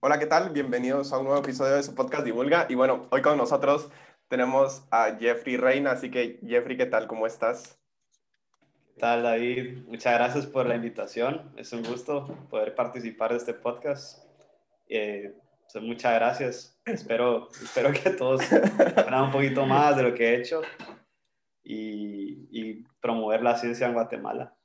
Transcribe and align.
Hola, 0.00 0.18
¿qué 0.20 0.26
tal? 0.26 0.50
Bienvenidos 0.50 1.12
a 1.12 1.18
un 1.18 1.24
nuevo 1.24 1.40
episodio 1.40 1.74
de 1.74 1.82
su 1.82 1.94
podcast 1.94 2.24
Divulga. 2.24 2.66
Y 2.68 2.76
bueno, 2.76 3.08
hoy 3.10 3.22
con 3.22 3.36
nosotros 3.36 3.90
tenemos 4.28 4.84
a 4.90 5.16
Jeffrey 5.18 5.56
Reina, 5.56 5.90
así 5.92 6.10
que 6.10 6.38
Jeffrey, 6.46 6.76
¿qué 6.76 6.86
tal? 6.86 7.08
¿Cómo 7.08 7.26
estás? 7.26 7.78
¿Qué 8.94 9.00
tal, 9.00 9.24
David? 9.24 9.84
Muchas 9.88 10.14
gracias 10.14 10.46
por 10.46 10.66
la 10.66 10.76
invitación. 10.76 11.52
Es 11.56 11.72
un 11.72 11.82
gusto 11.82 12.26
poder 12.50 12.74
participar 12.76 13.32
de 13.32 13.38
este 13.38 13.54
podcast. 13.54 14.24
Eh, 14.88 15.34
muchas 15.80 16.14
gracias. 16.14 16.80
Espero, 16.84 17.48
espero 17.50 17.92
que 17.92 18.10
todos 18.10 18.42
aprendan 18.52 19.24
un 19.24 19.32
poquito 19.32 19.66
más 19.66 19.96
de 19.96 20.02
lo 20.04 20.14
que 20.14 20.28
he 20.28 20.36
hecho 20.36 20.62
y 21.64 22.84
promover 23.00 23.42
la 23.42 23.56
ciencia 23.56 23.88
en 23.88 23.94
Guatemala. 23.94 24.55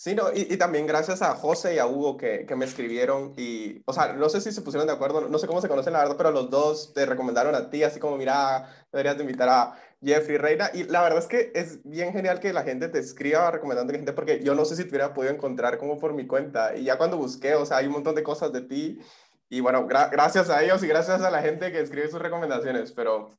Sí, 0.00 0.14
no, 0.14 0.32
y, 0.32 0.46
y, 0.48 0.56
también 0.56 0.86
gracias 0.86 1.22
a 1.22 1.34
José 1.34 1.74
y 1.74 1.78
a 1.80 1.88
Hugo 1.88 2.16
que, 2.16 2.46
que, 2.46 2.54
me 2.54 2.64
escribieron 2.64 3.34
y, 3.36 3.82
o 3.84 3.92
sea, 3.92 4.12
no 4.12 4.28
sé 4.28 4.40
si 4.40 4.52
se 4.52 4.62
pusieron 4.62 4.86
de 4.86 4.92
acuerdo, 4.92 5.28
no 5.28 5.38
sé 5.38 5.48
cómo 5.48 5.60
se 5.60 5.66
conocen 5.66 5.92
la 5.92 5.98
verdad, 5.98 6.16
pero 6.16 6.30
los 6.30 6.50
dos 6.50 6.94
te 6.94 7.04
recomendaron 7.04 7.52
a 7.56 7.68
ti, 7.68 7.82
así 7.82 7.98
como, 7.98 8.16
mira, 8.16 8.86
deberías 8.92 9.16
de 9.16 9.24
invitar 9.24 9.48
a 9.48 9.74
Jeffrey 10.00 10.36
Reina. 10.38 10.70
Y 10.72 10.84
la 10.84 11.02
verdad 11.02 11.18
es 11.18 11.26
que 11.26 11.50
es 11.52 11.80
bien 11.82 12.12
genial 12.12 12.38
que 12.38 12.52
la 12.52 12.62
gente 12.62 12.88
te 12.88 13.00
escriba 13.00 13.50
recomendando 13.50 13.92
a 13.92 13.96
gente, 13.96 14.12
porque 14.12 14.40
yo 14.44 14.54
no 14.54 14.64
sé 14.64 14.76
si 14.76 14.84
te 14.84 14.90
hubiera 14.90 15.12
podido 15.12 15.34
encontrar 15.34 15.78
como 15.78 15.98
por 15.98 16.14
mi 16.14 16.28
cuenta. 16.28 16.76
Y 16.76 16.84
ya 16.84 16.96
cuando 16.96 17.16
busqué, 17.16 17.56
o 17.56 17.66
sea, 17.66 17.78
hay 17.78 17.86
un 17.86 17.94
montón 17.94 18.14
de 18.14 18.22
cosas 18.22 18.52
de 18.52 18.62
ti. 18.62 19.00
Y 19.48 19.60
bueno, 19.60 19.86
gra 19.88 20.08
gracias 20.08 20.48
a 20.50 20.62
ellos 20.62 20.80
y 20.84 20.86
gracias 20.86 21.22
a 21.22 21.30
la 21.30 21.42
gente 21.42 21.72
que 21.72 21.80
escribe 21.80 22.08
sus 22.08 22.22
recomendaciones. 22.22 22.92
Pero 22.92 23.30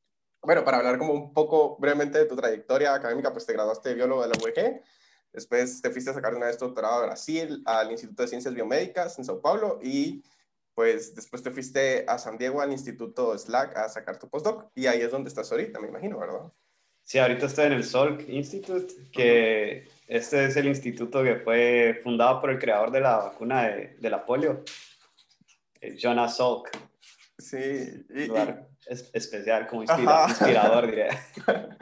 bueno, 0.42 0.66
para 0.66 0.78
hablar 0.78 0.98
como 0.98 1.14
un 1.14 1.34
poco 1.34 1.78
brevemente 1.80 2.18
de 2.20 2.26
tu 2.26 2.36
trayectoria 2.36 2.94
académica, 2.94 3.32
pues 3.32 3.46
te 3.46 3.54
graduaste 3.54 3.90
de 3.90 3.96
biólogo 3.96 4.24
de 4.24 4.28
la 4.28 4.36
UEG. 4.44 4.84
Después 5.32 5.82
te 5.82 5.92
fuiste 5.92 6.10
a 6.12 6.14
sacar 6.14 6.34
una 6.34 6.48
vez 6.48 6.58
doctorado 6.58 6.96
a 6.96 7.06
Brasil, 7.06 7.62
al 7.66 7.92
Instituto 7.92 8.24
de 8.24 8.30
Ciencias 8.30 8.54
Biomédicas 8.54 9.18
en 9.20 9.26
Sao 9.26 9.42
Paulo 9.42 9.80
y 9.82 10.24
pues 10.74 11.14
después 11.14 11.44
te 11.44 11.52
fuiste 11.52 12.06
a 12.08 12.18
San 12.18 12.38
Diego 12.38 12.62
al 12.62 12.72
Instituto 12.72 13.38
SLAC 13.38 13.78
a 13.78 13.90
sacar 13.90 14.18
tu 14.18 14.30
postdoc 14.30 14.72
y 14.76 14.88
ahí 14.88 15.02
es 15.02 15.12
donde 15.12 15.28
estás 15.28 15.52
ahorita, 15.52 15.80
me 15.80 15.88
imagino, 15.88 16.20
¿verdad? 16.20 16.52
Sí, 17.04 17.18
ahorita 17.18 17.48
estoy 17.48 17.66
en 17.66 17.74
el 17.74 17.84
Salk 17.84 18.30
Institute, 18.30 18.94
que 19.12 19.88
este 20.08 20.46
es 20.46 20.56
el 20.56 20.68
instituto 20.68 21.24
que 21.24 21.38
fue 21.38 22.00
fundado 22.04 22.40
por 22.40 22.52
el 22.52 22.60
creador 22.60 22.92
de 22.92 23.02
la 23.02 23.18
vacuna 23.18 23.64
de, 23.64 23.98
de 24.00 24.10
la 24.10 24.26
polio, 24.26 24.64
Jonas 25.98 26.38
Salk. 26.38 26.70
Sí. 27.38 28.06
Y, 28.10 28.26
lugar 28.28 28.69
es, 28.90 29.10
especial, 29.14 29.68
como 29.68 29.84
inspira, 29.84 30.26
inspirador, 30.28 30.88
diría. 30.88 31.10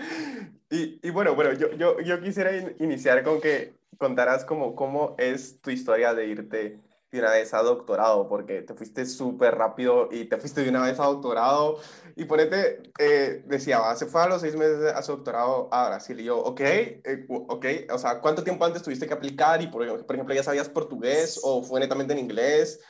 Y, 0.69 0.99
y, 1.01 1.11
bueno, 1.11 1.33
bueno 1.33 1.53
yo, 1.53 1.71
yo, 1.77 2.01
yo 2.01 2.19
quisiera 2.19 2.53
in, 2.53 2.75
iniciar 2.79 3.23
con 3.23 3.39
que 3.39 3.75
contaras 3.97 4.43
como, 4.43 4.75
cómo 4.75 5.15
es 5.17 5.61
tu 5.61 5.69
historia 5.69 6.13
de 6.13 6.27
irte 6.27 6.81
de 7.09 7.19
una 7.19 7.31
vez 7.31 7.53
a 7.53 7.61
doctorado, 7.61 8.27
porque 8.27 8.63
te 8.63 8.73
fuiste 8.73 9.05
súper 9.05 9.55
rápido 9.55 10.09
y 10.11 10.25
te 10.25 10.35
fuiste 10.37 10.63
de 10.63 10.69
una 10.69 10.83
vez 10.83 10.99
a 10.99 11.05
doctorado. 11.05 11.79
Y 12.17 12.25
ponete, 12.25 12.81
eh, 12.99 13.43
decía, 13.45 13.79
se 13.95 14.07
fue 14.07 14.23
a 14.23 14.27
los 14.27 14.41
seis 14.41 14.57
meses 14.57 14.91
a 14.93 15.01
su 15.01 15.13
doctorado 15.13 15.69
a 15.71 15.87
Brasil. 15.87 16.19
Y 16.19 16.25
yo, 16.25 16.37
ok, 16.37 16.59
eh, 16.59 17.25
ok, 17.29 17.65
o 17.93 17.97
sea, 17.97 18.19
¿cuánto 18.19 18.43
tiempo 18.43 18.65
antes 18.65 18.83
tuviste 18.83 19.07
que 19.07 19.13
aplicar? 19.13 19.61
Y 19.61 19.67
por, 19.67 20.05
por 20.05 20.15
ejemplo, 20.15 20.35
¿ya 20.35 20.43
sabías 20.43 20.67
portugués 20.67 21.39
o 21.43 21.63
fue 21.63 21.79
netamente 21.79 22.11
en 22.11 22.19
inglés? 22.19 22.81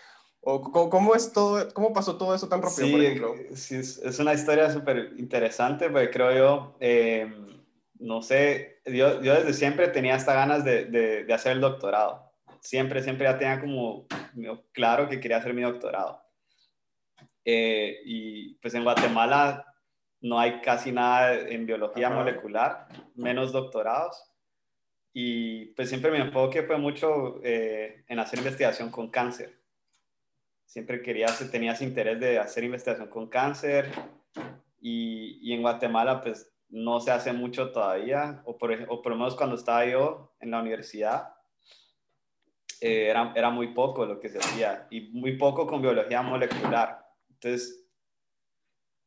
¿O 0.41 0.61
cómo, 0.89 1.13
es 1.13 1.33
todo, 1.33 1.73
cómo 1.73 1.91
pasó 1.91 2.17
todo 2.17 2.33
eso 2.33 2.47
tan 2.47 2.61
rápido, 2.61 2.87
sí, 2.87 2.91
por 2.91 3.01
ejemplo? 3.01 3.35
Sí, 3.53 3.75
es, 3.75 4.19
una 4.19 4.33
historia 4.33 4.71
súper 4.71 5.13
interesante, 5.17 5.89
porque 5.89 6.09
creo 6.09 6.35
yo... 6.35 6.77
Eh, 6.79 7.43
no 7.99 8.21
sé, 8.21 8.79
yo, 8.85 9.21
yo, 9.23 9.33
desde 9.33 9.53
siempre 9.53 9.87
tenía 9.87 10.13
hasta 10.13 10.35
ganas 10.35 10.63
de, 10.63 10.85
de, 10.85 11.23
de, 11.23 11.33
hacer 11.33 11.53
el 11.53 11.61
doctorado. 11.61 12.31
Siempre, 12.59 13.01
siempre 13.01 13.25
ya 13.25 13.39
tenía 13.39 13.59
como 13.59 14.05
claro 14.71 15.09
que 15.09 15.19
quería 15.19 15.37
hacer 15.37 15.53
mi 15.53 15.63
doctorado. 15.63 16.21
Eh, 17.45 18.01
y 18.05 18.55
pues 18.55 18.73
en 18.73 18.83
Guatemala 18.83 19.73
no 20.21 20.39
hay 20.39 20.61
casi 20.61 20.91
nada 20.91 21.33
en 21.33 21.65
biología 21.65 22.07
Ajá. 22.07 22.17
molecular, 22.17 22.87
menos 23.15 23.51
doctorados. 23.51 24.21
Y 25.13 25.67
pues 25.67 25.89
siempre 25.89 26.11
mi 26.11 26.17
enfoque 26.17 26.63
fue 26.63 26.77
mucho 26.77 27.39
eh, 27.43 28.03
en 28.07 28.19
hacer 28.19 28.39
investigación 28.39 28.91
con 28.91 29.09
cáncer. 29.09 29.56
Siempre 30.67 31.01
quería, 31.01 31.25
tenía 31.49 31.71
ese 31.71 31.85
interés 31.85 32.19
de 32.19 32.37
hacer 32.37 32.63
investigación 32.63 33.09
con 33.09 33.27
cáncer. 33.27 33.89
Y, 34.79 35.39
y 35.41 35.53
en 35.53 35.63
Guatemala 35.63 36.21
pues 36.21 36.53
no 36.69 36.99
se 36.99 37.11
hace 37.11 37.33
mucho 37.33 37.71
todavía, 37.71 38.41
o 38.45 38.57
por, 38.57 38.71
o 38.89 39.01
por 39.01 39.11
lo 39.11 39.17
menos 39.17 39.35
cuando 39.35 39.55
estaba 39.55 39.85
yo 39.85 40.35
en 40.39 40.51
la 40.51 40.59
universidad, 40.59 41.33
eh, 42.81 43.07
era, 43.09 43.33
era 43.35 43.49
muy 43.49 43.73
poco 43.73 44.05
lo 44.05 44.19
que 44.19 44.29
se 44.29 44.37
hacía, 44.37 44.87
y 44.91 45.09
muy 45.13 45.37
poco 45.37 45.65
con 45.65 45.81
biología 45.81 46.21
molecular. 46.21 47.07
Entonces, 47.29 47.85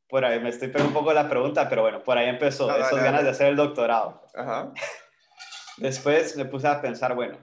por 0.08 0.24
ahí 0.24 0.40
me 0.40 0.48
estoy 0.48 0.68
perdiendo 0.68 0.98
un 0.98 1.04
poco 1.04 1.12
la 1.12 1.28
pregunta, 1.28 1.68
pero 1.68 1.82
bueno, 1.82 2.02
por 2.02 2.18
ahí 2.18 2.28
empezó, 2.28 2.66
no, 2.66 2.76
esas 2.76 2.96
no, 2.96 3.02
ganas 3.02 3.22
de 3.22 3.30
hacer 3.30 3.48
el 3.48 3.56
doctorado. 3.56 4.22
Ajá. 4.34 4.72
Después 5.76 6.36
me 6.36 6.46
puse 6.46 6.66
a 6.66 6.80
pensar, 6.80 7.14
bueno, 7.14 7.38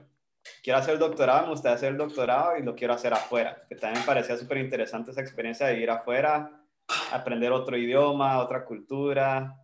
quiero 0.62 0.78
hacer 0.78 0.98
doctorado, 0.98 1.44
me 1.44 1.52
gustaría 1.52 1.76
hacer 1.76 1.92
el 1.92 1.98
doctorado 1.98 2.56
y 2.56 2.62
lo 2.62 2.74
quiero 2.74 2.94
hacer 2.94 3.12
afuera, 3.12 3.64
que 3.68 3.74
también 3.74 4.00
me 4.00 4.06
parecía 4.06 4.36
súper 4.36 4.58
interesante 4.58 5.10
esa 5.10 5.20
experiencia 5.20 5.66
de 5.66 5.80
ir 5.80 5.90
afuera, 5.90 6.62
aprender 7.12 7.52
otro 7.52 7.76
idioma, 7.76 8.38
otra 8.38 8.64
cultura, 8.64 9.56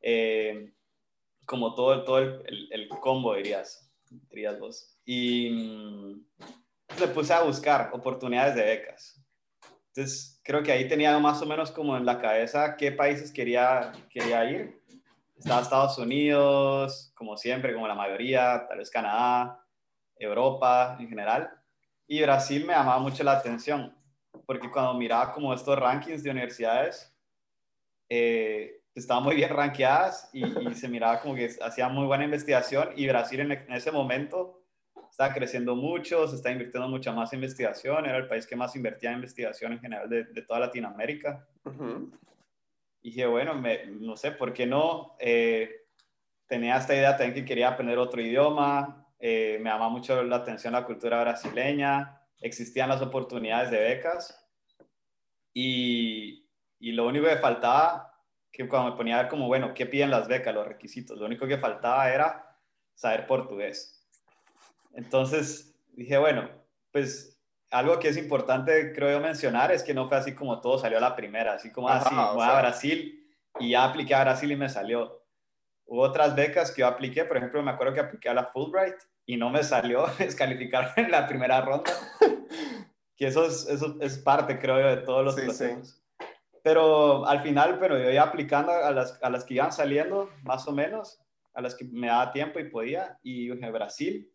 eh, 0.00 0.72
como 1.44 1.74
todo, 1.74 2.18
el, 2.18 2.42
el, 2.46 2.68
el, 2.72 2.88
combo, 2.88 3.34
dirías, 3.34 3.90
dirías 4.30 4.58
vos. 4.60 4.98
Y 5.04 5.50
mmm, 5.50 6.26
me 7.00 7.08
puse 7.08 7.32
a 7.32 7.42
buscar 7.42 7.90
oportunidades 7.92 8.54
de 8.54 8.62
becas. 8.62 9.22
Entonces, 9.88 10.40
creo 10.44 10.62
que 10.62 10.72
ahí 10.72 10.86
tenía 10.86 11.18
más 11.18 11.40
o 11.42 11.46
menos 11.46 11.70
como 11.70 11.96
en 11.96 12.06
la 12.06 12.20
cabeza 12.20 12.76
qué 12.76 12.92
países 12.92 13.32
quería, 13.32 13.92
quería 14.10 14.44
ir. 14.50 14.80
Estaba 15.36 15.62
Estados 15.62 15.98
Unidos, 15.98 17.12
como 17.14 17.36
siempre, 17.36 17.72
como 17.72 17.88
la 17.88 17.94
mayoría, 17.94 18.66
tal 18.68 18.78
vez 18.78 18.90
Canadá, 18.90 19.64
Europa 20.18 20.96
en 20.98 21.08
general. 21.08 21.50
Y 22.06 22.22
Brasil 22.22 22.64
me 22.64 22.72
llamaba 22.72 22.98
mucho 22.98 23.22
la 23.22 23.32
atención, 23.32 23.94
porque 24.46 24.70
cuando 24.70 24.94
miraba 24.94 25.32
como 25.32 25.52
estos 25.52 25.78
rankings 25.78 26.22
de 26.22 26.30
universidades, 26.30 27.14
eh, 28.08 28.80
estaban 28.94 29.22
muy 29.22 29.36
bien 29.36 29.50
rankeadas 29.50 30.30
y, 30.32 30.44
y, 30.44 30.74
se 30.74 30.88
miraba 30.88 31.20
como 31.20 31.34
que 31.34 31.50
hacía 31.62 31.88
muy 31.88 32.06
buena 32.06 32.24
investigación 32.24 32.90
y 32.96 33.06
Brasil 33.06 33.40
en, 33.40 33.52
en, 33.52 33.72
ese 33.72 33.92
momento 33.92 34.62
estaba 35.10 35.34
creciendo 35.34 35.76
mucho, 35.76 36.26
se 36.26 36.36
está 36.36 36.50
invirtiendo 36.50 36.88
mucha 36.88 37.12
más 37.12 37.32
investigación, 37.32 38.06
era 38.06 38.16
el 38.18 38.28
país 38.28 38.46
que 38.46 38.56
más 38.56 38.74
invertía 38.76 39.10
en 39.10 39.16
investigación 39.16 39.72
en 39.72 39.80
general 39.80 40.08
de, 40.08 40.24
de 40.24 40.42
toda 40.42 40.60
Latinoamérica. 40.60 41.46
Uh 41.64 41.70
-huh. 41.70 42.12
Y 43.02 43.10
dije, 43.10 43.26
bueno, 43.26 43.54
me, 43.54 43.86
no 43.86 44.16
sé, 44.16 44.32
¿por 44.32 44.52
qué 44.52 44.66
no? 44.66 45.16
Eh, 45.18 45.86
tenía 46.46 46.76
esta 46.76 46.94
idea 46.94 47.16
también 47.16 47.34
que 47.34 47.44
quería 47.44 47.68
aprender 47.68 47.98
otro 47.98 48.20
idioma, 48.20 49.07
eh, 49.18 49.58
me 49.60 49.70
llamaba 49.70 49.90
mucho 49.90 50.22
la 50.22 50.36
atención 50.36 50.72
la 50.72 50.84
cultura 50.84 51.20
brasileña, 51.20 52.20
existían 52.40 52.88
las 52.88 53.02
oportunidades 53.02 53.70
de 53.70 53.80
becas 53.80 54.48
y, 55.52 56.46
y 56.78 56.92
lo 56.92 57.06
único 57.06 57.26
que 57.26 57.36
faltaba 57.36 58.14
que 58.52 58.68
cuando 58.68 58.90
me 58.90 58.96
ponía 58.96 59.18
a 59.18 59.22
ver 59.22 59.30
como, 59.30 59.46
bueno, 59.46 59.74
¿qué 59.74 59.86
piden 59.86 60.10
las 60.10 60.28
becas, 60.28 60.54
los 60.54 60.66
requisitos? 60.66 61.18
Lo 61.18 61.26
único 61.26 61.46
que 61.46 61.58
faltaba 61.58 62.10
era 62.10 62.56
saber 62.94 63.26
portugués. 63.26 64.04
Entonces 64.94 65.78
dije, 65.92 66.18
bueno, 66.18 66.48
pues 66.90 67.40
algo 67.70 67.98
que 67.98 68.08
es 68.08 68.16
importante, 68.16 68.92
creo 68.92 69.10
yo, 69.10 69.20
mencionar 69.20 69.72
es 69.72 69.82
que 69.82 69.94
no 69.94 70.08
fue 70.08 70.16
así 70.16 70.34
como 70.34 70.60
todo 70.60 70.78
salió 70.78 70.98
a 70.98 71.02
la 71.02 71.14
primera, 71.14 71.54
así 71.54 71.70
como 71.70 71.88
así, 71.88 72.08
ah, 72.12 72.32
voy 72.32 72.44
sea... 72.44 72.56
a 72.56 72.60
Brasil 72.60 73.28
y 73.60 73.70
ya 73.70 73.84
apliqué 73.84 74.14
a 74.14 74.24
Brasil 74.24 74.50
y 74.50 74.56
me 74.56 74.68
salió. 74.68 75.17
Hubo 75.90 76.02
otras 76.02 76.36
becas 76.36 76.70
que 76.70 76.80
yo 76.82 76.86
apliqué, 76.86 77.24
por 77.24 77.38
ejemplo, 77.38 77.62
me 77.62 77.70
acuerdo 77.70 77.94
que 77.94 78.00
apliqué 78.00 78.28
a 78.28 78.34
la 78.34 78.44
Fulbright 78.44 78.96
y 79.24 79.38
no 79.38 79.48
me 79.48 79.62
salió 79.62 80.06
descalificar 80.18 80.92
en 80.96 81.10
la 81.10 81.26
primera 81.26 81.62
ronda. 81.62 81.90
que 83.16 83.26
eso 83.26 83.46
es, 83.46 83.66
eso 83.66 83.96
es 84.00 84.18
parte, 84.18 84.58
creo 84.58 84.80
yo, 84.80 84.88
de 84.88 84.98
todos 84.98 85.24
los 85.24 85.34
sí, 85.34 85.42
procesos. 85.42 85.88
Sí. 85.88 86.26
Pero 86.62 87.26
al 87.26 87.42
final, 87.42 87.78
pero 87.78 87.98
yo 87.98 88.10
iba 88.10 88.22
aplicando 88.22 88.70
a 88.70 88.90
las, 88.90 89.18
a 89.22 89.30
las 89.30 89.44
que 89.44 89.54
iban 89.54 89.72
saliendo, 89.72 90.28
más 90.42 90.68
o 90.68 90.72
menos, 90.72 91.22
a 91.54 91.62
las 91.62 91.74
que 91.74 91.86
me 91.86 92.08
daba 92.08 92.32
tiempo 92.32 92.58
y 92.58 92.68
podía. 92.68 93.18
Y 93.22 93.50
en 93.50 93.72
Brasil, 93.72 94.30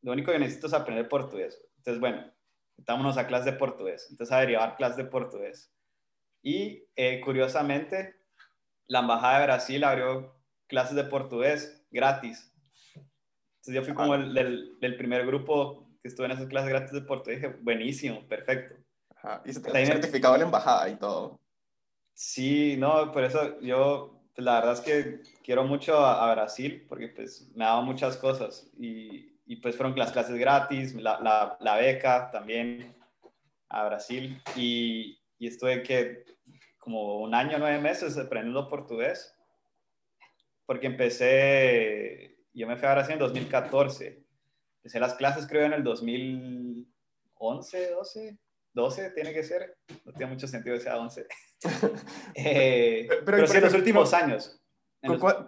lo 0.00 0.10
único 0.12 0.32
que 0.32 0.38
necesito 0.40 0.66
es 0.66 0.74
aprender 0.74 1.08
portugués. 1.08 1.64
Entonces, 1.76 2.00
bueno, 2.00 2.28
metámonos 2.76 3.16
a 3.18 3.28
clase 3.28 3.52
de 3.52 3.56
portugués. 3.56 4.08
Entonces, 4.10 4.34
a 4.34 4.40
derivar 4.40 4.76
clase 4.76 5.04
de 5.04 5.08
portugués. 5.08 5.72
Y 6.42 6.84
eh, 6.96 7.20
curiosamente, 7.20 8.16
la 8.88 8.98
Embajada 8.98 9.38
de 9.38 9.46
Brasil 9.46 9.84
abrió 9.84 10.41
clases 10.72 10.96
de 10.96 11.04
portugués 11.04 11.84
gratis. 11.90 12.50
Entonces, 12.94 13.74
yo 13.74 13.82
fui 13.82 13.94
como 13.94 14.14
el 14.14 14.32
del, 14.32 14.78
del 14.80 14.96
primer 14.96 15.26
grupo 15.26 15.86
que 16.00 16.08
estuve 16.08 16.26
en 16.26 16.32
esas 16.32 16.46
clases 16.46 16.70
gratis 16.70 16.92
de 16.92 17.02
portugués. 17.02 17.42
Dije, 17.42 17.54
buenísimo, 17.60 18.26
perfecto. 18.26 18.74
Ajá. 19.14 19.42
Y 19.44 19.52
se 19.52 19.60
te 19.60 19.70
ha 19.70 19.86
certificado 19.86 20.34
en 20.34 20.40
la 20.40 20.46
embajada 20.46 20.88
y 20.88 20.96
todo. 20.96 21.38
Sí, 22.14 22.76
no, 22.78 23.12
por 23.12 23.22
eso 23.22 23.60
yo, 23.60 24.18
pues, 24.34 24.44
la 24.44 24.54
verdad 24.54 24.72
es 24.72 24.80
que 24.80 25.20
quiero 25.44 25.64
mucho 25.64 25.98
a, 25.98 26.30
a, 26.30 26.34
Brasil 26.34 26.86
porque 26.88 27.08
pues 27.08 27.50
me 27.54 27.64
ha 27.64 27.68
dado 27.68 27.82
muchas 27.82 28.16
cosas 28.16 28.70
y, 28.78 29.38
y 29.44 29.56
pues 29.56 29.76
fueron 29.76 29.96
las 29.98 30.12
clases 30.12 30.36
gratis, 30.36 30.94
la, 30.94 31.20
la, 31.20 31.56
la 31.60 31.76
beca 31.76 32.30
también 32.30 32.96
a 33.68 33.84
Brasil 33.84 34.42
y, 34.56 35.18
y 35.38 35.46
estuve 35.46 35.82
que 35.82 36.24
como 36.78 37.18
un 37.18 37.34
año, 37.34 37.58
nueve 37.58 37.78
meses 37.78 38.18
aprendiendo 38.18 38.68
portugués, 38.68 39.36
porque 40.72 40.86
empecé, 40.86 42.38
yo 42.54 42.66
me 42.66 42.78
fui 42.78 42.88
a 42.88 42.92
Brasil 42.92 43.12
en 43.12 43.18
2014, 43.18 44.24
empecé 44.78 45.00
las 45.00 45.12
clases 45.12 45.46
creo 45.46 45.66
en 45.66 45.74
el 45.74 45.84
2011, 45.84 47.90
12, 47.90 48.38
12 48.72 49.10
tiene 49.10 49.34
que 49.34 49.44
ser, 49.44 49.76
no 50.06 50.14
tiene 50.14 50.32
mucho 50.32 50.48
sentido 50.48 50.74
que 50.74 50.82
sea 50.82 50.98
11. 50.98 51.26
eh, 52.36 53.04
pero, 53.06 53.22
pero, 53.22 53.46
sí, 53.46 53.58
en 53.58 53.64
los 53.64 53.74
últimos 53.74 54.14
años. 54.14 54.58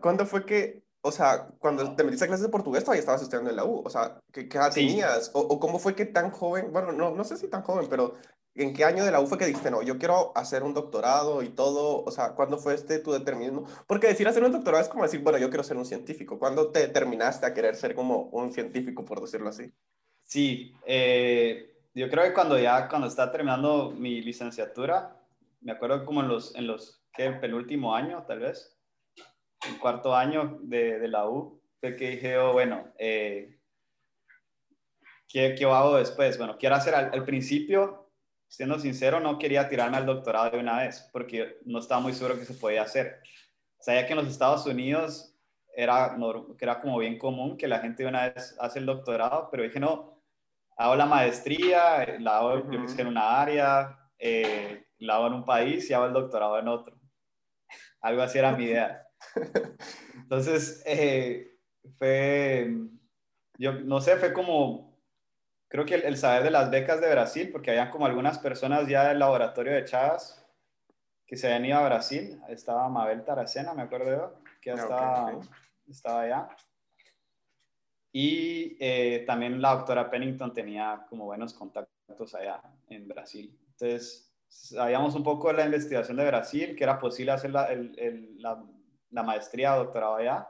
¿Cuándo 0.02 0.26
fue 0.26 0.44
que 0.44 0.83
o 1.06 1.12
sea, 1.12 1.48
cuando 1.58 1.94
te 1.94 2.02
metiste 2.02 2.24
a 2.24 2.28
clases 2.28 2.46
de 2.46 2.50
portugués 2.50 2.82
todavía 2.82 3.00
estabas 3.00 3.20
estudiando 3.20 3.50
en 3.50 3.56
la 3.56 3.64
U, 3.66 3.82
o 3.84 3.90
sea, 3.90 4.22
¿qué, 4.32 4.48
qué 4.48 4.56
edad 4.56 4.72
tenías? 4.72 5.30
O, 5.34 5.40
o, 5.40 5.60
cómo 5.60 5.78
fue 5.78 5.94
que 5.94 6.06
tan 6.06 6.30
joven, 6.30 6.72
bueno, 6.72 6.92
no, 6.92 7.10
no 7.10 7.24
sé 7.24 7.36
si 7.36 7.46
tan 7.46 7.60
joven, 7.60 7.88
pero 7.90 8.14
¿en 8.54 8.72
qué 8.72 8.84
año 8.84 9.04
de 9.04 9.10
la 9.10 9.20
U 9.20 9.26
fue 9.26 9.36
que 9.36 9.44
dijiste, 9.44 9.70
no, 9.70 9.82
yo 9.82 9.98
quiero 9.98 10.32
hacer 10.34 10.62
un 10.62 10.72
doctorado 10.72 11.42
y 11.42 11.50
todo? 11.50 12.02
O 12.04 12.10
sea, 12.10 12.30
¿cuándo 12.34 12.56
fue 12.56 12.72
este 12.72 13.00
tu 13.00 13.12
determinismo? 13.12 13.66
Porque 13.86 14.06
decir 14.06 14.26
hacer 14.26 14.44
un 14.44 14.52
doctorado 14.52 14.82
es 14.82 14.88
como 14.88 15.02
decir, 15.02 15.20
bueno, 15.20 15.38
yo 15.38 15.50
quiero 15.50 15.62
ser 15.62 15.76
un 15.76 15.84
científico. 15.84 16.38
¿Cuándo 16.38 16.70
te 16.70 16.80
determinaste 16.80 17.44
a 17.44 17.52
querer 17.52 17.76
ser 17.76 17.94
como 17.94 18.30
un 18.32 18.50
científico, 18.50 19.04
por 19.04 19.20
decirlo 19.20 19.50
así? 19.50 19.70
Sí, 20.22 20.74
eh, 20.86 21.82
yo 21.94 22.08
creo 22.08 22.24
que 22.24 22.32
cuando 22.32 22.58
ya, 22.58 22.88
cuando 22.88 23.08
estaba 23.08 23.30
terminando 23.30 23.90
mi 23.90 24.22
licenciatura, 24.22 25.20
me 25.60 25.72
acuerdo 25.72 26.06
como 26.06 26.22
en 26.22 26.28
los, 26.28 26.54
en 26.54 26.66
los, 26.66 27.02
¿qué? 27.12 27.26
El 27.26 27.40
penúltimo 27.40 27.94
año, 27.94 28.24
tal 28.26 28.40
vez 28.40 28.73
el 29.69 29.78
cuarto 29.78 30.14
año 30.14 30.58
de, 30.62 30.99
de, 30.99 31.08
la 31.08 31.28
U, 31.28 31.61
fue 31.81 31.96
que 31.96 32.11
dije, 32.11 32.38
oh, 32.38 32.52
bueno, 32.52 32.93
eh, 32.99 33.58
¿qué, 35.28 35.55
¿qué, 35.55 35.64
hago 35.64 35.96
después? 35.96 36.38
Bueno, 36.38 36.56
quiero 36.58 36.75
hacer 36.76 36.94
al, 36.94 37.25
principio, 37.25 38.11
siendo 38.49 38.78
sincero, 38.78 39.20
no 39.20 39.38
quería 39.38 39.69
tirarme 39.69 39.96
al 39.96 40.06
doctorado 40.06 40.50
de 40.50 40.58
una 40.58 40.78
vez, 40.78 41.08
porque 41.12 41.58
no 41.64 41.78
estaba 41.78 42.00
muy 42.00 42.12
seguro 42.12 42.38
que 42.38 42.44
se 42.44 42.55
podía 42.55 42.82
hacer. 42.82 43.20
Sabía 43.81 44.06
que 44.06 44.12
en 44.12 44.19
los 44.19 44.28
Estados 44.28 44.66
Unidos 44.66 45.34
era, 45.75 46.17
era 46.58 46.81
como 46.81 46.99
bien 46.99 47.19
común 47.19 47.56
que 47.56 47.69
la 47.69 47.81
gente 47.81 48.02
de 48.02 48.08
una 48.08 48.31
vez 48.31 48.56
hace 48.60 48.78
el 48.78 48.87
doctorado, 48.87 49.49
pero 49.50 49.62
dije, 49.62 49.81
no, 49.81 50.22
hago 50.76 50.96
la 50.96 51.06
maestría, 51.06 52.19
la 52.19 52.38
hago 52.38 52.55
uh 52.55 52.70
-huh. 52.70 53.00
en 53.00 53.06
una 53.06 53.40
área, 53.40 53.99
eh, 54.19 54.87
la 54.99 55.17
hago 55.17 55.26
en 55.26 55.34
un 55.34 55.44
país 55.44 55.88
y 55.90 55.94
hago 55.94 56.06
el 56.06 56.12
doctorado 56.12 56.58
en 56.58 56.69
otro. 56.69 56.96
Algo 58.00 58.22
así 58.22 58.38
era 58.38 58.52
mi 58.52 58.64
idea. 58.64 59.03
Entonces, 60.14 60.82
eh, 60.86 61.58
fue, 61.98 62.74
yo 63.58 63.72
no 63.72 64.00
sé, 64.00 64.16
fue 64.16 64.32
como, 64.32 64.98
creo 65.68 65.84
que 65.84 65.94
el, 65.94 66.16
saber 66.16 66.44
de 66.44 66.50
las 66.50 66.70
becas 66.70 67.00
de 67.00 67.10
Brasil, 67.10 67.50
porque 67.50 67.70
había 67.70 67.90
como 67.90 68.06
algunas 68.06 68.38
personas 68.38 68.88
ya 68.88 69.08
del 69.08 69.18
laboratorio 69.18 69.72
de 69.72 69.84
Chávez 69.84 70.40
que 71.26 71.36
se 71.36 71.46
habían 71.46 71.66
ido 71.66 71.78
a 71.78 71.86
Brasil. 71.86 72.40
Estaba 72.48 72.88
Mabel 72.88 73.24
Taracena, 73.24 73.74
me 73.74 73.82
acuerdo, 73.82 74.40
que 74.60 74.70
ya 74.70 74.76
estaba, 74.76 75.34
okay, 75.34 75.48
estaba 75.88 76.20
allá. 76.22 76.48
Y 78.12 78.76
eh, 78.78 79.24
también 79.26 79.60
la 79.60 79.74
doctora 79.74 80.08
Pennington 80.08 80.52
tenía 80.52 81.04
como 81.08 81.24
buenos 81.24 81.52
contactos 81.54 82.34
allá 82.34 82.62
en 82.88 83.08
Brasil. 83.08 83.58
Entonces, 83.72 84.32
sabíamos 84.46 85.14
un 85.16 85.24
poco 85.24 85.48
de 85.48 85.54
la 85.54 85.64
investigación 85.64 86.16
de 86.16 86.26
Brasil, 86.26 86.76
que 86.76 86.84
era 86.84 86.98
posible 86.98 87.32
hacer 87.32 87.50
la, 87.50 87.64
el, 87.72 87.98
el, 87.98 88.40
la 88.40 88.62
la 89.14 89.22
maestría, 89.22 89.72
doctorado 89.72 90.16
allá. 90.16 90.49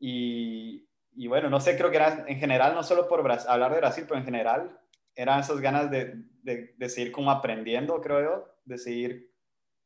Y, 0.00 0.88
y, 1.14 1.28
bueno, 1.28 1.48
no 1.50 1.60
sé, 1.60 1.76
creo 1.76 1.90
que 1.90 1.96
era 1.96 2.24
en 2.26 2.38
general, 2.38 2.74
no 2.74 2.82
solo 2.82 3.06
por 3.06 3.20
hablar 3.20 3.72
de 3.72 3.78
Brasil, 3.78 4.04
pero 4.08 4.18
en 4.18 4.24
general, 4.24 4.80
eran 5.14 5.40
esas 5.40 5.60
ganas 5.60 5.90
de, 5.90 6.24
de, 6.42 6.88
seguir 6.88 7.12
como 7.12 7.30
aprendiendo, 7.30 8.00
creo 8.00 8.22
yo, 8.22 8.54
de 8.64 8.78
seguir, 8.78 9.32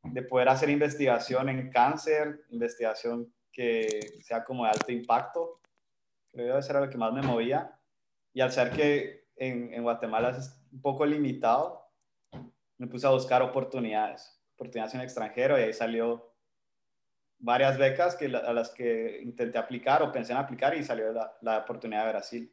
de 0.03 0.23
poder 0.23 0.49
hacer 0.49 0.71
investigación 0.71 1.49
en 1.49 1.71
cáncer, 1.71 2.45
investigación 2.51 3.33
que 3.53 4.21
sea 4.23 4.45
como 4.45 4.65
de 4.65 4.71
alto 4.71 4.93
impacto. 4.93 5.61
Creo 6.31 6.55
que 6.55 6.61
eso 6.61 6.71
era 6.71 6.81
lo 6.81 6.91
que 6.91 6.97
más 6.97 7.13
me 7.13 7.23
movía. 7.23 7.79
Y 8.33 8.41
al 8.41 8.53
ser 8.53 8.71
que 8.71 9.29
en, 9.37 9.75
en 9.75 9.83
Guatemala 9.83 10.31
es 10.31 10.57
un 10.73 10.81
poco 10.81 11.05
limitado, 11.05 11.85
me 12.79 12.87
puse 12.87 13.07
a 13.07 13.11
buscar 13.11 13.43
oportunidades, 13.43 14.41
oportunidades 14.55 14.95
en 14.95 15.01
extranjero 15.01 15.59
y 15.59 15.63
ahí 15.63 15.73
salió 15.73 16.28
varias 17.39 17.79
becas 17.79 18.17
que, 18.17 18.27
a 18.27 18.53
las 18.53 18.71
que 18.71 19.21
intenté 19.23 19.59
aplicar 19.59 20.03
o 20.03 20.13
pensé 20.13 20.33
en 20.33 20.39
aplicar 20.39 20.77
y 20.77 20.85
salió 20.85 21.13
la, 21.13 21.37
la 21.41 21.59
oportunidad 21.59 22.05
de 22.05 22.13
Brasil. 22.13 22.53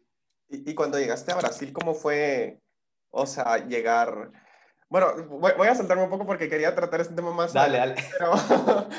¿Y, 0.50 0.72
¿Y, 0.72 0.76
cuando 0.76 1.00
llegaste 1.00 1.32
a 1.32 1.38
Brasil, 1.38 1.74
cómo 1.74 1.94
fue, 1.94 2.62
o 3.10 3.26
sea, 3.26 3.58
llegar... 3.66 4.32
Bueno, 4.88 5.08
voy, 5.28 5.54
voy, 5.58 5.68
a 5.68 5.76
saltarme 5.76 6.04
un 6.04 6.10
poco 6.10 6.28
porque 6.28 6.48
quería 6.48 6.76
tratar 6.76 7.02
este 7.02 7.16
tema 7.16 7.32
más. 7.32 7.52
Dale, 7.54 7.80
dale. 7.80 7.96
Pero, 8.12 8.34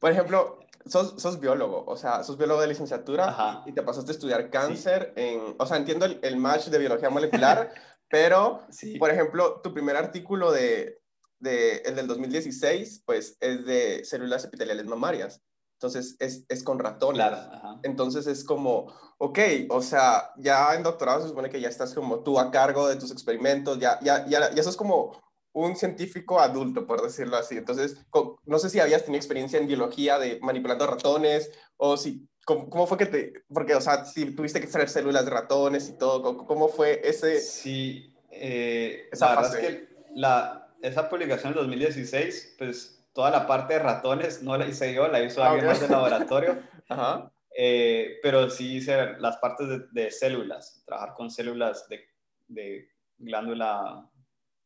por 0.00 0.10
ejemplo, 0.10 0.58
sos, 0.84 1.22
sos, 1.22 1.38
biólogo, 1.38 1.84
o 1.86 1.96
sea, 1.96 2.24
sos 2.24 2.36
biólogo 2.36 2.60
de 2.60 2.66
licenciatura 2.66 3.62
y, 3.64 3.70
y, 3.70 3.72
te 3.72 3.82
pasaste 3.82 4.10
a 4.10 4.14
estudiar 4.14 4.50
cáncer 4.50 5.12
sí. 5.16 5.22
en... 5.22 5.54
O 5.58 5.64
sea, 5.64 5.76
entiendo 5.76 6.04
el, 6.04 6.18
el 6.22 6.36
match 6.36 6.66
de 6.66 6.78
biología 6.78 7.10
molecular, 7.10 7.72
pero, 8.08 8.66
sí. 8.70 8.98
por 8.98 9.10
ejemplo, 9.10 9.60
tu 9.62 9.72
primer 9.72 9.96
artículo 9.96 10.50
de, 10.50 10.98
de, 11.38 11.78
el 11.78 11.94
del 11.94 12.06
2016, 12.06 13.02
pues 13.04 13.36
es 13.40 13.64
de 13.66 14.04
células 14.04 14.44
epiteliales 14.44 14.86
mamarias. 14.86 15.42
Entonces 15.76 16.16
es, 16.20 16.44
es 16.48 16.62
con 16.62 16.78
ratones. 16.78 17.16
Claro, 17.16 17.80
Entonces 17.82 18.26
es 18.26 18.44
como, 18.44 18.92
ok, 19.18 19.38
o 19.68 19.82
sea, 19.82 20.30
ya 20.38 20.74
en 20.74 20.82
doctorado 20.82 21.22
se 21.22 21.28
supone 21.28 21.50
que 21.50 21.60
ya 21.60 21.68
estás 21.68 21.94
como 21.94 22.20
tú 22.20 22.38
a 22.38 22.50
cargo 22.50 22.88
de 22.88 22.96
tus 22.96 23.10
experimentos, 23.10 23.78
ya, 23.78 24.00
ya, 24.00 24.26
ya, 24.26 24.54
ya 24.54 24.62
sos 24.62 24.76
como 24.76 25.12
un 25.52 25.76
científico 25.76 26.40
adulto, 26.40 26.86
por 26.86 27.02
decirlo 27.02 27.36
así. 27.36 27.56
Entonces, 27.56 27.96
no 28.44 28.58
sé 28.58 28.70
si 28.70 28.80
habías 28.80 29.04
tenido 29.04 29.18
experiencia 29.18 29.58
en 29.58 29.66
biología 29.66 30.18
de 30.18 30.38
manipulando 30.42 30.86
ratones 30.86 31.50
o 31.76 31.96
si, 31.98 32.26
¿cómo, 32.46 32.70
cómo 32.70 32.86
fue 32.86 32.98
que 32.98 33.06
te, 33.06 33.32
porque, 33.52 33.74
o 33.74 33.80
sea, 33.80 34.04
si 34.06 34.30
tuviste 34.34 34.60
que 34.60 34.64
extraer 34.64 34.88
células 34.88 35.24
de 35.24 35.30
ratones 35.30 35.88
y 35.90 35.92
todo, 35.92 36.22
¿cómo, 36.22 36.46
cómo 36.46 36.68
fue 36.68 37.00
ese... 37.04 37.40
Sí, 37.40 38.14
eh, 38.30 39.08
esa 39.12 39.34
la 39.34 39.42
fase? 39.42 39.60
es 39.60 39.66
que 39.66 39.88
la, 40.14 40.65
esa 40.86 41.08
publicación 41.08 41.52
del 41.52 41.62
2016, 41.62 42.56
pues 42.58 43.04
toda 43.12 43.30
la 43.30 43.46
parte 43.46 43.74
de 43.74 43.80
ratones 43.80 44.42
no 44.42 44.56
la 44.56 44.66
hice 44.66 44.94
yo, 44.94 45.08
la 45.08 45.22
hizo 45.22 45.42
ah, 45.42 45.50
alguien 45.50 45.64
okay. 45.64 45.72
más 45.72 45.80
del 45.80 45.90
laboratorio. 45.90 46.62
Ajá. 46.88 47.32
Eh, 47.58 48.18
pero 48.22 48.50
sí 48.50 48.76
hice 48.76 49.18
las 49.18 49.38
partes 49.38 49.68
de, 49.68 49.86
de 49.90 50.10
células, 50.10 50.82
trabajar 50.84 51.14
con 51.14 51.30
células 51.30 51.88
de, 51.88 52.04
de, 52.48 52.90
glándula 53.16 54.06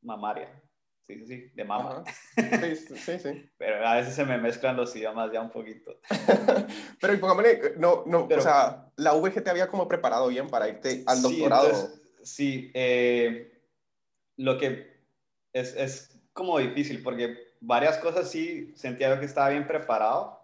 mamaria. 0.02 0.60
Sí, 1.06 1.18
sí, 1.20 1.26
sí, 1.26 1.50
de 1.54 1.64
mama. 1.64 2.02
Sí, 2.34 2.76
sí, 2.96 3.18
sí. 3.18 3.50
pero 3.56 3.86
a 3.86 3.96
veces 3.96 4.14
se 4.14 4.24
me 4.24 4.38
mezclan 4.38 4.76
los 4.76 4.94
idiomas 4.94 5.30
ya 5.32 5.40
un 5.40 5.50
poquito. 5.50 6.00
pero, 7.00 7.14
y 7.14 7.16
pongámosle, 7.18 7.74
no, 7.78 8.02
no, 8.06 8.26
pero, 8.26 8.40
o 8.40 8.44
sea, 8.44 8.90
la 8.96 9.12
VG 9.14 9.42
te 9.42 9.50
había 9.50 9.68
como 9.68 9.86
preparado 9.86 10.26
bien 10.28 10.48
para 10.48 10.68
irte 10.68 11.04
al 11.06 11.22
doctorado. 11.22 11.66
Entonces, 11.66 12.02
sí 12.24 12.70
eh, 12.74 13.62
lo 14.36 14.58
que 14.58 14.99
es, 15.52 15.74
es 15.74 16.20
como 16.32 16.58
difícil 16.58 17.02
porque 17.02 17.36
varias 17.60 17.98
cosas 17.98 18.30
sí 18.30 18.72
sentía 18.74 19.18
que 19.18 19.26
estaba 19.26 19.50
bien 19.50 19.66
preparado. 19.66 20.40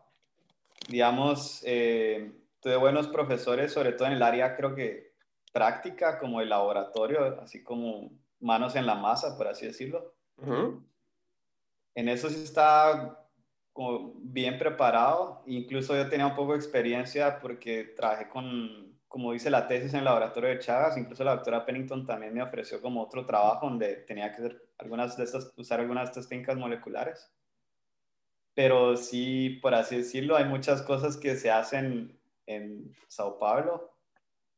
Digamos, 0.89 1.63
eh, 1.65 2.33
tuve 2.61 2.77
buenos 2.77 3.09
profesores, 3.09 3.73
sobre 3.73 3.93
todo 3.93 4.09
en 4.09 4.15
el 4.15 4.23
área 4.23 4.57
creo 4.57 4.75
que 4.75 5.13
práctica, 5.53 6.19
como 6.19 6.41
el 6.41 6.51
laboratorio, 6.51 7.41
así 7.41 7.63
como 7.63 8.11
manos 8.41 8.77
en 8.77 8.87
la 8.87 8.95
masa, 8.95 9.37
por 9.37 9.49
así 9.49 9.67
decirlo. 9.67 10.15
Uh 10.37 10.47
-huh. 10.47 10.85
En 11.95 12.09
eso 12.11 12.29
sí 12.29 12.43
estaba 12.43 13.27
como 13.73 14.13
bien 14.17 14.59
preparado. 14.59 15.43
Incluso 15.47 15.97
yo 15.97 16.09
tenía 16.09 16.27
un 16.27 16.37
poco 16.37 16.53
de 16.53 16.59
experiencia 16.59 17.41
porque 17.41 17.85
trabajé 17.97 18.29
con 18.29 18.86
como 19.16 19.32
dice 19.32 19.49
la 19.49 19.66
tesis 19.66 19.94
en 19.94 20.00
el 20.00 20.04
laboratorio 20.04 20.50
de 20.50 20.58
Chagas, 20.58 20.99
incluso 20.99 21.25
la 21.25 21.37
doctora 21.37 21.64
Pennington 21.64 22.04
también 22.04 22.35
me 22.35 22.42
ofreció 22.42 22.82
como 22.82 23.02
otro 23.02 23.25
trabajo 23.25 23.64
donde 23.64 23.94
tenía 24.06 24.30
que 24.30 24.42
hacer 24.42 24.68
algunas 24.76 25.16
de 25.16 25.25
estas, 25.25 25.54
usar 25.56 25.80
algunas 25.80 26.04
de 26.04 26.11
estas 26.11 26.28
técnicas 26.28 26.58
moleculares. 26.58 27.32
Pero 28.52 28.94
sí, 28.94 29.58
por 29.62 29.75
así 29.75 29.96
decirlo, 29.96 30.37
hay 30.37 30.44
muchas 30.44 30.82
cosas 30.82 31.16
que 31.16 31.35
se 31.37 31.50
hacen 31.50 32.20
en 32.44 32.94
Sao 33.08 33.38
Paulo 33.38 33.96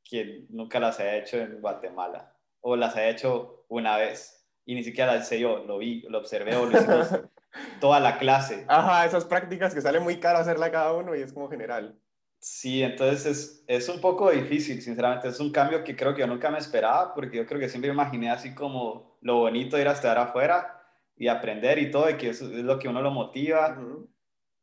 que 0.02 0.46
nunca 0.48 0.80
las 0.80 0.98
he 0.98 1.18
hecho 1.18 1.36
en 1.36 1.60
Guatemala 1.60 2.34
o 2.60 2.74
las 2.74 2.96
he 2.96 3.10
hecho 3.10 3.64
una 3.68 3.96
vez 3.96 4.44
y 4.64 4.74
ni 4.74 4.82
siquiera 4.82 5.14
las 5.14 5.26
hice 5.26 5.38
yo, 5.38 5.58
lo 5.66 5.78
vi, 5.78 6.02
lo 6.08 6.18
observé 6.18 6.56
o 6.56 6.66
lo 6.66 6.76
hicimos 6.76 7.06
toda 7.80 8.00
la 8.00 8.18
clase. 8.18 8.64
Ajá, 8.66 9.06
esas 9.06 9.24
prácticas 9.24 9.72
que 9.72 9.82
sale 9.82 10.00
muy 10.00 10.18
caro 10.18 10.40
hacerla 10.40 10.72
cada 10.72 10.94
uno 10.94 11.14
y 11.14 11.22
es 11.22 11.32
como 11.32 11.48
general. 11.48 11.96
Sí, 12.40 12.82
entonces 12.82 13.26
es, 13.26 13.64
es, 13.66 13.88
un 13.88 14.00
poco 14.00 14.30
difícil, 14.30 14.80
sinceramente. 14.80 15.28
Es 15.28 15.40
un 15.40 15.50
cambio 15.50 15.82
que 15.82 15.96
creo 15.96 16.14
que 16.14 16.20
yo 16.20 16.26
nunca 16.26 16.50
me 16.50 16.58
esperaba, 16.58 17.14
porque 17.14 17.36
yo 17.36 17.46
creo 17.46 17.60
que 17.60 17.68
siempre 17.68 17.90
imaginé 17.90 18.30
así 18.30 18.54
como 18.54 19.18
lo 19.20 19.38
bonito 19.38 19.76
de 19.76 19.82
ir 19.82 19.88
a 19.88 19.92
estar 19.92 20.16
afuera 20.18 20.80
y 21.16 21.26
aprender 21.26 21.78
y 21.78 21.90
todo, 21.90 22.08
y 22.08 22.16
que 22.16 22.30
eso 22.30 22.46
es 22.46 22.64
lo 22.64 22.78
que 22.78 22.88
uno 22.88 23.02
lo 23.02 23.10
motiva. 23.10 23.76
Uh 23.76 23.82
-huh. 23.82 24.08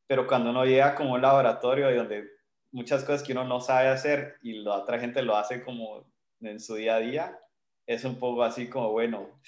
Pero 0.08 0.25
cuando 0.27 0.51
uno 0.51 0.65
llega 0.65 0.96
como 0.96 1.13
un 1.13 1.22
laboratorio 1.22 1.91
y 1.91 1.96
donde 1.96 2.29
muchas 2.72 3.03
cosas 3.03 3.24
que 3.24 3.34
uno 3.34 3.44
no 3.44 3.60
sabe 3.60 3.89
hacer 3.89 4.36
y 4.41 4.53
la 4.63 4.75
otra 4.75 5.00
gente 5.00 5.22
lo 5.22 5.36
hace 5.36 5.63
como 5.63 6.05
en 6.41 6.60
su 6.60 6.75
día 6.75 6.96
a 6.96 7.00
día, 7.00 7.39
es 7.88 8.03
un 8.03 8.20
poco 8.20 8.44
así 8.44 8.70
como, 8.70 8.91
bueno, 8.91 9.41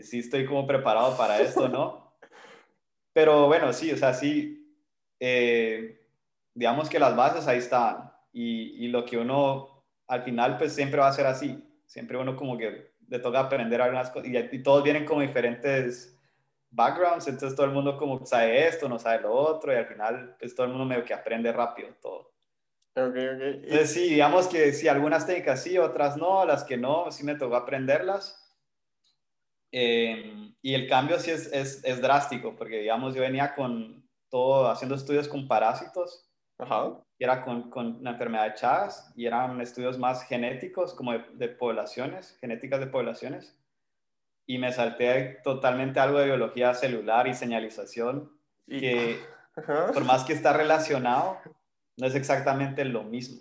sí 0.00 0.18
estoy 0.18 0.46
como 0.46 0.66
preparado 0.66 1.16
para 1.16 1.40
esto, 1.40 1.68
¿no? 1.68 2.14
Pero 3.12 3.46
bueno, 3.46 3.72
sí, 3.72 3.92
o 3.92 3.96
sea, 3.96 4.14
sí, 4.14 4.76
eh, 5.20 6.01
digamos 6.54 6.88
que 6.88 6.98
las 6.98 7.16
bases 7.16 7.46
ahí 7.46 7.58
están 7.58 8.12
y, 8.32 8.84
y, 8.84 8.88
lo 8.88 9.04
que 9.04 9.18
uno 9.18 9.84
al 10.06 10.22
final 10.22 10.58
pues 10.58 10.72
siempre 10.72 11.00
va 11.00 11.08
a 11.08 11.12
ser 11.12 11.26
así, 11.26 11.62
siempre 11.86 12.16
uno 12.16 12.36
como 12.36 12.56
que 12.56 12.92
le 13.08 13.18
toca 13.18 13.40
aprender 13.40 13.80
algunas 13.80 14.10
cosas 14.10 14.28
y, 14.28 14.36
y 14.36 14.62
todos 14.62 14.82
vienen 14.82 15.04
como 15.04 15.20
diferentes 15.20 16.18
backgrounds, 16.70 17.28
entonces 17.28 17.54
todo 17.54 17.66
el 17.66 17.72
mundo 17.72 17.96
como 17.96 18.24
sabe 18.24 18.66
esto, 18.66 18.88
no 18.88 18.98
sabe 18.98 19.20
lo 19.22 19.32
otro 19.32 19.72
y 19.72 19.76
al 19.76 19.86
final 19.86 20.36
pues 20.38 20.54
todo 20.54 20.66
el 20.66 20.72
mundo 20.72 20.86
medio 20.86 21.04
que 21.04 21.14
aprende 21.14 21.52
rápido 21.52 21.90
todo. 22.00 22.32
Okay, 22.94 23.26
okay. 23.28 23.60
Entonces 23.62 23.92
sí, 23.92 24.10
digamos 24.10 24.48
que 24.48 24.72
sí, 24.72 24.86
algunas 24.86 25.26
técnicas 25.26 25.62
sí, 25.62 25.78
otras 25.78 26.16
no, 26.16 26.44
las 26.44 26.64
que 26.64 26.76
no, 26.76 27.10
sí 27.10 27.24
me 27.24 27.36
tocó 27.36 27.56
aprenderlas. 27.56 28.38
Eh, 29.70 30.52
y 30.60 30.74
el 30.74 30.86
cambio 30.86 31.18
sí 31.18 31.30
es, 31.30 31.50
es, 31.52 31.82
es, 31.82 32.02
drástico, 32.02 32.54
porque 32.54 32.80
digamos 32.80 33.14
yo 33.14 33.22
venía 33.22 33.54
con 33.54 34.06
todo, 34.28 34.68
haciendo 34.68 34.94
estudios 34.94 35.26
con 35.26 35.48
parásitos, 35.48 36.30
Ajá. 36.62 36.98
y 37.18 37.24
era 37.24 37.44
con, 37.44 37.70
con 37.70 38.02
la 38.02 38.10
enfermedad 38.10 38.44
de 38.46 38.54
Chagas, 38.54 39.12
y 39.16 39.26
eran 39.26 39.60
estudios 39.60 39.98
más 39.98 40.24
genéticos, 40.24 40.94
como 40.94 41.12
de, 41.12 41.24
de 41.34 41.48
poblaciones, 41.48 42.36
genéticas 42.40 42.80
de 42.80 42.86
poblaciones 42.86 43.56
y 44.46 44.58
me 44.58 44.72
salté 44.72 45.40
totalmente 45.44 46.00
algo 46.00 46.18
de 46.18 46.26
biología 46.26 46.74
celular 46.74 47.26
y 47.28 47.34
señalización, 47.34 48.30
Y- 48.66 48.80
que 48.80 49.20
Ajá. 49.56 49.92
por 49.92 50.04
más 50.04 50.24
que 50.24 50.32
está 50.32 50.52
relacionado, 50.52 51.38
no 51.96 52.06
es 52.06 52.14
exactamente 52.14 52.84
lo 52.84 53.02
mismo. 53.04 53.40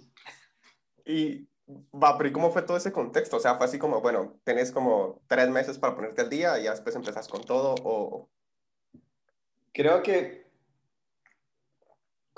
Y 1.05 1.47
va, 1.93 2.17
pero 2.17 2.29
¿y 2.29 2.31
cómo 2.33 2.51
fue 2.51 2.61
todo 2.63 2.77
ese 2.77 2.91
contexto? 2.91 3.37
O 3.37 3.39
sea, 3.39 3.55
fue 3.55 3.65
así 3.65 3.79
como, 3.79 4.01
bueno, 4.01 4.35
tenés 4.43 4.71
como 4.71 5.21
tres 5.27 5.49
meses 5.49 5.79
para 5.79 5.95
ponerte 5.95 6.21
al 6.21 6.29
día 6.29 6.59
y 6.59 6.63
ya 6.63 6.71
después 6.71 6.95
empezás 6.95 7.27
con 7.27 7.43
todo 7.43 7.75
o... 7.83 8.29
Creo 9.73 10.03
que, 10.03 10.50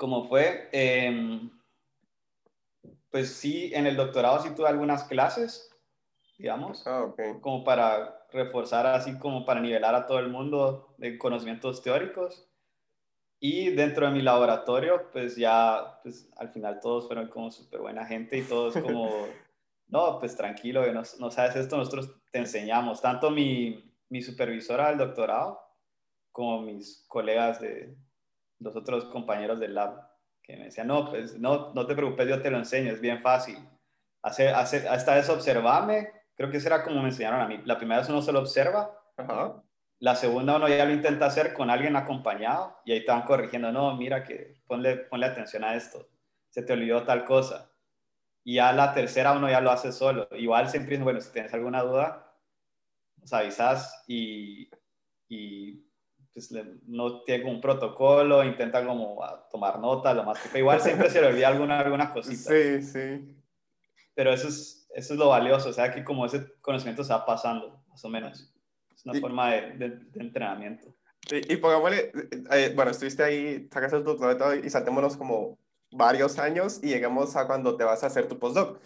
como 0.04 0.28
fue, 0.28 0.68
em, 0.70 1.48
pues 3.10 3.30
sí, 3.30 3.72
en 3.72 3.86
el 3.86 3.96
doctorado 3.96 4.38
sí 4.40 4.54
tuve 4.54 4.68
algunas 4.68 5.04
clases, 5.04 5.74
digamos, 6.36 6.86
Ah, 6.86 7.04
ok. 7.04 7.40
como 7.40 7.64
para 7.64 8.26
reforzar, 8.30 8.86
así 8.86 9.18
como 9.18 9.46
para 9.46 9.62
nivelar 9.62 9.94
a 9.94 10.06
todo 10.06 10.18
el 10.18 10.28
mundo 10.28 10.94
de 10.98 11.16
conocimientos 11.16 11.80
teóricos. 11.80 12.46
Y 13.40 13.70
dentro 13.70 14.04
de 14.04 14.12
mi 14.12 14.20
laboratorio, 14.20 15.10
pues 15.10 15.36
ya, 15.36 16.00
pues 16.02 16.30
al 16.36 16.50
final 16.50 16.80
todos 16.80 17.06
fueron 17.06 17.28
como 17.28 17.50
súper 17.50 17.80
buena 17.80 18.04
gente 18.04 18.36
y 18.36 18.42
todos 18.42 18.74
como, 18.76 19.08
no, 19.86 20.18
pues 20.18 20.36
tranquilo, 20.36 20.84
no, 20.92 21.00
no 21.18 21.30
sabes 21.30 21.56
esto, 21.56 21.78
nosotros 21.78 22.14
te 22.30 22.40
enseñamos. 22.40 23.00
Tanto 23.00 23.30
mi, 23.30 23.90
mi 24.10 24.20
supervisora 24.20 24.90
del 24.90 24.98
doctorado 24.98 25.58
como 26.30 26.60
mis 26.60 27.06
colegas 27.08 27.58
de 27.58 27.96
los 28.64 28.74
otros 28.74 29.04
compañeros 29.06 29.60
del 29.60 29.74
lab, 29.74 30.08
que 30.42 30.56
me 30.56 30.64
decían, 30.64 30.88
no, 30.88 31.10
pues 31.10 31.38
no, 31.38 31.72
no 31.74 31.86
te 31.86 31.94
preocupes, 31.94 32.26
yo 32.26 32.40
te 32.40 32.50
lo 32.50 32.56
enseño, 32.56 32.90
es 32.90 33.00
bien 33.00 33.20
fácil. 33.22 33.58
Hace, 34.22 34.48
hace, 34.48 34.86
esta 34.92 35.14
vez 35.14 35.28
observame, 35.28 36.10
creo 36.34 36.50
que 36.50 36.56
eso 36.56 36.68
era 36.68 36.82
como 36.82 37.02
me 37.02 37.10
enseñaron 37.10 37.40
a 37.40 37.46
mí. 37.46 37.60
La 37.64 37.76
primera 37.76 38.00
vez 38.00 38.08
uno 38.08 38.22
solo 38.22 38.40
observa, 38.40 38.98
Ajá. 39.16 39.62
la 39.98 40.16
segunda 40.16 40.56
uno 40.56 40.68
ya 40.68 40.84
lo 40.86 40.92
intenta 40.92 41.26
hacer 41.26 41.52
con 41.52 41.70
alguien 41.70 41.94
acompañado 41.94 42.78
y 42.84 42.92
ahí 42.92 43.04
te 43.04 43.12
van 43.12 43.22
corrigiendo, 43.22 43.70
no, 43.70 43.94
mira 43.96 44.24
que 44.24 44.54
ponle, 44.66 44.96
ponle 44.96 45.26
atención 45.26 45.62
a 45.62 45.74
esto, 45.74 46.08
se 46.48 46.62
te 46.62 46.72
olvidó 46.72 47.04
tal 47.04 47.24
cosa. 47.24 47.70
Y 48.42 48.56
ya 48.56 48.72
la 48.72 48.92
tercera 48.92 49.32
uno 49.32 49.48
ya 49.48 49.60
lo 49.60 49.70
hace 49.70 49.92
solo. 49.92 50.28
Igual 50.32 50.68
siempre 50.68 50.98
bueno, 50.98 51.20
si 51.20 51.32
tienes 51.32 51.54
alguna 51.54 51.82
duda, 51.82 52.34
nos 53.16 53.32
avisas 53.32 54.04
y, 54.06 54.70
y 55.28 55.82
pues 56.34 56.50
le- 56.50 56.74
no 56.86 57.22
tiene 57.22 57.44
un 57.48 57.60
protocolo, 57.60 58.42
intenta 58.44 58.84
como 58.84 59.22
a 59.24 59.48
tomar 59.48 59.78
nota, 59.78 60.12
lo 60.12 60.24
más 60.24 60.38
que 60.40 60.58
igual 60.58 60.80
siempre 60.80 61.08
se 61.08 61.20
le 61.20 61.28
olvida 61.28 61.48
alguna, 61.48 61.78
alguna 61.78 62.12
cosita 62.12 62.50
Sí, 62.50 62.82
sí. 62.82 63.36
pero 64.14 64.32
eso 64.32 64.48
es, 64.48 64.88
eso 64.94 65.14
es 65.14 65.18
lo 65.18 65.28
valioso, 65.28 65.68
o 65.68 65.72
sea, 65.72 65.92
que 65.94 66.02
como 66.04 66.26
ese 66.26 66.44
conocimiento 66.60 67.04
se 67.04 67.12
va 67.12 67.24
pasando, 67.24 67.84
más 67.88 68.04
o 68.04 68.08
menos. 68.08 68.52
Es 68.92 69.04
una 69.06 69.16
Y- 69.16 69.20
forma 69.20 69.52
de, 69.52 69.60
de- 69.78 69.88
de 69.90 70.20
entrenamiento. 70.20 70.92
Y, 71.30 71.54
y 71.54 71.56
pongámosle, 71.56 72.12
eh, 72.50 72.72
bueno, 72.74 72.90
estuviste 72.90 73.22
ahí, 73.22 73.68
sacas 73.72 73.92
el 73.94 74.04
doctorado 74.04 74.54
y 74.56 74.68
saltémonos 74.68 75.16
como 75.16 75.58
varios 75.92 76.38
años 76.40 76.80
y 76.82 76.88
llegamos 76.88 77.34
a 77.36 77.46
cuando 77.46 77.76
te 77.76 77.84
vas 77.84 78.02
a 78.02 78.08
hacer 78.08 78.26
tu 78.28 78.38
postdoc. 78.38 78.80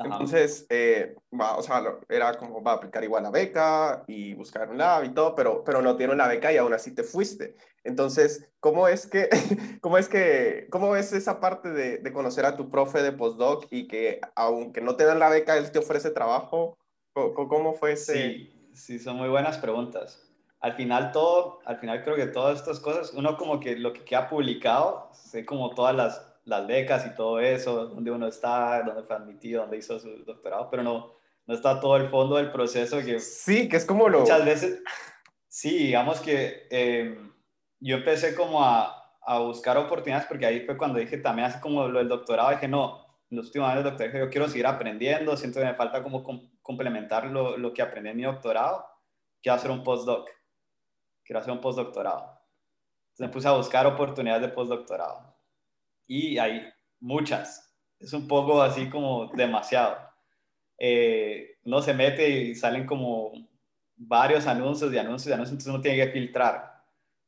Ajá. 0.00 0.14
Entonces, 0.14 0.66
eh, 0.70 1.14
va, 1.38 1.56
o 1.58 1.62
sea, 1.62 1.82
era 2.08 2.34
como 2.38 2.62
va 2.62 2.72
a 2.72 2.74
aplicar 2.76 3.04
igual 3.04 3.22
la 3.22 3.30
beca 3.30 4.02
y 4.06 4.32
buscar 4.32 4.70
un 4.70 4.78
lab 4.78 5.04
y 5.04 5.10
todo, 5.10 5.34
pero, 5.34 5.62
pero 5.62 5.82
no 5.82 5.94
dieron 5.94 6.16
la 6.16 6.26
beca 6.26 6.50
y 6.50 6.56
aún 6.56 6.72
así 6.72 6.94
te 6.94 7.02
fuiste. 7.02 7.54
Entonces, 7.84 8.50
¿cómo 8.60 8.88
es 8.88 9.06
que, 9.06 9.28
cómo 9.82 9.98
es 9.98 10.08
que, 10.08 10.68
cómo 10.70 10.96
es 10.96 11.12
esa 11.12 11.38
parte 11.38 11.70
de, 11.70 11.98
de 11.98 12.12
conocer 12.14 12.46
a 12.46 12.56
tu 12.56 12.70
profe 12.70 13.02
de 13.02 13.12
postdoc 13.12 13.66
y 13.70 13.88
que 13.88 14.20
aunque 14.34 14.80
no 14.80 14.96
te 14.96 15.04
dan 15.04 15.18
la 15.18 15.28
beca, 15.28 15.58
él 15.58 15.70
te 15.70 15.78
ofrece 15.80 16.10
trabajo? 16.10 16.78
¿Cómo, 17.12 17.48
cómo 17.48 17.74
fue 17.74 17.92
ese? 17.92 18.14
Sí, 18.14 18.70
sí, 18.72 18.98
son 18.98 19.16
muy 19.16 19.28
buenas 19.28 19.58
preguntas. 19.58 20.26
Al 20.60 20.74
final 20.74 21.12
todo, 21.12 21.60
al 21.66 21.78
final 21.78 22.02
creo 22.04 22.16
que 22.16 22.26
todas 22.26 22.58
estas 22.58 22.80
cosas, 22.80 23.12
uno 23.12 23.36
como 23.36 23.60
que 23.60 23.76
lo 23.76 23.92
que 23.92 24.04
queda 24.04 24.28
publicado, 24.30 25.10
sé 25.12 25.44
como 25.44 25.74
todas 25.74 25.94
las, 25.94 26.29
las 26.44 26.66
becas 26.66 27.06
y 27.06 27.14
todo 27.14 27.38
eso, 27.40 27.86
dónde 27.86 28.10
uno 28.10 28.26
está, 28.26 28.82
dónde 28.82 29.02
fue 29.02 29.16
admitido, 29.16 29.62
dónde 29.62 29.76
hizo 29.78 29.98
su 29.98 30.24
doctorado, 30.24 30.68
pero 30.70 30.82
no, 30.82 31.14
no 31.46 31.54
está 31.54 31.80
todo 31.80 31.96
el 31.96 32.08
fondo 32.08 32.36
del 32.36 32.50
proceso 32.50 32.98
que 33.04 33.20
Sí, 33.20 33.68
que 33.68 33.76
es 33.76 33.84
como 33.84 34.08
lo... 34.08 34.20
muchas 34.20 34.44
veces, 34.44 34.82
sí, 35.48 35.76
digamos 35.86 36.20
que 36.20 36.66
eh, 36.70 37.18
yo 37.80 37.96
empecé 37.98 38.34
como 38.34 38.64
a, 38.64 39.16
a 39.22 39.38
buscar 39.40 39.76
oportunidades 39.76 40.26
porque 40.26 40.46
ahí 40.46 40.60
fue 40.64 40.76
cuando 40.76 40.98
dije 40.98 41.18
también 41.18 41.46
así 41.48 41.60
como 41.60 41.86
lo 41.88 41.98
del 41.98 42.08
doctorado, 42.08 42.50
dije 42.50 42.68
no, 42.68 43.06
en 43.30 43.36
los 43.36 43.46
últimos 43.46 43.68
años 43.68 43.84
del 43.84 43.92
doctorado 43.92 44.12
dije, 44.12 44.24
yo 44.24 44.30
quiero 44.30 44.48
seguir 44.48 44.66
aprendiendo, 44.66 45.36
siento 45.36 45.60
que 45.60 45.66
me 45.66 45.74
falta 45.74 46.02
como 46.02 46.22
com- 46.24 46.50
complementar 46.62 47.26
lo, 47.26 47.56
lo 47.56 47.72
que 47.72 47.82
aprendí 47.82 48.10
en 48.10 48.16
mi 48.16 48.22
doctorado, 48.24 48.86
quiero 49.42 49.56
hacer 49.56 49.70
un 49.70 49.84
postdoc, 49.84 50.28
quiero 51.24 51.40
hacer 51.40 51.52
un 51.52 51.60
postdoctorado. 51.60 52.40
Entonces 53.10 53.26
me 53.26 53.28
puse 53.28 53.48
a 53.48 53.52
buscar 53.52 53.86
oportunidades 53.86 54.42
de 54.42 54.48
postdoctorado 54.48 55.29
y 56.10 56.38
hay 56.38 56.68
muchas, 56.98 57.72
es 58.00 58.12
un 58.12 58.26
poco 58.26 58.60
así 58.60 58.90
como 58.90 59.28
demasiado. 59.28 59.96
Eh, 60.76 61.58
uno 61.62 61.80
se 61.82 61.94
mete 61.94 62.28
y 62.28 62.54
salen 62.56 62.84
como 62.84 63.30
varios 63.94 64.48
anuncios 64.48 64.92
y 64.92 64.98
anuncios 64.98 65.30
y 65.30 65.32
anuncios, 65.34 65.52
entonces 65.52 65.72
uno 65.72 65.80
tiene 65.80 66.04
que 66.04 66.10
filtrar. 66.10 66.82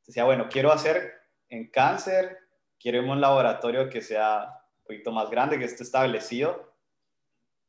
Decía, 0.05 0.25
bueno, 0.25 0.49
quiero 0.49 0.69
hacer 0.69 1.13
en 1.47 1.71
cáncer, 1.71 2.37
quiero 2.77 2.97
irme 2.97 3.11
a 3.11 3.13
un 3.13 3.21
laboratorio 3.21 3.87
que 3.89 4.01
sea 4.01 4.49
un 4.79 4.83
poquito 4.85 5.13
más 5.13 5.29
grande, 5.29 5.57
que 5.57 5.63
esté 5.63 5.83
establecido. 5.83 6.75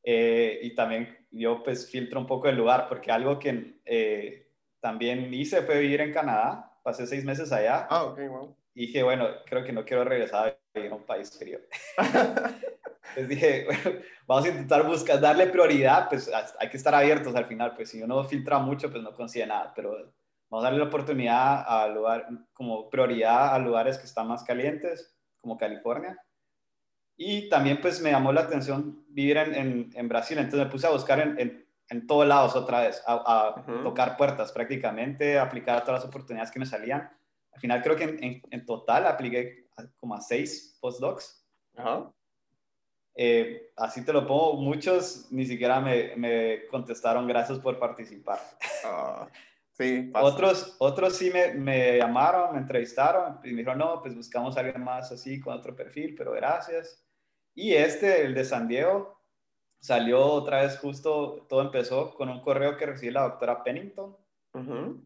Eh, 0.02 0.58
y 0.62 0.74
también 0.74 1.16
yo 1.30 1.62
pues 1.62 1.88
filtro 1.88 2.18
un 2.18 2.26
poco 2.26 2.48
el 2.48 2.56
lugar, 2.56 2.88
porque 2.88 3.12
algo 3.12 3.38
que 3.38 3.78
eh, 3.84 4.50
también 4.80 5.32
hice 5.32 5.62
fue 5.62 5.78
vivir 5.78 6.00
en 6.00 6.12
Canadá, 6.12 6.76
pasé 6.82 7.06
seis 7.06 7.24
meses 7.24 7.52
allá, 7.52 7.86
Ah, 7.88 8.02
ok, 8.02 8.18
wow. 8.28 8.56
y 8.74 8.86
dije, 8.86 9.04
bueno, 9.04 9.28
creo 9.46 9.62
que 9.62 9.72
no 9.72 9.84
quiero 9.84 10.02
regresar 10.02 10.58
a 10.74 10.78
vivir 10.78 10.92
a 10.92 10.96
un 10.96 11.04
país 11.04 11.36
frío. 11.38 11.60
Les 13.16 13.28
dije, 13.28 13.64
bueno, 13.64 14.00
vamos 14.26 14.44
a 14.44 14.48
intentar 14.48 14.86
buscar, 14.86 15.20
darle 15.20 15.46
prioridad, 15.46 16.08
pues 16.08 16.30
hay 16.58 16.68
que 16.68 16.76
estar 16.76 16.94
abiertos 16.94 17.34
al 17.34 17.46
final, 17.46 17.74
pues 17.74 17.90
si 17.90 18.02
uno 18.02 18.24
filtra 18.24 18.58
mucho, 18.58 18.90
pues 18.90 19.02
no 19.02 19.14
consigue 19.14 19.46
nada, 19.46 19.72
pero 19.74 20.12
vamos 20.50 20.64
a 20.64 20.68
darle 20.68 20.80
la 20.80 20.86
oportunidad 20.86 21.64
a 21.66 21.88
lugar, 21.88 22.26
como 22.52 22.90
prioridad 22.90 23.54
a 23.54 23.58
lugares 23.58 23.98
que 23.98 24.06
están 24.06 24.26
más 24.28 24.42
calientes, 24.42 25.16
como 25.40 25.56
California. 25.56 26.18
Y 27.16 27.48
también 27.48 27.80
pues 27.80 28.00
me 28.00 28.10
llamó 28.10 28.32
la 28.32 28.40
atención 28.40 29.04
vivir 29.08 29.36
en, 29.36 29.54
en, 29.54 29.90
en 29.94 30.08
Brasil, 30.08 30.38
entonces 30.38 30.66
me 30.66 30.72
puse 30.72 30.88
a 30.88 30.90
buscar 30.90 31.20
en, 31.20 31.38
en, 31.38 31.68
en 31.90 32.06
todos 32.08 32.26
lados 32.26 32.56
otra 32.56 32.80
vez, 32.80 33.00
a, 33.06 33.14
a 33.14 33.60
Ujú. 33.60 33.84
tocar 33.84 34.16
puertas 34.16 34.50
prácticamente, 34.50 35.38
a 35.38 35.42
aplicar 35.42 35.84
todas 35.84 36.00
las 36.02 36.08
oportunidades 36.08 36.50
que 36.50 36.58
me 36.58 36.66
salían. 36.66 37.08
Al 37.52 37.60
final 37.60 37.82
creo 37.82 37.94
que 37.94 38.42
en 38.50 38.66
total 38.66 39.06
apliqué 39.06 39.63
a- 39.76 39.86
como 39.96 40.14
a 40.14 40.20
seis 40.20 40.76
postdocs. 40.80 41.44
Ajá. 41.76 42.12
Eh, 43.16 43.70
así 43.76 44.04
te 44.04 44.12
lo 44.12 44.26
pongo, 44.26 44.54
muchos 44.54 45.30
ni 45.30 45.46
siquiera 45.46 45.80
me, 45.80 46.16
me 46.16 46.66
contestaron 46.66 47.26
gracias 47.28 47.58
por 47.60 47.78
participar. 47.78 48.40
Ah, 48.84 49.28
sí, 49.72 50.10
pasa. 50.12 50.26
Otros, 50.26 50.76
otros 50.80 51.16
sí 51.16 51.30
me, 51.30 51.54
me 51.54 51.98
llamaron, 51.98 52.52
me 52.54 52.58
entrevistaron 52.58 53.38
y 53.44 53.50
me 53.50 53.58
dijeron, 53.58 53.78
no, 53.78 54.00
pues 54.02 54.16
buscamos 54.16 54.56
a 54.56 54.60
alguien 54.60 54.82
más 54.82 55.12
así 55.12 55.40
con 55.40 55.54
otro 55.54 55.76
perfil, 55.76 56.14
pero 56.16 56.32
gracias. 56.32 57.04
Y 57.54 57.74
este, 57.74 58.24
el 58.24 58.34
de 58.34 58.44
San 58.44 58.66
Diego, 58.66 59.20
salió 59.80 60.26
otra 60.26 60.62
vez 60.62 60.76
justo, 60.78 61.46
todo 61.48 61.60
empezó 61.60 62.14
con 62.14 62.28
un 62.28 62.40
correo 62.40 62.76
que 62.76 62.86
recibí 62.86 63.12
la 63.12 63.22
doctora 63.28 63.62
Pennington, 63.62 64.16
Ujú. 64.54 65.04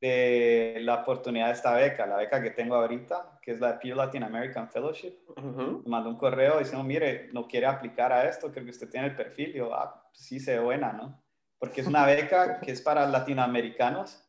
De 0.00 0.78
la 0.80 1.02
oportunidad 1.02 1.48
de 1.48 1.52
esta 1.52 1.74
beca, 1.74 2.06
la 2.06 2.16
beca 2.16 2.42
que 2.42 2.50
tengo 2.50 2.74
ahorita, 2.74 3.38
que 3.42 3.52
es 3.52 3.60
la 3.60 3.78
Peer 3.78 3.96
Latin 3.96 4.22
American 4.22 4.70
Fellowship. 4.70 5.14
Me 5.36 5.82
mandó 5.90 6.08
un 6.08 6.16
correo 6.16 6.58
diciendo, 6.58 6.82
mire, 6.82 7.28
no 7.32 7.46
quiere 7.46 7.66
aplicar 7.66 8.12
a 8.12 8.26
esto, 8.28 8.50
creo 8.50 8.64
que 8.64 8.70
usted 8.70 8.88
tiene 8.88 9.08
el 9.08 9.16
perfil. 9.16 9.50
Y 9.50 9.58
yo, 9.58 9.74
ah, 9.74 10.02
pues 10.10 10.24
sí, 10.24 10.40
se 10.40 10.56
ve 10.56 10.64
buena, 10.64 10.92
¿no? 10.92 11.22
Porque 11.58 11.82
es 11.82 11.86
una 11.86 12.06
beca 12.06 12.60
que 12.62 12.72
es 12.72 12.80
para 12.80 13.06
latinoamericanos 13.06 14.26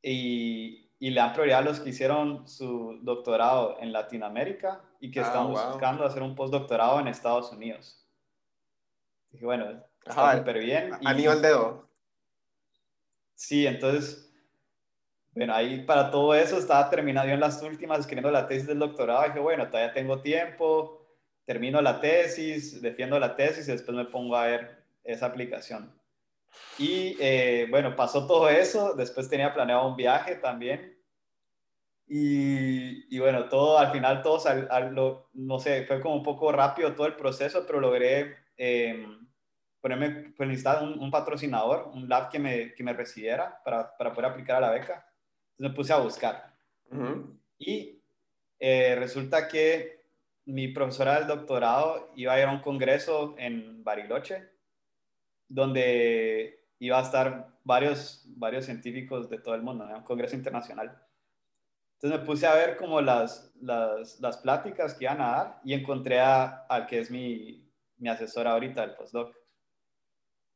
y, 0.00 0.90
y 0.98 1.10
le 1.10 1.20
dan 1.20 1.34
prioridad 1.34 1.58
a 1.58 1.62
los 1.62 1.80
que 1.80 1.90
hicieron 1.90 2.48
su 2.48 3.00
doctorado 3.02 3.76
en 3.80 3.92
Latinoamérica 3.92 4.80
y 4.98 5.10
que 5.10 5.20
ah, 5.20 5.24
estamos 5.24 5.62
buscando 5.66 6.06
hacer 6.06 6.22
un 6.22 6.34
postdoctorado 6.34 7.00
en 7.00 7.08
Estados 7.08 7.52
Unidos. 7.52 8.08
Dije, 9.30 9.44
bueno, 9.44 9.84
está 10.06 10.38
súper 10.38 10.58
bien. 10.60 10.92
A 11.04 11.12
nivel 11.12 11.42
dedo. 11.42 11.91
Sí, 13.34 13.66
entonces, 13.66 14.32
bueno, 15.34 15.54
ahí 15.54 15.82
para 15.84 16.10
todo 16.10 16.34
eso 16.34 16.58
estaba 16.58 16.88
terminado 16.90 17.26
yo 17.28 17.34
en 17.34 17.40
las 17.40 17.62
últimas 17.62 18.00
escribiendo 18.00 18.30
la 18.30 18.46
tesis 18.46 18.66
del 18.66 18.78
doctorado. 18.78 19.24
Dije, 19.24 19.40
bueno, 19.40 19.68
todavía 19.68 19.92
tengo 19.94 20.20
tiempo, 20.20 21.02
termino 21.44 21.80
la 21.82 22.00
tesis, 22.00 22.80
defiendo 22.82 23.18
la 23.18 23.34
tesis 23.36 23.68
y 23.68 23.72
después 23.72 23.96
me 23.96 24.04
pongo 24.04 24.36
a 24.36 24.46
ver 24.46 24.84
esa 25.04 25.26
aplicación. 25.26 25.92
Y 26.78 27.16
eh, 27.20 27.66
bueno, 27.70 27.96
pasó 27.96 28.26
todo 28.26 28.48
eso, 28.48 28.94
después 28.94 29.28
tenía 29.28 29.54
planeado 29.54 29.88
un 29.88 29.96
viaje 29.96 30.36
también. 30.36 30.98
Y, 32.06 33.14
y 33.14 33.18
bueno, 33.20 33.48
todo 33.48 33.78
al 33.78 33.90
final, 33.90 34.22
todo, 34.22 35.30
no 35.32 35.58
sé, 35.58 35.86
fue 35.86 36.00
como 36.00 36.16
un 36.16 36.22
poco 36.22 36.52
rápido 36.52 36.94
todo 36.94 37.06
el 37.06 37.16
proceso, 37.16 37.64
pero 37.66 37.80
logré 37.80 38.36
eh, 38.58 39.06
ponerme, 39.82 40.32
pues 40.36 40.48
necesitaba 40.48 40.82
un, 40.82 40.98
un, 40.98 41.10
patrocinador, 41.10 41.90
un 41.92 42.08
lab 42.08 42.30
que 42.30 42.38
me, 42.38 42.72
que 42.74 42.84
me 42.84 42.92
recibiera 42.92 43.60
para, 43.64 43.94
para, 43.96 44.14
poder 44.14 44.30
aplicar 44.30 44.56
a 44.56 44.60
la 44.60 44.70
beca. 44.70 45.04
Entonces 45.50 45.70
me 45.70 45.70
puse 45.70 45.92
a 45.92 45.98
buscar. 45.98 46.54
Y 47.58 48.00
eh, 48.58 48.94
resulta 48.96 49.48
que 49.48 50.02
mi 50.44 50.68
profesora 50.68 51.18
del 51.18 51.26
doctorado 51.26 52.10
iba 52.14 52.32
a 52.32 52.38
ir 52.38 52.44
a 52.46 52.52
un 52.52 52.60
congreso 52.60 53.34
en 53.38 53.82
Bariloche, 53.82 54.50
donde 55.48 56.66
iba 56.78 56.98
a 56.98 57.02
estar 57.02 57.58
varios, 57.64 58.24
varios 58.36 58.64
científicos 58.64 59.28
de 59.28 59.38
todo 59.38 59.54
el 59.54 59.62
mundo, 59.62 59.84
un 59.84 60.02
congreso 60.02 60.36
internacional. 60.36 60.96
Entonces 61.94 62.20
me 62.20 62.26
puse 62.26 62.46
a 62.46 62.54
ver 62.54 62.76
como 62.76 63.00
las, 63.00 63.52
las, 63.60 64.20
las 64.20 64.36
pláticas 64.38 64.94
que 64.94 65.04
iban 65.04 65.20
a 65.20 65.30
dar 65.30 65.60
y 65.64 65.74
encontré 65.74 66.20
a, 66.20 66.66
al 66.68 66.86
que 66.86 66.98
es 66.98 67.10
mi, 67.10 67.68
mi 67.98 68.08
asesora 68.08 68.52
ahorita, 68.52 68.82
el 68.82 68.94
postdoc. 68.94 69.41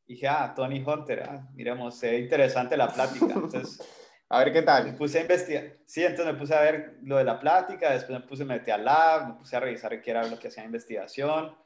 Y 0.07 0.15
dije, 0.15 0.29
ah, 0.29 0.53
Tony 0.55 0.83
Hunter, 0.87 1.23
ah, 1.29 1.49
miremos, 1.55 2.03
es 2.03 2.21
interesante 2.21 2.77
la 2.77 2.89
plática. 2.89 3.27
Entonces, 3.35 3.81
a 4.29 4.39
ver 4.41 4.53
qué 4.53 4.63
tal. 4.63 4.85
Me 4.85 4.93
puse 4.93 5.19
a 5.19 5.23
investigar. 5.23 5.77
Sí, 5.87 6.03
entonces 6.03 6.35
me 6.35 6.39
puse 6.39 6.55
a 6.55 6.61
ver 6.61 6.99
lo 7.03 7.17
de 7.17 7.25
la 7.25 7.39
plática, 7.39 7.93
después 7.93 8.19
me 8.19 8.27
puse 8.27 8.43
a 8.43 8.47
meter 8.47 8.75
al 8.75 8.85
lab, 8.85 9.29
me 9.29 9.35
puse 9.35 9.57
a 9.57 9.61
revisar 9.61 10.01
qué 10.03 10.11
era 10.11 10.27
lo 10.27 10.39
que 10.39 10.49
hacía 10.49 10.65
investigación. 10.65 11.57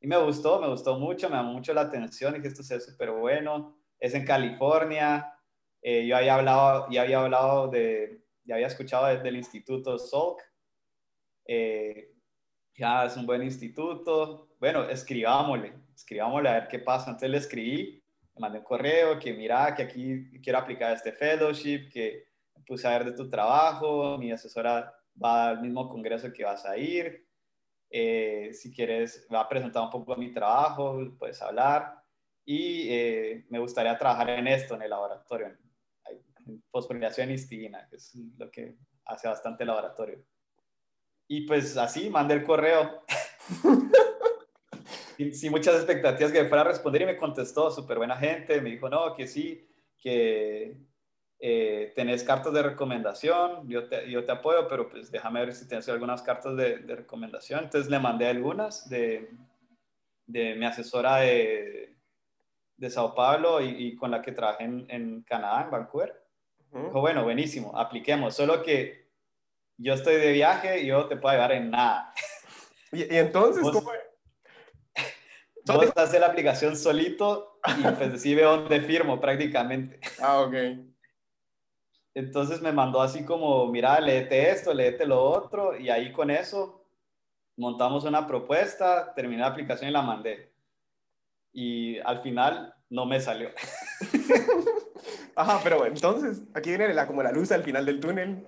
Y 0.00 0.08
me 0.08 0.16
gustó, 0.16 0.60
me 0.60 0.68
gustó 0.68 0.98
mucho, 0.98 1.28
me 1.28 1.36
llamó 1.36 1.52
mucho 1.52 1.72
la 1.72 1.82
atención, 1.82 2.34
dije, 2.34 2.48
esto 2.48 2.62
es 2.62 2.84
súper 2.84 3.12
bueno. 3.12 3.76
Es 3.98 4.14
en 4.14 4.24
California. 4.24 5.34
Eh, 5.82 6.06
yo 6.06 6.16
había 6.16 6.34
hablado, 6.34 6.86
ya 6.90 7.02
había 7.02 7.20
hablado 7.20 7.68
de, 7.68 8.24
ya 8.44 8.56
había 8.56 8.66
escuchado 8.66 9.06
desde 9.06 9.28
el 9.28 9.36
Instituto 9.36 9.98
Salk. 9.98 10.40
Eh, 11.46 12.12
ya 12.74 13.04
es 13.04 13.16
un 13.16 13.26
buen 13.26 13.42
instituto. 13.42 14.48
Bueno, 14.58 14.88
escribámosle 14.88 15.74
escribámosle 16.00 16.48
a 16.48 16.54
ver 16.54 16.68
qué 16.68 16.78
pasa. 16.78 17.10
Entonces 17.10 17.30
le 17.30 17.38
escribí, 17.38 18.02
le 18.34 18.40
mandé 18.40 18.58
un 18.58 18.64
correo 18.64 19.18
que 19.18 19.32
mira, 19.32 19.74
que 19.74 19.82
aquí 19.82 20.40
quiero 20.42 20.58
aplicar 20.58 20.92
este 20.92 21.12
fellowship, 21.12 21.90
que 21.92 22.24
puse 22.66 22.86
a 22.86 22.98
ver 22.98 23.04
de 23.04 23.12
tu 23.12 23.28
trabajo, 23.28 24.16
mi 24.18 24.32
asesora 24.32 24.94
va 25.22 25.50
al 25.50 25.60
mismo 25.60 25.88
congreso 25.88 26.32
que 26.32 26.44
vas 26.44 26.64
a 26.64 26.76
ir. 26.76 27.26
Eh, 27.90 28.50
si 28.52 28.72
quieres, 28.72 29.26
va 29.32 29.40
a 29.40 29.48
presentar 29.48 29.82
un 29.82 29.90
poco 29.90 30.16
mi 30.16 30.32
trabajo, 30.32 30.98
puedes 31.18 31.40
hablar. 31.42 32.02
Y 32.44 32.88
eh, 32.88 33.46
me 33.50 33.58
gustaría 33.58 33.98
trabajar 33.98 34.30
en 34.30 34.46
esto, 34.46 34.74
en 34.74 34.82
el 34.82 34.90
laboratorio, 34.90 35.48
en, 35.48 35.58
fosforilación 36.70 37.30
histina, 37.30 37.86
que 37.88 37.96
es 37.96 38.14
lo 38.36 38.50
que 38.50 38.76
hace 39.04 39.28
bastante 39.28 39.62
el 39.62 39.68
laboratorio. 39.68 40.24
Y 41.28 41.42
pues 41.42 41.76
así, 41.76 42.10
mandé 42.10 42.34
el 42.34 42.44
correo. 42.44 43.04
sin, 45.32 45.50
muchas 45.50 45.76
expectativas 45.76 46.32
que 46.32 46.42
me 46.42 46.48
fuera 46.48 46.62
a 46.62 46.68
responder 46.68 47.02
y 47.02 47.06
me 47.06 47.16
contestó, 47.16 47.70
súper 47.70 47.98
buena 47.98 48.16
gente, 48.16 48.60
me 48.60 48.70
dijo, 48.70 48.88
no, 48.88 49.14
que 49.14 49.26
sí, 49.26 49.68
que 49.98 50.76
eh, 51.38 51.92
tenés 51.94 52.24
cartas 52.24 52.52
de 52.52 52.62
recomendación, 52.62 53.68
yo 53.68 53.88
te, 53.88 54.10
yo 54.10 54.24
te 54.24 54.32
apoyo, 54.32 54.68
pero 54.68 54.88
pues 54.88 55.10
déjame 55.10 55.40
ver 55.40 55.54
si 55.54 55.68
tienes 55.68 55.88
algunas 55.88 56.22
cartas 56.22 56.56
de, 56.56 56.78
de 56.78 56.96
recomendación. 56.96 57.64
Entonces 57.64 57.90
le 57.90 57.98
mandé 57.98 58.28
algunas 58.28 58.88
de, 58.88 59.30
de 60.26 60.54
mi 60.54 60.64
asesora 60.64 61.16
de, 61.16 61.96
de 62.76 62.90
Sao 62.90 63.14
Paulo 63.14 63.60
y, 63.60 63.94
con 63.96 64.10
la 64.10 64.22
que 64.22 64.32
trabajé 64.32 64.64
en, 64.64 64.86
en 64.88 65.22
Canadá, 65.22 65.64
en 65.64 65.70
Vancouver. 65.70 66.16
Dijo, 66.72 67.00
bueno, 67.00 67.24
buenísimo, 67.24 67.76
apliquemos, 67.76 68.36
solo 68.36 68.62
que 68.62 69.10
yo 69.76 69.94
estoy 69.94 70.16
de 70.16 70.32
viaje 70.32 70.82
y 70.82 70.86
yo 70.86 71.06
te 71.06 71.16
puedo 71.16 71.32
ayudar 71.32 71.52
en 71.52 71.70
nada. 71.70 72.14
¿Y, 72.92 73.16
entonces 73.16 73.62
cómo, 73.62 73.90
Vos 75.66 75.92
hacer 75.96 76.20
la 76.20 76.28
aplicación 76.28 76.76
solito 76.76 77.60
y 77.78 77.82
pues 77.82 78.22
veo 78.24 78.56
dónde 78.56 78.80
firmo 78.80 79.20
prácticamente. 79.20 80.00
Ah, 80.20 80.40
ok. 80.40 80.54
Entonces 82.14 82.60
me 82.60 82.72
mandó 82.72 83.00
así 83.00 83.24
como, 83.24 83.66
mira, 83.66 84.00
léete 84.00 84.50
esto, 84.50 84.74
léete 84.74 85.06
lo 85.06 85.22
otro, 85.22 85.78
y 85.78 85.90
ahí 85.90 86.12
con 86.12 86.30
eso 86.30 86.84
montamos 87.56 88.04
una 88.04 88.26
propuesta, 88.26 89.14
terminé 89.14 89.42
la 89.42 89.48
aplicación 89.48 89.90
y 89.90 89.92
la 89.92 90.02
mandé. 90.02 90.52
Y 91.52 91.98
al 91.98 92.20
final 92.22 92.74
no 92.88 93.06
me 93.06 93.20
salió. 93.20 93.50
Ajá, 95.36 95.60
pero 95.64 95.86
entonces, 95.86 96.42
aquí 96.54 96.70
viene 96.70 96.92
la, 96.94 97.06
como 97.06 97.22
la 97.22 97.32
luz 97.32 97.52
al 97.52 97.62
final 97.62 97.86
del 97.86 98.00
túnel 98.00 98.44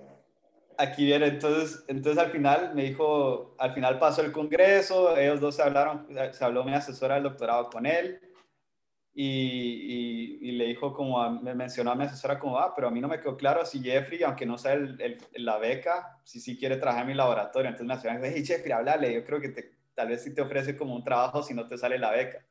aquí 0.77 1.05
viene, 1.05 1.27
entonces, 1.27 1.83
entonces 1.87 2.23
al 2.23 2.31
final 2.31 2.73
me 2.75 2.83
dijo, 2.83 3.55
al 3.59 3.73
final 3.73 3.99
pasó 3.99 4.21
el 4.21 4.31
congreso, 4.31 5.17
ellos 5.17 5.39
dos 5.39 5.55
se 5.55 5.63
hablaron, 5.63 6.07
se 6.31 6.43
habló 6.43 6.63
mi 6.63 6.73
asesora 6.73 7.15
del 7.15 7.23
doctorado 7.23 7.69
con 7.69 7.85
él 7.85 8.19
y, 9.15 10.39
y, 10.41 10.51
le 10.53 10.65
dijo 10.65 10.91
como, 10.91 11.29
me 11.41 11.53
mencionó 11.53 11.91
a 11.91 11.95
mi 11.95 12.05
asesora 12.05 12.39
como, 12.39 12.57
ah, 12.57 12.73
pero 12.75 12.87
a 12.87 12.91
mí 12.91 12.99
no 12.99 13.07
me 13.07 13.19
quedó 13.19 13.37
claro 13.37 13.63
si 13.63 13.79
Jeffrey, 13.79 14.23
aunque 14.23 14.45
no 14.45 14.57
sea 14.57 14.73
el, 14.73 15.17
la 15.35 15.59
beca, 15.59 16.19
si 16.23 16.39
sí 16.39 16.57
quiere 16.57 16.77
trabajar 16.77 17.03
en 17.03 17.09
mi 17.09 17.13
laboratorio. 17.13 17.69
Entonces 17.69 17.95
asesora 17.95 18.19
me 18.19 18.29
dijo, 18.29 18.37
hey 18.37 18.45
Jeffrey, 18.45 18.71
háblale, 18.71 19.13
yo 19.13 19.23
creo 19.23 19.39
que 19.39 19.49
te, 19.49 19.75
tal 19.93 20.07
vez 20.07 20.23
sí 20.23 20.33
te 20.33 20.41
ofrece 20.41 20.75
como 20.75 20.95
un 20.95 21.03
trabajo 21.03 21.43
si 21.43 21.53
no 21.53 21.67
te 21.67 21.77
sale 21.77 21.99
la 21.99 22.11
beca. 22.11 22.43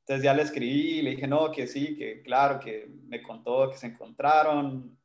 Entonces 0.00 0.22
ya 0.24 0.34
le 0.34 0.42
escribí, 0.42 1.02
le 1.02 1.10
dije, 1.10 1.26
no, 1.26 1.50
que 1.50 1.66
sí, 1.66 1.96
que 1.96 2.22
claro, 2.22 2.60
que 2.60 2.88
me 3.08 3.20
contó 3.20 3.68
que 3.68 3.76
se 3.76 3.88
encontraron, 3.88 4.96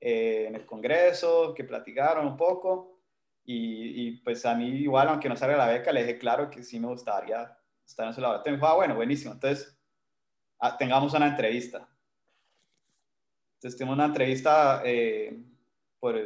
eh, 0.00 0.46
en 0.48 0.54
el 0.54 0.64
Congreso, 0.64 1.52
que 1.54 1.64
platicaron 1.64 2.26
un 2.26 2.36
poco. 2.36 2.98
Y, 3.44 4.12
pues 4.22 4.46
a 4.46 4.54
mí 4.54 4.68
igual, 4.68 5.08
aunque 5.08 5.28
no 5.28 5.36
salga 5.36 5.56
la 5.56 5.66
beca, 5.66 5.90
le 5.90 6.04
dije 6.04 6.18
claro 6.18 6.48
que 6.48 6.62
sí 6.62 6.78
me 6.78 6.86
gustaría 6.86 7.58
estar 7.84 8.06
en 8.06 8.14
su 8.14 8.20
laboratorio. 8.20 8.52
Me 8.52 8.58
dijo, 8.58 8.68
ah, 8.68 8.76
bueno, 8.76 8.94
buenísimo. 8.94 9.32
Entonces, 9.32 9.76
ah, 10.60 10.76
tengamos 10.76 11.12
una 11.14 11.26
entrevista. 11.26 11.88
Entonces, 13.56 13.76
tuvimos 13.76 13.96
una 13.96 14.06
entrevista 14.06 14.82
eh, 14.84 15.36
por, 15.98 16.16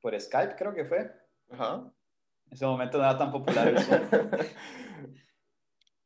por 0.00 0.18
Skype, 0.18 0.54
creo 0.54 0.72
que 0.72 0.84
fue. 0.84 1.10
En 1.50 1.92
ese 2.52 2.64
momento 2.64 2.98
no 2.98 3.04
era 3.04 3.18
tan 3.18 3.32
popular 3.32 3.68
el 3.68 3.76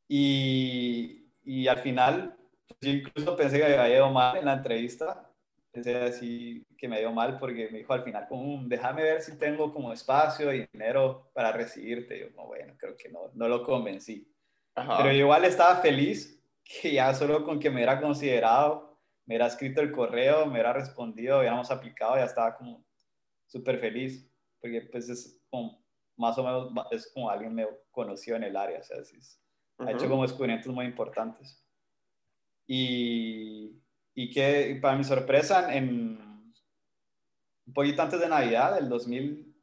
y, 0.09 1.31
y 1.45 1.69
al 1.69 1.79
final, 1.79 2.37
pues, 2.67 2.81
yo 2.81 2.91
incluso 2.91 3.37
pensé 3.37 3.59
que 3.59 3.65
había 3.65 3.97
ido 3.97 4.11
mal 4.11 4.39
en 4.39 4.47
la 4.47 4.55
entrevista 4.55 5.31
pensé 5.75 5.97
así 5.97 6.67
que 6.79 6.89
me 6.89 7.01
dio 7.01 7.13
mal 7.13 7.39
porque 7.39 7.69
me 7.71 7.79
dijo 7.79 7.93
al 7.93 8.05
final, 8.05 8.27
como, 8.29 8.59
mm, 8.59 8.69
déjame 8.69 9.03
ver 9.03 9.21
si 9.21 9.37
tengo 9.37 9.73
como 9.73 9.93
espacio 9.93 10.53
y 10.55 10.67
dinero 10.73 11.31
para 11.35 11.51
recibirte. 11.51 12.19
Yo, 12.19 12.33
como, 12.33 12.49
bueno, 12.49 12.75
creo 12.79 12.97
que 12.97 13.09
no, 13.09 13.31
no 13.35 13.49
lo 13.49 13.63
convencí. 13.63 14.31
Pero 14.75 15.13
igual 15.13 15.45
estaba 15.45 15.77
feliz 15.77 16.41
que 16.65 16.93
ya 16.93 17.13
solo 17.15 17.45
con 17.45 17.59
que 17.59 17.71
me 17.71 17.77
hubiera 17.77 18.01
considerado, 18.01 18.99
me 19.27 19.35
hubiera 19.35 19.47
escrito 19.47 19.81
el 19.81 19.93
correo, 19.93 20.47
me 20.47 20.53
hubiera 20.53 20.73
respondido, 20.73 21.39
hubiéramos 21.39 21.71
aplicado, 21.71 22.17
ya 22.17 22.25
estaba 22.25 22.57
como 22.57 22.85
súper 23.47 23.79
feliz, 23.79 24.29
porque 24.61 24.83
pues 24.83 25.09
es 25.09 25.41
como, 25.51 25.85
más 26.17 26.39
o 26.39 26.45
menos, 26.45 26.73
es 26.91 27.11
como 27.13 27.31
alguien 27.31 27.55
me 27.55 27.67
conoció 27.91 28.37
en 28.37 28.45
el 28.45 28.57
área, 28.57 28.81
o 28.81 28.83
sea, 28.83 28.99
ha 29.79 29.93
hecho 29.93 30.09
como 30.09 30.23
descubrimientos 30.23 30.73
muy 30.73 30.87
importantes. 30.87 31.61
Y, 32.67 33.84
y 34.15 34.31
que 34.31 34.79
para 34.81 34.97
mi 34.97 35.05
sorpresa, 35.05 35.75
en 35.75 36.53
un 37.67 37.73
poquito 37.73 38.03
antes 38.03 38.21
de 38.21 38.29
Navidad, 38.29 38.75
del 38.77 38.89
2000, 38.89 39.55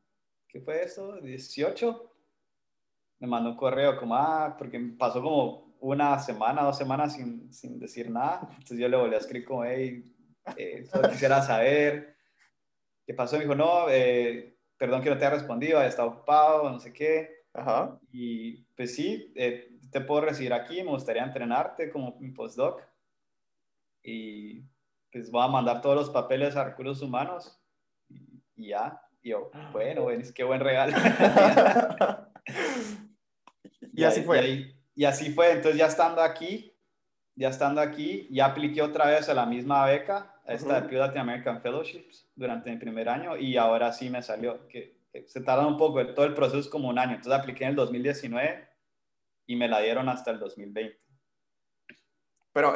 ¿qué 0.48 0.62
fue 0.62 0.84
eso? 0.84 1.18
18, 1.22 2.14
me 3.20 3.28
mandó 3.28 3.52
un 3.52 3.58
correo 3.58 3.98
como, 3.98 4.16
ah, 4.16 4.56
porque 4.58 4.80
pasó 4.98 5.22
como 5.22 5.76
una 5.80 6.20
semana, 6.20 6.64
dos 6.64 6.78
semanas 6.78 7.14
sin, 7.14 7.52
sin 7.54 7.80
decir 7.80 8.10
nada. 8.10 8.42
Entonces 8.52 8.80
yo 8.80 8.88
le 8.88 8.98
volví 8.98 9.16
a 9.16 9.20
escribir 9.20 9.48
como, 9.48 9.66
hey, 9.66 10.04
Eh, 10.58 10.86
solo 10.92 11.10
quisiera 11.10 11.42
saber 11.42 12.16
qué 13.06 13.14
pasó. 13.14 13.38
Me 13.38 13.44
dijo, 13.44 13.56
no, 13.56 13.90
eh, 13.90 14.58
perdón 14.78 15.02
que 15.02 15.10
no 15.10 15.18
te 15.18 15.26
haya 15.26 15.36
respondido, 15.36 15.78
había 15.78 15.90
estado 15.90 16.10
ocupado, 16.10 16.70
no 16.70 16.80
sé 16.80 16.92
qué. 16.94 17.46
Ajá. 17.54 18.00
Y 18.12 18.64
pues 18.76 18.96
sí, 18.96 19.32
eh, 19.36 19.78
te 19.92 20.02
puedo 20.02 20.22
recibir 20.22 20.54
aquí, 20.54 20.84
me 20.84 20.92
gustaría 20.92 21.24
entrenarte 21.24 21.92
como 21.92 22.18
mi 22.20 22.32
postdoc. 22.32 22.82
Y 24.04 24.64
pues 25.12 25.30
voy 25.30 25.44
a 25.44 25.48
mandar 25.48 25.82
todos 25.82 25.96
los 25.96 26.10
papeles 26.10 26.56
a 26.56 26.64
recursos 26.64 27.02
humanos 27.02 27.60
y, 28.10 28.42
y 28.56 28.70
ya. 28.70 29.02
Y 29.22 29.30
yo, 29.30 29.52
bueno, 29.72 30.04
bueno, 30.04 30.24
qué 30.34 30.44
buen 30.44 30.60
regalo. 30.62 30.98
y, 33.94 34.04
así 34.04 34.24
fue. 34.24 34.50
Y, 34.50 34.76
y, 34.96 35.06
así 35.06 35.32
fue. 35.32 35.52
Entonces 35.52 35.78
ya 35.78 35.86
estando 35.88 36.22
aquí, 36.22 36.74
ya 37.36 37.50
estando 37.50 37.82
aquí, 37.82 38.28
ya 38.32 38.48
apliqué 38.48 38.82
otra 38.82 39.06
vez 39.08 39.30
a 39.30 39.34
la 39.34 39.46
misma 39.46 39.86
beca, 39.86 40.42
a 40.46 40.54
esta 40.54 40.70
uh 40.70 40.72
-huh. 40.72 40.82
de 40.82 40.90
Pew 40.90 40.98
Latin 40.98 41.22
American 41.22 41.62
Fellowships, 41.62 42.28
durante 42.36 42.72
mi 42.72 42.78
primer 42.78 43.10
año 43.10 43.38
y 43.38 43.58
ahora 43.58 43.94
sí 43.94 44.10
me 44.10 44.24
salió. 44.24 44.68
Que, 44.68 45.02
que 45.12 45.28
se 45.28 45.42
tarda 45.42 45.68
un 45.68 45.78
poco, 45.78 46.04
todo 46.16 46.26
el 46.26 46.34
proceso 46.34 46.60
es 46.60 46.68
como 46.68 46.90
un 46.90 46.98
año. 46.98 47.16
Entonces 47.16 47.40
apliqué 47.40 47.66
en 47.66 47.72
el 47.72 47.76
2019 47.76 48.68
y 49.46 49.56
me 49.56 49.68
la 49.68 49.82
dieron 49.82 50.10
hasta 50.10 50.32
el 50.32 50.40
2020. 50.40 51.00
Pero, 52.54 52.74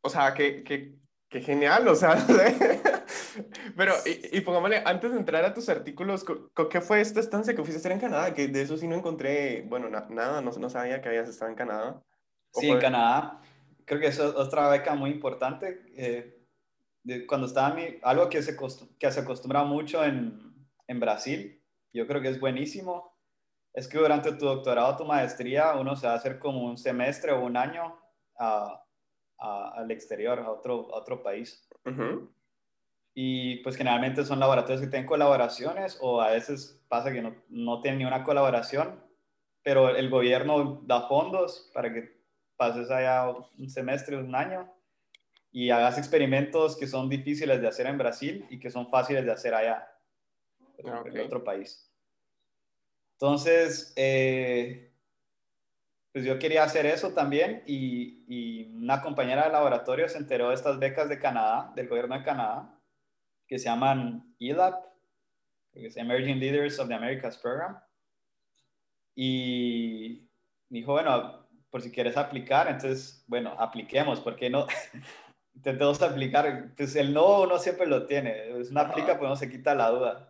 o 0.00 0.08
sea, 0.08 0.34
que, 0.34 0.62
que, 0.64 0.94
que 1.28 1.40
genial, 1.40 1.86
o 1.88 1.94
sea, 1.94 2.16
pero, 3.76 3.94
y, 4.06 4.38
y, 4.38 4.40
pongámosle, 4.40 4.82
antes 4.84 5.12
de 5.12 5.18
entrar 5.18 5.44
a 5.44 5.54
tus 5.54 5.68
artículos, 5.68 6.24
¿qué 6.70 6.80
fue 6.80 7.00
esta 7.00 7.20
estancia 7.20 7.54
que 7.54 7.62
fuiste 7.62 7.76
a 7.76 7.80
hacer 7.80 7.92
en 7.92 8.00
Canadá? 8.00 8.34
Que 8.34 8.48
de 8.48 8.62
eso 8.62 8.76
sí 8.76 8.88
no 8.88 8.96
encontré, 8.96 9.62
bueno, 9.68 9.88
na, 9.88 10.06
nada, 10.08 10.40
no, 10.40 10.50
no, 10.50 10.70
sabía 10.70 11.00
que 11.00 11.08
habías 11.08 11.28
estado 11.28 11.50
en 11.50 11.56
Canadá. 11.56 12.02
Sí, 12.52 12.66
fue? 12.66 12.76
en 12.76 12.80
Canadá. 12.80 13.40
Creo 13.84 14.00
que 14.00 14.06
eso 14.06 14.28
es 14.28 14.34
otra 14.34 14.68
beca 14.68 14.94
muy 14.94 15.10
importante. 15.10 15.82
Eh, 15.96 16.38
de, 17.04 17.26
cuando 17.26 17.46
estaba 17.46 17.74
mi, 17.74 17.98
algo 18.02 18.28
que 18.28 18.42
se, 18.42 18.56
que 18.98 19.10
se 19.10 19.20
acostumbra 19.20 19.64
mucho 19.64 20.04
en, 20.04 20.68
en 20.86 21.00
Brasil, 21.00 21.62
yo 21.92 22.06
creo 22.06 22.20
que 22.20 22.28
es 22.28 22.40
buenísimo, 22.40 23.18
es 23.72 23.88
que 23.88 23.98
durante 23.98 24.32
tu 24.32 24.46
doctorado, 24.46 24.96
tu 24.96 25.04
maestría, 25.04 25.74
uno 25.74 25.96
se 25.96 26.06
va 26.06 26.14
a 26.14 26.16
hacer 26.16 26.38
como 26.38 26.64
un 26.64 26.76
semestre 26.76 27.32
o 27.32 27.44
un 27.44 27.56
año 27.56 27.98
a, 28.38 28.82
a, 29.38 29.70
al 29.70 29.90
exterior, 29.90 30.38
a 30.40 30.50
otro, 30.50 30.94
a 30.94 30.98
otro 30.98 31.22
país. 31.22 31.68
Uh 31.84 31.90
-huh. 31.90 32.28
Y 33.14 33.56
pues 33.62 33.76
generalmente 33.76 34.24
son 34.24 34.38
laboratorios 34.38 34.80
que 34.80 34.86
tienen 34.86 35.06
colaboraciones 35.06 35.98
o 36.00 36.20
a 36.20 36.30
veces 36.30 36.80
pasa 36.88 37.12
que 37.12 37.22
no, 37.22 37.34
no 37.48 37.80
tienen 37.80 37.98
ni 37.98 38.04
una 38.04 38.22
colaboración, 38.22 39.02
pero 39.62 39.88
el 39.96 40.08
gobierno 40.08 40.82
da 40.84 41.08
fondos 41.08 41.70
para 41.74 41.92
que 41.92 42.18
pases 42.56 42.90
allá 42.90 43.28
un 43.58 43.68
semestre, 43.68 44.16
un 44.16 44.34
año 44.34 44.72
y 45.50 45.70
hagas 45.70 45.98
experimentos 45.98 46.76
que 46.76 46.86
son 46.86 47.08
difíciles 47.08 47.60
de 47.60 47.68
hacer 47.68 47.86
en 47.86 47.98
Brasil 47.98 48.46
y 48.50 48.58
que 48.58 48.70
son 48.70 48.88
fáciles 48.90 49.24
de 49.24 49.32
hacer 49.32 49.54
allá, 49.54 49.88
okay. 50.78 51.20
en 51.20 51.26
otro 51.26 51.42
país. 51.42 51.90
Entonces, 53.14 53.92
eh, 53.96 54.87
pues 56.18 56.26
yo 56.26 56.36
quería 56.40 56.64
hacer 56.64 56.84
eso 56.84 57.12
también 57.12 57.62
y, 57.64 58.24
y, 58.26 58.64
una 58.74 59.00
compañera 59.00 59.44
de 59.44 59.52
laboratorio 59.52 60.08
se 60.08 60.18
enteró 60.18 60.48
de 60.48 60.56
estas 60.56 60.80
becas 60.80 61.08
de 61.08 61.20
Canadá, 61.20 61.70
del 61.76 61.86
gobierno 61.86 62.18
de 62.18 62.24
Canadá, 62.24 62.76
que 63.46 63.56
se 63.56 63.66
llaman 63.66 64.34
ELAP, 64.40 64.84
que 65.72 65.86
es 65.86 65.96
Emerging 65.96 66.40
Leaders 66.40 66.80
of 66.80 66.88
the 66.88 66.94
Americas 66.94 67.38
Program. 67.38 67.78
Y 69.14 70.28
dijo, 70.68 70.90
bueno, 70.90 71.46
por 71.70 71.82
si 71.82 71.92
quieres 71.92 72.16
aplicar, 72.16 72.66
entonces, 72.66 73.24
bueno, 73.28 73.54
apliquemos, 73.56 74.20
¿por 74.20 74.34
qué 74.34 74.50
no? 74.50 74.66
Intentemos 75.54 76.02
aplicar, 76.02 76.74
pues 76.76 76.96
el 76.96 77.14
no 77.14 77.46
no 77.46 77.58
siempre 77.60 77.86
lo 77.86 78.06
tiene, 78.06 78.58
es 78.58 78.72
una 78.72 78.80
aplica, 78.80 79.16
pues 79.16 79.28
no 79.28 79.36
se 79.36 79.48
quita 79.48 79.76
la 79.76 79.90
duda. 79.90 80.27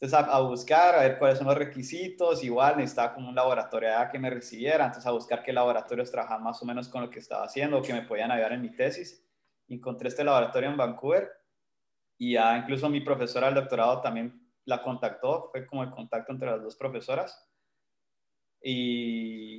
Entonces 0.00 0.18
a, 0.18 0.34
a, 0.34 0.40
buscar, 0.40 0.94
a 0.94 1.02
ver 1.02 1.18
cuáles 1.18 1.36
son 1.36 1.46
los 1.46 1.58
requisitos, 1.58 2.42
igual 2.42 2.78
necesitaba 2.78 3.12
como 3.12 3.28
un 3.28 3.34
laboratorio 3.34 3.90
que 4.10 4.18
me 4.18 4.30
recibiera, 4.30 4.86
entonces 4.86 5.06
a 5.06 5.10
buscar 5.10 5.42
qué 5.42 5.52
laboratorios 5.52 6.10
trabajaban 6.10 6.42
más 6.42 6.62
o 6.62 6.64
menos 6.64 6.88
con 6.88 7.02
lo 7.02 7.10
que 7.10 7.18
estaba 7.18 7.44
haciendo, 7.44 7.82
que 7.82 7.92
me 7.92 8.02
podían 8.02 8.30
ayudar 8.30 8.54
en 8.54 8.62
mi 8.62 8.74
tesis. 8.74 9.22
Encontré 9.68 10.08
este 10.08 10.24
laboratorio 10.24 10.70
en 10.70 10.78
Vancouver 10.78 11.30
y 12.16 12.32
ya 12.32 12.56
incluso 12.56 12.88
mi 12.88 13.02
profesora 13.02 13.48
del 13.48 13.56
doctorado 13.56 14.00
también 14.00 14.40
la 14.64 14.82
contactó, 14.82 15.50
fue 15.50 15.66
como 15.66 15.82
el 15.82 15.90
contacto 15.90 16.32
entre 16.32 16.50
las 16.50 16.62
dos 16.62 16.76
profesoras. 16.76 17.46
Y, 18.62 19.58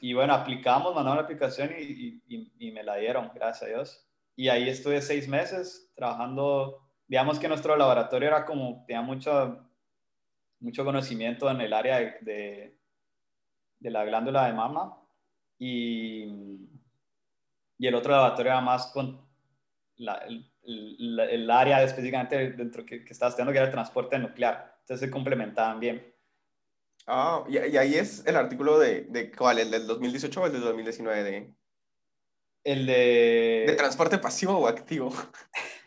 y 0.00 0.14
bueno, 0.14 0.32
aplicamos, 0.32 0.94
mandamos 0.94 1.18
la 1.18 1.24
aplicación 1.24 1.74
y, 1.78 2.22
y, 2.26 2.52
y 2.58 2.72
me 2.72 2.82
la 2.82 2.96
dieron, 2.96 3.30
gracias 3.34 3.62
a 3.64 3.66
Dios. 3.66 4.08
Y 4.34 4.48
ahí 4.48 4.66
estuve 4.66 5.02
seis 5.02 5.28
meses 5.28 5.92
trabajando 5.94 6.88
digamos 7.12 7.38
que 7.38 7.46
nuestro 7.46 7.76
laboratorio 7.76 8.28
era 8.28 8.46
como, 8.46 8.86
tenía 8.86 9.02
mucho, 9.02 9.68
mucho 10.60 10.82
conocimiento 10.82 11.50
en 11.50 11.60
el 11.60 11.74
área 11.74 11.98
de, 11.98 12.16
de, 12.22 12.78
de 13.80 13.90
la 13.90 14.06
glándula 14.06 14.46
de 14.46 14.54
mama 14.54 14.98
y, 15.58 16.24
y, 17.76 17.86
el 17.86 17.94
otro 17.94 18.12
laboratorio 18.12 18.52
era 18.52 18.62
más 18.62 18.86
con 18.86 19.20
la, 19.96 20.14
el, 20.26 20.50
el, 20.62 21.20
el, 21.20 21.50
área 21.50 21.82
específicamente 21.82 22.52
dentro 22.52 22.86
que, 22.86 23.04
que 23.04 23.12
estaba 23.12 23.28
estudiando, 23.28 23.52
que 23.52 23.58
era 23.58 23.66
el 23.66 23.74
transporte 23.74 24.18
nuclear. 24.18 24.78
Entonces 24.80 25.06
se 25.06 25.12
complementaban 25.12 25.80
bien. 25.80 26.14
Ah, 27.06 27.44
y, 27.46 27.58
y 27.58 27.76
ahí 27.76 27.94
es 27.94 28.26
el 28.26 28.36
artículo 28.36 28.78
de, 28.78 29.02
de, 29.02 29.30
¿cuál? 29.32 29.58
¿El 29.58 29.70
del 29.70 29.86
2018 29.86 30.40
o 30.40 30.46
el 30.46 30.52
del 30.52 30.62
2019? 30.62 31.22
De... 31.24 31.54
El 32.64 32.86
de... 32.86 33.64
¿De 33.66 33.74
transporte 33.74 34.16
pasivo 34.16 34.56
o 34.56 34.66
activo? 34.66 35.12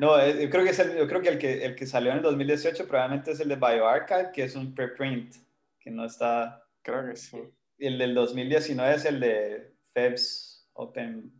No, 0.00 0.16
yo 0.26 0.48
creo 0.48 0.64
que, 0.64 0.70
es 0.70 0.78
el, 0.78 0.96
yo 0.96 1.06
creo 1.06 1.20
que, 1.20 1.28
el, 1.28 1.38
que 1.38 1.62
el 1.62 1.76
que 1.76 1.86
salió 1.86 2.10
en 2.10 2.16
el 2.16 2.22
2018 2.22 2.88
probablemente 2.88 3.32
es 3.32 3.40
el 3.40 3.50
de 3.50 3.56
BioArchive, 3.56 4.32
que 4.32 4.44
es 4.44 4.56
un 4.56 4.74
preprint, 4.74 5.34
que 5.78 5.90
no 5.90 6.06
está... 6.06 6.64
Creo 6.80 7.06
que 7.06 7.16
sí. 7.16 7.38
El 7.76 7.98
del 7.98 8.14
2019 8.14 8.94
es 8.94 9.04
el 9.04 9.20
de 9.20 9.74
FEBS 9.92 10.70
Open 10.72 11.30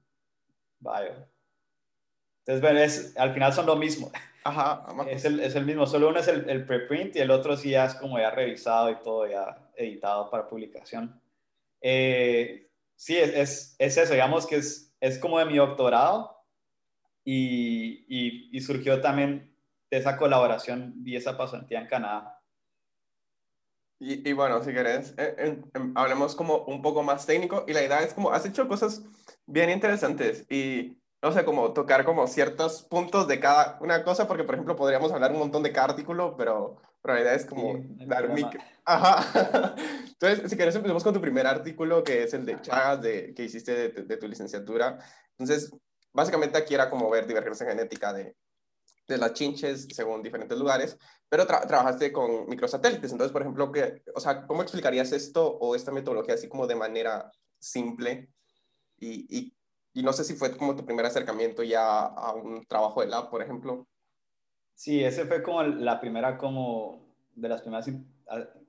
Bio. 0.78 1.26
Entonces, 2.40 2.60
bueno, 2.60 2.80
es, 2.80 3.16
al 3.16 3.32
final 3.32 3.50
son 3.54 3.64
lo 3.64 3.76
mismo. 3.76 4.12
Ajá. 4.44 4.86
Es 5.08 5.24
el, 5.24 5.40
es 5.40 5.54
el 5.54 5.64
mismo, 5.64 5.86
solo 5.86 6.10
uno 6.10 6.18
es 6.18 6.28
el, 6.28 6.48
el, 6.50 6.66
preprint 6.66 7.16
y 7.16 7.20
el 7.20 7.30
otro 7.30 7.56
sí 7.56 7.70
ya 7.70 7.86
es 7.86 7.94
como 7.94 8.18
ya 8.18 8.30
revisado 8.30 8.90
y 8.90 8.96
todo 8.96 9.26
ya 9.26 9.70
editado 9.74 10.28
para 10.28 10.46
publicación. 10.46 11.18
Eh, 11.80 12.68
sí, 12.94 13.16
es, 13.16 13.34
es, 13.34 13.76
es 13.78 13.96
eso, 13.96 14.12
digamos 14.12 14.46
que 14.46 14.56
es, 14.56 14.94
es 15.00 15.18
como 15.18 15.38
de 15.38 15.46
mi 15.46 15.56
doctorado, 15.56 16.39
y, 17.32 18.04
y, 18.08 18.48
y, 18.50 18.60
surgió 18.60 19.00
también 19.00 19.54
de 19.88 19.98
esa 19.98 20.16
colaboración 20.16 20.94
y 21.04 21.14
esa 21.14 21.38
pasantía 21.38 21.80
en 21.80 21.86
Canadá. 21.86 22.42
Y, 24.00 24.28
y 24.28 24.32
bueno, 24.32 24.64
si 24.64 24.72
querés, 24.72 25.14
eh, 25.16 25.36
eh, 25.38 25.62
hablemos 25.94 26.34
como 26.34 26.64
un 26.64 26.82
poco 26.82 27.04
más 27.04 27.26
técnico 27.26 27.64
y 27.68 27.72
la 27.72 27.84
idea 27.84 28.00
es 28.00 28.14
como, 28.14 28.32
has 28.32 28.46
hecho 28.46 28.66
cosas 28.66 29.04
bien 29.46 29.70
interesantes 29.70 30.44
y, 30.50 30.98
no 31.22 31.30
sé, 31.30 31.44
como 31.44 31.72
tocar 31.72 32.04
como 32.04 32.26
ciertos 32.26 32.82
puntos 32.82 33.28
de 33.28 33.38
cada 33.38 33.78
una 33.80 34.02
cosa, 34.02 34.26
porque 34.26 34.42
por 34.42 34.56
ejemplo 34.56 34.74
podríamos 34.74 35.12
hablar 35.12 35.30
un 35.30 35.38
montón 35.38 35.62
de 35.62 35.70
cada 35.70 35.90
artículo, 35.90 36.34
pero, 36.36 36.78
pero 37.00 37.14
la 37.14 37.20
idea 37.20 37.34
es 37.34 37.46
como 37.46 37.74
sí, 37.74 38.06
dar 38.06 38.28
mi... 38.30 38.42
Ajá. 38.84 39.76
Entonces, 40.04 40.50
si 40.50 40.56
querés, 40.56 40.74
empecemos 40.74 41.04
con 41.04 41.14
tu 41.14 41.20
primer 41.20 41.46
artículo, 41.46 42.02
que 42.02 42.24
es 42.24 42.34
el 42.34 42.44
de 42.44 42.60
Chagas, 42.60 43.02
de, 43.02 43.34
que 43.34 43.44
hiciste 43.44 43.72
de, 43.72 43.88
de 44.02 44.16
tu 44.16 44.26
licenciatura. 44.26 44.98
Entonces, 45.38 45.70
básicamente 46.12 46.58
aquí 46.58 46.74
era 46.74 46.90
como 46.90 47.10
ver 47.10 47.26
divergencia 47.26 47.66
genética 47.66 48.12
de, 48.12 48.36
de 49.10 49.18
las 49.18 49.34
chinches 49.34 49.88
según 49.90 50.22
diferentes 50.22 50.58
lugares, 50.58 50.96
pero 51.28 51.46
tra 51.46 51.66
trabajaste 51.66 52.12
con 52.12 52.48
microsatélites. 52.48 53.12
Entonces, 53.12 53.32
por 53.32 53.42
ejemplo, 53.42 53.70
que, 53.70 54.02
o 54.14 54.20
sea, 54.20 54.46
¿cómo 54.46 54.62
explicarías 54.62 55.12
esto 55.12 55.46
o 55.46 55.74
esta 55.74 55.92
metodología 55.92 56.34
así 56.34 56.48
como 56.48 56.66
de 56.66 56.76
manera 56.76 57.30
simple? 57.58 58.30
Y, 58.98 59.26
y, 59.36 59.54
y, 59.94 60.02
no 60.02 60.12
sé 60.12 60.24
si 60.24 60.34
fue 60.34 60.56
como 60.56 60.76
tu 60.76 60.84
primer 60.84 61.06
acercamiento 61.06 61.62
ya 61.62 62.06
a 62.06 62.34
un 62.34 62.64
trabajo 62.66 63.00
de 63.00 63.08
lab, 63.08 63.30
por 63.30 63.42
ejemplo. 63.42 63.86
Sí, 64.74 65.02
ese 65.02 65.26
fue 65.26 65.42
como 65.42 65.62
la 65.62 66.00
primera, 66.00 66.38
como 66.38 67.14
de 67.34 67.48
las 67.48 67.62
primeras 67.62 67.86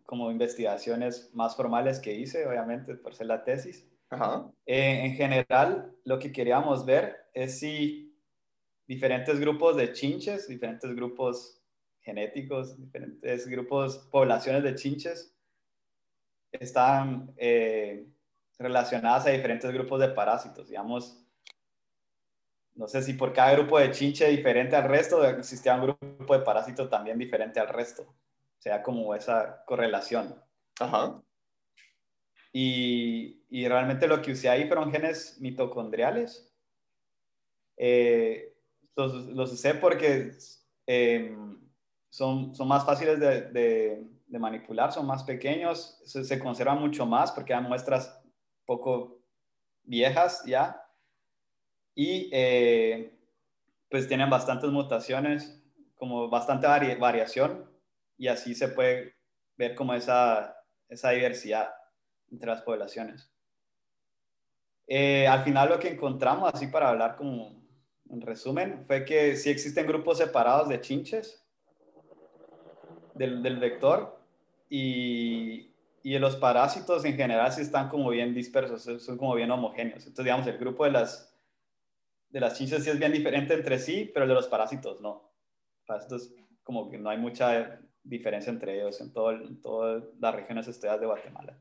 como 0.06 0.32
investigaciones 0.32 1.30
más 1.34 1.56
formales 1.56 2.00
que 2.00 2.14
hice, 2.14 2.46
obviamente, 2.46 2.96
por 2.96 3.14
ser 3.14 3.28
la 3.28 3.44
tesis. 3.44 3.88
Ajá. 4.12 4.52
Eh, 4.66 5.06
en 5.06 5.16
general, 5.16 5.96
lo 6.04 6.20
que 6.20 6.34
queríamos 6.34 6.86
ver 6.86 7.30
es 7.34 7.60
si 7.60 8.14
diferentes 8.86 9.40
grupos 9.40 9.78
de 9.78 9.94
chinches, 9.94 10.50
diferentes 10.50 10.94
grupos 10.94 11.62
genéticos, 12.02 12.78
diferentes 12.78 13.48
grupos, 13.48 13.98
poblaciones 14.12 14.64
de 14.64 14.76
chinches, 14.76 15.34
están 16.52 17.34
eh, 17.38 18.06
relacionadas 18.60 19.28
a 19.28 19.30
diferentes 19.30 19.72
grupos 19.72 20.02
de 20.02 20.10
parásitos. 20.10 20.68
Digamos, 20.68 21.26
no 22.76 22.90
sé 22.90 23.02
si 23.02 23.14
por 23.14 23.32
cada 23.32 23.54
grupo 23.54 23.80
de 23.80 23.92
chinche 23.92 24.28
diferente 24.28 24.76
al 24.76 24.90
resto, 24.90 25.24
existía 25.24 25.76
un 25.76 25.84
grupo 25.84 26.38
de 26.38 26.44
parásito 26.44 26.90
también 26.90 27.18
diferente 27.18 27.62
al 27.62 27.70
resto. 27.70 28.04
O 28.04 28.62
sea, 28.62 28.84
como 28.84 29.16
esa 29.16 29.64
correlación. 29.66 30.36
Ajá. 30.82 31.22
Y, 32.54 33.46
y, 33.50 33.68
realmente 33.68 34.08
lo 34.08 34.22
que 34.22 34.34
usé 34.34 34.50
ahí 34.50 34.68
fueron 34.68 34.92
genes 34.92 35.38
mitocondriales. 35.40 36.54
Eh, 37.78 38.54
los, 38.96 39.14
los 39.28 39.54
usé 39.54 39.74
porque 39.76 40.32
em, 40.86 41.58
son, 42.10 42.54
son 42.54 42.68
más 42.68 42.86
fáciles 42.86 43.20
de, 43.20 43.42
de, 44.28 44.40
manipular, 44.40 44.92
son 44.92 45.08
más 45.08 45.24
pequeños, 45.24 46.02
se, 46.06 46.24
se, 46.24 46.40
conservan 46.40 46.80
mucho 46.80 47.06
más 47.06 47.32
porque 47.32 47.54
hay 47.54 47.62
muestras 47.62 48.22
poco 48.66 49.22
viejas 49.84 50.44
ya. 50.46 50.86
Y 51.96 52.30
eh, 52.34 53.18
pues 53.90 54.08
tienen 54.08 54.30
bastantes 54.30 54.70
mutaciones, 54.70 55.62
como 55.96 56.30
bastante 56.30 56.68
variación, 56.68 57.70
y 58.18 58.28
así 58.28 58.56
se 58.56 58.70
puede 58.70 59.16
ver 59.58 59.76
como 59.76 59.94
esa, 59.94 60.58
esa 60.90 61.12
diversidad 61.12 61.81
entre 62.32 62.50
las 62.50 62.62
poblaciones. 62.62 63.32
Eh, 64.88 65.28
al 65.28 65.44
final 65.44 65.70
lo 65.70 65.80
que 65.80 65.90
encontramos, 65.90 66.52
así 66.54 66.68
para 66.68 66.90
hablar 66.90 67.16
como 67.16 67.62
en 68.10 68.22
resumen, 68.22 68.84
fue 68.88 69.06
que 69.06 69.36
sí 69.36 69.50
existen 69.50 69.88
grupos 69.88 70.18
separados 70.18 70.68
de 70.68 70.82
chinches 70.82 71.46
del, 73.14 73.58
vector 73.58 74.20
y, 74.70 75.72
y 76.04 76.18
los 76.20 76.36
parásitos 76.36 77.06
en 77.06 77.16
general 77.16 77.52
sí 77.52 77.62
están 77.62 77.90
como 77.90 78.10
bien 78.10 78.34
dispersos, 78.34 78.84
son 79.04 79.18
como 79.18 79.36
bien 79.36 79.52
homogéneos. 79.52 80.06
Entonces, 80.06 80.26
digamos, 80.26 80.48
el 80.48 80.58
grupo 80.58 80.86
de 80.86 80.92
las, 80.92 81.34
de 82.30 82.40
las 82.40 82.58
chinches 82.58 82.84
sí 82.84 82.90
es 82.90 83.00
bien 83.00 83.14
diferente 83.14 83.54
entre 83.54 83.80
sí, 83.80 84.10
pero 84.14 84.24
el 84.24 84.30
de 84.30 84.36
los 84.36 84.48
parásitos 84.48 85.00
no. 85.02 85.32
Parásitos 85.86 86.34
como 86.64 86.90
que 86.90 86.98
no 86.98 87.10
hay 87.10 87.18
mucha 87.18 87.80
diferencia 88.04 88.52
entre 88.52 88.76
ellos 88.76 89.00
en, 89.02 89.14
todo, 89.14 89.32
en 89.32 89.62
todas 89.62 90.04
las 90.20 90.36
regiones 90.36 90.68
estudiadas 90.68 91.00
de 91.00 91.08
Guatemala. 91.08 91.58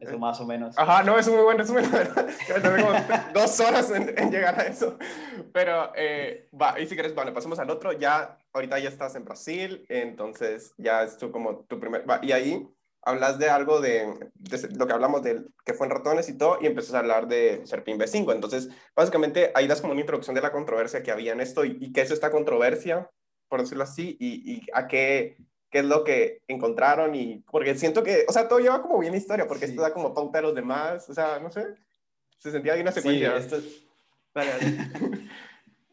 Eso 0.00 0.18
más 0.18 0.40
o 0.40 0.46
menos. 0.46 0.76
Ajá, 0.78 1.02
no, 1.02 1.18
es 1.18 1.26
un 1.26 1.34
muy 1.34 1.44
buen 1.44 1.58
resumen, 1.58 1.90
¿verdad? 1.90 2.26
Tengo 2.62 2.92
dos 3.34 3.60
horas 3.60 3.90
en, 3.90 4.30
llegar 4.30 4.58
a 4.58 4.66
eso. 4.66 4.98
Pero, 5.52 5.92
eh, 5.94 6.48
va, 6.60 6.78
y 6.80 6.86
si 6.86 6.94
quieres, 6.94 7.14
bueno, 7.14 7.32
pasemos 7.32 7.58
al 7.58 7.70
otro. 7.70 7.92
Ya, 7.92 8.38
ahorita 8.52 8.78
ya 8.78 8.88
estás 8.88 9.14
en 9.14 9.24
Brasil, 9.24 9.84
entonces 9.88 10.74
ya 10.78 11.02
es 11.02 11.16
tu, 11.18 11.30
como 11.30 11.60
tu 11.60 11.78
primer... 11.78 12.08
Va, 12.08 12.20
y 12.22 12.32
ahí 12.32 12.68
hablas 13.02 13.38
de 13.38 13.48
algo 13.50 13.80
de, 13.80 14.30
de, 14.34 14.68
lo 14.76 14.86
que 14.86 14.92
hablamos 14.92 15.22
de 15.22 15.44
que 15.64 15.74
fue 15.74 15.86
en 15.86 15.92
ratones 15.92 16.28
y 16.28 16.36
todo, 16.36 16.58
y 16.60 16.66
empiezas 16.66 16.94
a 16.94 17.00
hablar 17.00 17.28
de 17.28 17.62
Serpin 17.66 17.98
B5. 17.98 18.32
Entonces, 18.32 18.68
básicamente, 18.96 19.52
ahí 19.54 19.66
das 19.66 19.80
como 19.80 19.92
una 19.92 20.00
introducción 20.00 20.34
de 20.34 20.42
la 20.42 20.52
controversia 20.52 21.02
que 21.02 21.10
había 21.10 21.32
en 21.32 21.40
esto 21.40 21.64
y, 21.64 21.78
y 21.80 21.92
qué 21.92 22.02
es 22.02 22.10
esta 22.10 22.30
controversia, 22.30 23.10
por 23.48 23.60
decirlo 23.60 23.84
así, 23.84 24.16
y, 24.18 24.52
y 24.52 24.66
a 24.72 24.88
qué 24.88 25.36
qué 25.70 25.80
es 25.80 25.84
lo 25.84 26.04
que 26.04 26.42
encontraron 26.48 27.14
y 27.14 27.38
porque 27.50 27.74
siento 27.74 28.02
que, 28.02 28.24
o 28.28 28.32
sea, 28.32 28.48
todo 28.48 28.58
lleva 28.58 28.82
como 28.82 28.98
bien 28.98 29.14
historia, 29.14 29.46
porque 29.46 29.66
esto 29.66 29.82
da 29.82 29.92
como 29.92 30.14
pauta 30.14 30.38
a 30.38 30.42
los 30.42 30.54
demás, 30.54 31.08
o 31.08 31.14
sea, 31.14 31.38
no 31.38 31.50
sé, 31.50 31.66
se 32.38 32.50
sentía 32.50 32.74
bien 32.74 32.86
una 32.86 32.92
secuencia. 32.92 33.40
Sí, 33.40 33.44
esto... 33.44 33.60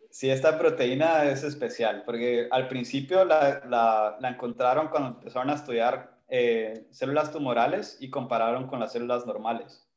sí, 0.10 0.30
esta 0.30 0.58
proteína 0.58 1.26
es 1.26 1.44
especial, 1.44 2.04
porque 2.06 2.48
al 2.52 2.68
principio 2.68 3.26
la, 3.26 3.64
la, 3.68 4.18
la 4.20 4.30
encontraron 4.30 4.88
cuando 4.88 5.10
empezaron 5.10 5.50
a 5.50 5.56
estudiar 5.56 6.16
eh, 6.28 6.88
células 6.90 7.32
tumorales 7.32 7.98
y 8.00 8.10
compararon 8.10 8.68
con 8.68 8.80
las 8.80 8.94
células 8.94 9.26
normales 9.26 9.88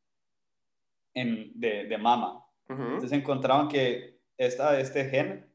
en, 1.15 1.59
de, 1.59 1.85
de, 1.85 1.99
mama. 1.99 2.45
Entonces 2.69 3.13
encontraron 3.13 3.69
que 3.69 4.21
esta, 4.37 4.79
este 4.79 5.07
gen, 5.07 5.51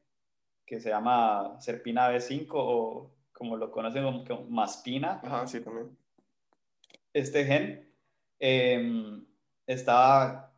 que 0.66 0.80
se 0.80 0.88
llama 0.88 1.56
Serpina 1.60 2.10
B5 2.10 2.48
o 2.54 3.13
como 3.34 3.56
lo 3.56 3.70
conocen 3.70 4.24
como, 4.24 4.46
maspina. 4.48 5.20
Ajá, 5.22 5.46
sí, 5.46 5.60
también. 5.60 5.94
Este 7.12 7.44
gen 7.44 7.92
eh, 8.40 9.22
estaba 9.66 10.52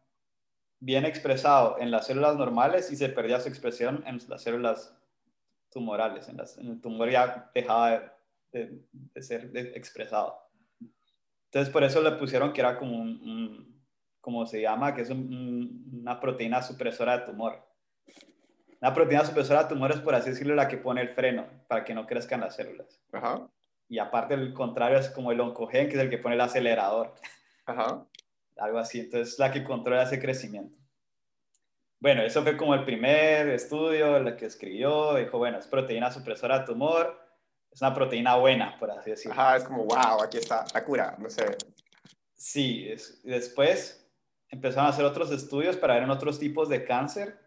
bien 0.78 1.04
expresado 1.04 1.76
en 1.80 1.90
las 1.90 2.06
células 2.06 2.36
normales 2.36 2.92
y 2.92 2.96
se 2.96 3.08
perdía 3.08 3.40
su 3.40 3.48
expresión 3.48 4.04
en 4.06 4.20
las 4.28 4.42
células 4.42 4.96
tumorales. 5.70 6.28
En, 6.28 6.36
las, 6.36 6.58
en 6.58 6.68
el 6.68 6.80
tumor 6.80 7.10
ya 7.10 7.50
dejaba 7.54 8.14
de, 8.52 8.86
ser 9.20 9.50
expresado. 9.74 10.38
Entonces, 11.46 11.72
por 11.72 11.82
eso 11.82 12.02
le 12.02 12.12
pusieron 12.12 12.52
que 12.52 12.60
era 12.60 12.78
como 12.78 12.96
un, 12.96 13.82
como 14.20 14.46
se 14.46 14.60
llama, 14.60 14.94
que 14.94 15.02
es 15.02 15.10
una 15.10 16.20
proteína 16.20 16.62
supresora 16.62 17.18
de 17.18 17.26
tumor. 17.26 17.65
La 18.86 18.94
proteína 18.94 19.24
supresora 19.24 19.64
de 19.64 19.68
tumores, 19.68 19.98
por 19.98 20.14
así 20.14 20.30
decirlo, 20.30 20.54
la 20.54 20.68
que 20.68 20.76
pone 20.76 21.00
el 21.00 21.08
freno 21.08 21.44
para 21.66 21.82
que 21.82 21.92
no 21.92 22.06
crezcan 22.06 22.42
las 22.42 22.54
células. 22.54 23.00
Ajá. 23.10 23.48
Y 23.88 23.98
aparte, 23.98 24.34
el 24.34 24.54
contrario 24.54 24.96
es 24.96 25.10
como 25.10 25.32
el 25.32 25.40
oncogen, 25.40 25.88
que 25.88 25.96
es 25.96 26.00
el 26.00 26.08
que 26.08 26.18
pone 26.18 26.36
el 26.36 26.40
acelerador. 26.40 27.12
Ajá. 27.64 28.06
Algo 28.56 28.78
así. 28.78 29.00
Entonces, 29.00 29.40
la 29.40 29.50
que 29.50 29.64
controla 29.64 30.04
ese 30.04 30.20
crecimiento. 30.20 30.78
Bueno, 31.98 32.22
eso 32.22 32.44
fue 32.44 32.56
como 32.56 32.76
el 32.76 32.84
primer 32.84 33.48
estudio, 33.48 34.18
el 34.18 34.36
que 34.36 34.46
escribió. 34.46 35.16
Dijo, 35.16 35.36
bueno, 35.36 35.58
es 35.58 35.66
proteína 35.66 36.12
supresora 36.12 36.60
de 36.60 36.66
tumor. 36.66 37.20
Es 37.72 37.82
una 37.82 37.92
proteína 37.92 38.36
buena, 38.36 38.78
por 38.78 38.92
así 38.92 39.10
decirlo. 39.10 39.32
Ajá, 39.32 39.56
es 39.56 39.64
como, 39.64 39.84
wow, 39.84 40.22
aquí 40.22 40.36
está 40.36 40.64
la 40.72 40.84
cura, 40.84 41.16
no 41.18 41.28
sé. 41.28 41.56
Sí, 42.34 42.86
es, 42.88 43.20
después 43.24 44.08
empezaron 44.48 44.86
a 44.86 44.90
hacer 44.90 45.04
otros 45.04 45.32
estudios 45.32 45.76
para 45.76 45.94
ver 45.94 46.04
en 46.04 46.10
otros 46.10 46.38
tipos 46.38 46.68
de 46.68 46.84
cáncer 46.84 47.45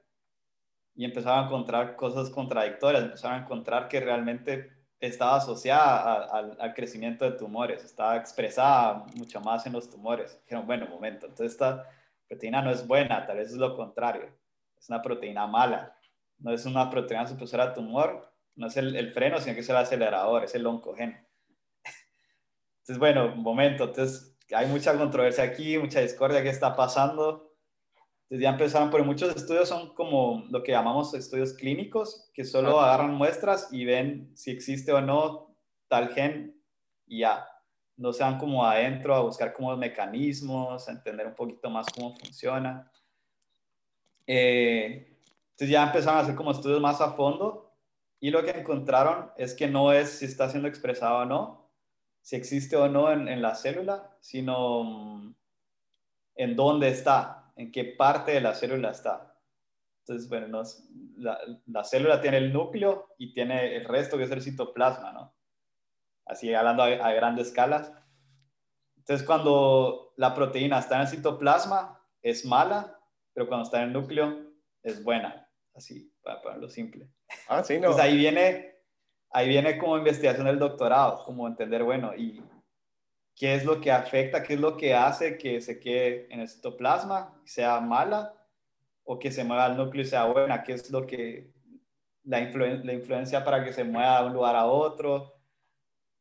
y 1.00 1.06
empezaron 1.06 1.40
a 1.40 1.46
encontrar 1.46 1.96
cosas 1.96 2.30
contradictorias, 2.30 3.06
empezaron 3.06 3.40
a 3.40 3.44
encontrar 3.44 3.88
que 3.88 4.02
realmente 4.02 4.70
estaba 5.00 5.38
asociada 5.38 6.26
al 6.60 6.74
crecimiento 6.74 7.24
de 7.24 7.38
tumores, 7.38 7.86
estaba 7.86 8.18
expresada 8.18 9.06
mucho 9.16 9.40
más 9.40 9.66
en 9.66 9.72
los 9.72 9.90
tumores. 9.90 10.38
Dijeron, 10.44 10.68
bueno, 10.68 10.88
momento, 10.88 11.28
entonces 11.28 11.54
esta 11.54 11.86
proteína 12.28 12.62
no 12.62 12.70
es 12.72 12.86
buena, 12.86 13.26
tal 13.26 13.38
vez 13.38 13.50
es 13.50 13.56
lo 13.56 13.78
contrario, 13.78 14.30
es 14.78 14.90
una 14.90 15.02
proteína 15.02 15.48
mala, 15.48 15.96
no 16.38 16.52
es 16.52 16.66
una 16.66 16.90
proteína 16.90 17.26
supresora 17.26 17.68
de 17.68 17.76
tumor, 17.76 18.34
no 18.56 18.68
es 18.68 18.76
el, 18.76 18.94
el 18.98 19.14
freno, 19.14 19.40
sino 19.40 19.56
que 19.56 19.62
es 19.62 19.70
el 19.70 19.78
acelerador, 19.78 20.44
es 20.44 20.54
el 20.54 20.68
oncogen. 20.68 21.26
Entonces, 22.82 23.00
bueno, 23.00 23.34
momento, 23.38 23.86
entonces 23.86 24.38
hay 24.54 24.68
mucha 24.68 24.98
controversia 24.98 25.46
aquí, 25.46 25.78
mucha 25.78 26.02
discordia, 26.02 26.44
¿qué 26.44 26.50
está 26.50 26.76
pasando? 26.76 27.49
Entonces 28.30 28.44
ya 28.44 28.50
empezaron, 28.52 28.92
pero 28.92 29.04
muchos 29.04 29.36
estudios 29.36 29.68
son 29.68 29.96
como 29.96 30.46
lo 30.52 30.62
que 30.62 30.72
llamamos 30.72 31.16
estudios 31.16 31.54
clínicos, 31.54 32.30
que 32.32 32.46
solo 32.46 32.80
agarran 32.80 33.16
muestras 33.16 33.70
y 33.72 33.86
ven 33.86 34.30
si 34.36 34.52
existe 34.52 34.94
o 34.94 35.02
no 35.02 35.56
tal 35.88 36.10
gen 36.10 36.56
y 37.08 37.22
ya. 37.22 37.44
No 37.98 38.14
se 38.14 38.22
van 38.22 38.38
como 38.38 38.64
adentro 38.64 39.16
a 39.16 39.22
buscar 39.22 39.52
como 39.52 39.76
mecanismos, 39.76 40.88
a 40.88 40.92
entender 40.92 41.26
un 41.26 41.34
poquito 41.34 41.72
más 41.72 41.88
cómo 41.92 42.16
funciona. 42.18 42.92
Eh, 44.28 45.18
entonces 45.50 45.70
ya 45.70 45.88
empezaron 45.88 46.20
a 46.20 46.22
hacer 46.22 46.36
como 46.36 46.52
estudios 46.52 46.80
más 46.80 47.02
a 47.02 47.14
fondo 47.14 47.74
y 48.20 48.30
lo 48.30 48.44
que 48.44 48.52
encontraron 48.52 49.32
es 49.38 49.56
que 49.56 49.68
no 49.68 49.92
es 49.92 50.20
si 50.20 50.26
está 50.26 50.48
siendo 50.50 50.68
expresado 50.68 51.18
o 51.18 51.26
no, 51.26 51.72
si 52.22 52.36
existe 52.36 52.76
o 52.76 52.88
no 52.88 53.12
en, 53.12 53.28
en 53.28 53.42
la 53.42 53.56
célula, 53.56 54.16
sino 54.20 54.84
mm, 54.84 55.36
en 56.36 56.56
dónde 56.56 56.90
está 56.90 57.39
en 57.60 57.74
qué 57.74 57.84
parte 57.84 58.32
de 58.32 58.40
la 58.40 58.56
célula 58.56 58.92
está. 58.92 59.36
Entonces, 60.00 60.30
bueno, 60.30 60.64
la, 61.18 61.84
célula 61.84 62.22
tiene 62.22 62.38
el 62.38 62.54
núcleo 62.54 63.14
y 63.18 63.34
tiene 63.34 63.76
el 63.76 63.86
resto 63.86 64.18
que 64.18 64.24
es 64.24 64.32
el 64.32 64.42
citoplasma, 64.42 65.12
¿no? 65.12 65.36
Así 66.26 66.54
hablando 66.54 66.84
a, 66.84 67.12
grandes 67.12 67.48
escalas. 67.48 67.92
Entonces, 68.96 69.28
cuando 69.28 70.14
la 70.16 70.34
proteína 70.34 70.80
está 70.80 70.96
en 70.96 71.02
el 71.02 71.08
citoplasma, 71.10 72.02
es 72.22 72.46
mala, 72.46 72.98
pero 73.34 73.48
cuando 73.48 73.66
está 73.66 73.82
en 73.82 73.90
el 73.90 73.94
núcleo, 73.94 74.54
es 74.82 75.04
buena. 75.04 75.46
Así, 75.76 76.14
para 76.24 76.42
ponerlo 76.42 76.70
simple. 76.70 77.10
Ah, 77.50 77.62
sí, 77.62 77.74
no. 77.74 77.90
Entonces, 77.90 78.04
ahí 78.04 78.16
viene, 78.16 78.76
ahí 79.32 79.50
viene 79.50 79.78
como 79.78 79.98
investigación 79.98 80.46
del 80.46 80.60
doctorado, 80.60 81.26
como 81.26 81.46
entender, 81.46 81.84
bueno, 81.84 82.16
y 82.16 82.42
qué 83.40 83.56
es 83.56 83.64
lo 83.64 83.80
que 83.80 83.90
afecta, 83.90 84.44
qué 84.44 84.56
es 84.56 84.60
lo 84.60 84.76
que 84.76 84.94
hace 84.94 85.38
que 85.38 85.62
se 85.62 85.80
quede 85.80 86.28
en 86.30 86.42
el 86.42 86.50
citoplasma, 86.50 87.42
sea 87.46 87.80
mala, 87.80 88.36
o 89.06 89.18
que 89.18 89.32
se 89.32 89.46
mueva 89.46 89.66
al 89.66 89.78
núcleo 89.78 90.04
y 90.04 90.06
sea 90.06 90.26
buena, 90.26 90.62
qué 90.62 90.74
es 90.74 90.92
lo 90.92 91.08
que 91.08 91.50
la, 92.26 92.42
la 92.42 92.94
influencia 92.94 93.46
para 93.46 93.64
que 93.64 93.72
se 93.72 93.86
mueva 93.86 94.22
de 94.22 94.28
un 94.28 94.34
lugar 94.34 94.58
a 94.58 94.66
otro, 94.66 95.40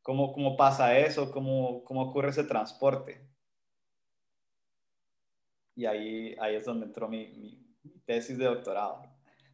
cómo, 0.00 0.32
cómo 0.32 0.56
pasa 0.56 0.96
eso, 0.96 1.32
cómo, 1.32 1.82
cómo 1.82 2.02
ocurre 2.02 2.28
ese 2.28 2.44
transporte. 2.44 3.20
Y 5.74 5.86
ahí, 5.86 6.36
ahí 6.40 6.54
es 6.54 6.64
donde 6.64 6.86
entró 6.86 7.08
mi, 7.08 7.26
mi, 7.36 8.00
tesis 8.06 8.38
de 8.38 8.44
doctorado. 8.44 9.02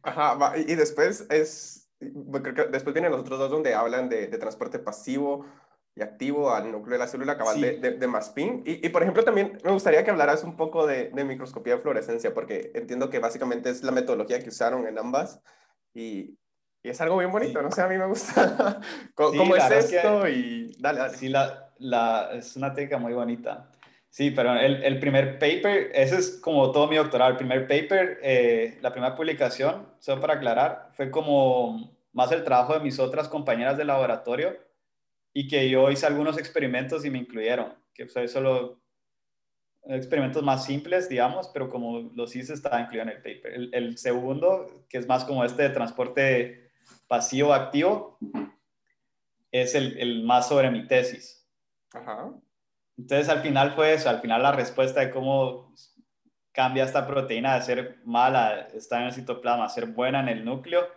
Ajá, 0.03 0.55
y 0.55 0.75
después 0.75 1.25
es, 1.31 1.91
después 1.99 2.93
vienen 2.93 3.11
los 3.11 3.21
otros 3.21 3.39
dos 3.39 3.49
donde 3.49 3.73
hablan 3.73 4.07
de, 4.07 4.27
de 4.27 4.37
transporte 4.37 4.77
pasivo, 4.77 5.47
y 5.95 6.01
activo 6.01 6.53
al 6.53 6.71
núcleo 6.71 6.93
de 6.93 6.99
la 6.99 7.07
célula 7.07 7.37
cabal 7.37 7.61
de, 7.61 7.77
de, 7.77 8.07
Maspin. 8.07 8.63
Y, 8.65 8.85
y, 8.85 8.89
por 8.89 9.01
ejemplo, 9.01 9.23
también 9.23 9.57
me 9.63 9.71
gustaría 9.71 10.03
que 10.03 10.11
hablaras 10.11 10.43
un 10.43 10.57
poco 10.57 10.85
de, 10.85 11.09
de, 11.09 11.23
microscopía 11.23 11.75
de 11.75 11.81
fluorescencia, 11.81 12.33
porque 12.33 12.71
entiendo 12.75 13.09
que 13.09 13.19
básicamente 13.19 13.69
es 13.69 13.81
la 13.81 13.93
metodología 13.93 14.39
que 14.39 14.49
usaron 14.49 14.87
en 14.87 14.97
ambas 14.97 15.41
y, 15.93 16.37
y 16.83 16.89
es 16.89 16.99
algo 16.99 17.17
bien 17.17 17.31
bonito, 17.31 17.61
no 17.61 17.71
sé, 17.71 17.81
a 17.81 17.87
mí 17.87 17.97
me 17.97 18.07
gusta 18.07 18.81
cómo, 19.15 19.55
es 19.55 19.71
esto 19.71 20.27
y 20.27 20.75
dale, 20.79 20.99
dale. 20.99 21.17
Sí, 21.17 21.29
la, 21.29 21.71
la, 21.79 22.31
es 22.33 22.57
una 22.57 22.73
técnica 22.73 22.97
muy 22.97 23.13
bonita. 23.13 23.71
Sí, 24.09 24.31
pero 24.31 24.53
el, 24.53 24.83
el, 24.83 24.99
primer 24.99 25.39
paper, 25.39 25.91
ese 25.93 26.17
es 26.17 26.39
como 26.41 26.71
todo 26.71 26.87
mi 26.87 26.95
doctorado, 26.95 27.31
el 27.31 27.37
primer 27.37 27.67
paper, 27.67 28.19
eh, 28.21 28.77
la 28.81 28.91
primera 28.91 29.15
publicación, 29.15 29.87
solo 29.99 30.21
para 30.21 30.35
aclarar, 30.35 30.89
fue 30.93 31.09
como 31.09 31.97
más 32.13 32.31
el 32.31 32.43
trabajo 32.43 32.73
de 32.73 32.79
mis 32.79 32.97
otras 32.99 33.27
compañeras 33.27 33.77
de 33.77 33.83
laboratorio 33.83 34.64
y 35.37 35.49
que 35.49 35.69
yo 35.69 35.91
hice 35.91 36.05
algunos 36.05 36.37
experimentos 36.37 37.03
y 37.03 37.09
me 37.09 37.17
incluyeron, 37.17 37.73
que 37.93 38.07
fue 38.07 38.25
solo 38.29 38.79
experimentos 39.83 40.41
más 40.41 40.65
simples, 40.65 41.09
digamos, 41.09 41.49
pero 41.49 41.69
como 41.69 42.09
los 42.15 42.33
hice 42.37 42.53
estaba 42.53 42.79
incluido 42.79 43.03
en 43.03 43.09
el 43.09 43.17
paper. 43.17 43.53
El, 43.53 43.69
el 43.73 43.97
segundo, 43.97 44.85
que 44.87 44.97
es 44.97 45.07
más 45.07 45.25
como 45.25 45.43
este 45.43 45.63
de 45.63 45.69
transporte 45.71 46.71
pasivo-activo, 47.09 48.17
es 49.51 49.75
el, 49.75 49.97
el 49.97 50.23
más 50.23 50.47
sobre 50.47 50.71
mi 50.71 50.87
tesis. 50.87 51.45
Ajá. 51.91 52.31
Entonces, 52.97 53.27
al 53.27 53.41
final 53.41 53.73
fue 53.73 53.93
eso, 53.93 54.09
al 54.09 54.21
final 54.21 54.41
la 54.41 54.53
respuesta 54.53 55.01
de 55.01 55.11
cómo 55.11 55.75
cambia 56.53 56.85
esta 56.85 57.05
proteína 57.05 57.55
de 57.55 57.61
ser 57.61 57.99
mala, 58.05 58.69
estar 58.73 59.01
en 59.01 59.07
el 59.07 59.13
citoplasma, 59.13 59.65
a 59.65 59.69
ser 59.69 59.87
buena 59.87 60.21
en 60.21 60.29
el 60.29 60.45
núcleo, 60.45 60.87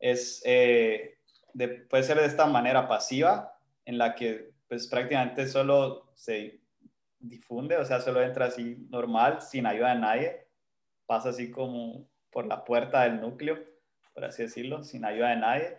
es, 0.00 0.42
eh, 0.44 1.18
puede 1.88 2.02
ser 2.02 2.18
de 2.18 2.26
esta 2.26 2.46
manera 2.46 2.88
pasiva, 2.88 3.56
en 3.90 3.98
la 3.98 4.14
que 4.14 4.52
pues 4.68 4.86
prácticamente 4.86 5.48
solo 5.48 6.12
se 6.14 6.60
difunde, 7.18 7.76
o 7.76 7.84
sea, 7.84 8.00
solo 8.00 8.22
entra 8.22 8.46
así 8.46 8.86
normal, 8.88 9.42
sin 9.42 9.66
ayuda 9.66 9.94
de 9.94 10.00
nadie, 10.00 10.46
pasa 11.06 11.30
así 11.30 11.50
como 11.50 12.08
por 12.30 12.46
la 12.46 12.64
puerta 12.64 13.02
del 13.02 13.20
núcleo, 13.20 13.58
por 14.14 14.24
así 14.24 14.44
decirlo, 14.44 14.84
sin 14.84 15.04
ayuda 15.04 15.30
de 15.30 15.36
nadie. 15.36 15.78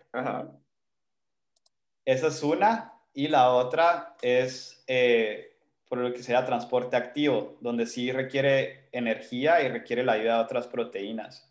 Esa 2.03 2.27
es 2.27 2.43
una, 2.43 2.93
y 3.13 3.29
la 3.29 3.51
otra 3.51 4.17
es 4.21 4.83
eh, 4.87 5.57
por 5.87 5.99
lo 5.99 6.11
que 6.11 6.21
sea 6.21 6.45
transporte 6.45 6.97
activo, 6.97 7.57
donde 7.61 7.85
sí 7.85 8.11
requiere 8.11 8.89
energía 8.91 9.61
y 9.61 9.69
requiere 9.69 10.03
la 10.03 10.13
ayuda 10.13 10.35
de 10.35 10.43
otras 10.43 10.67
proteínas. 10.67 11.49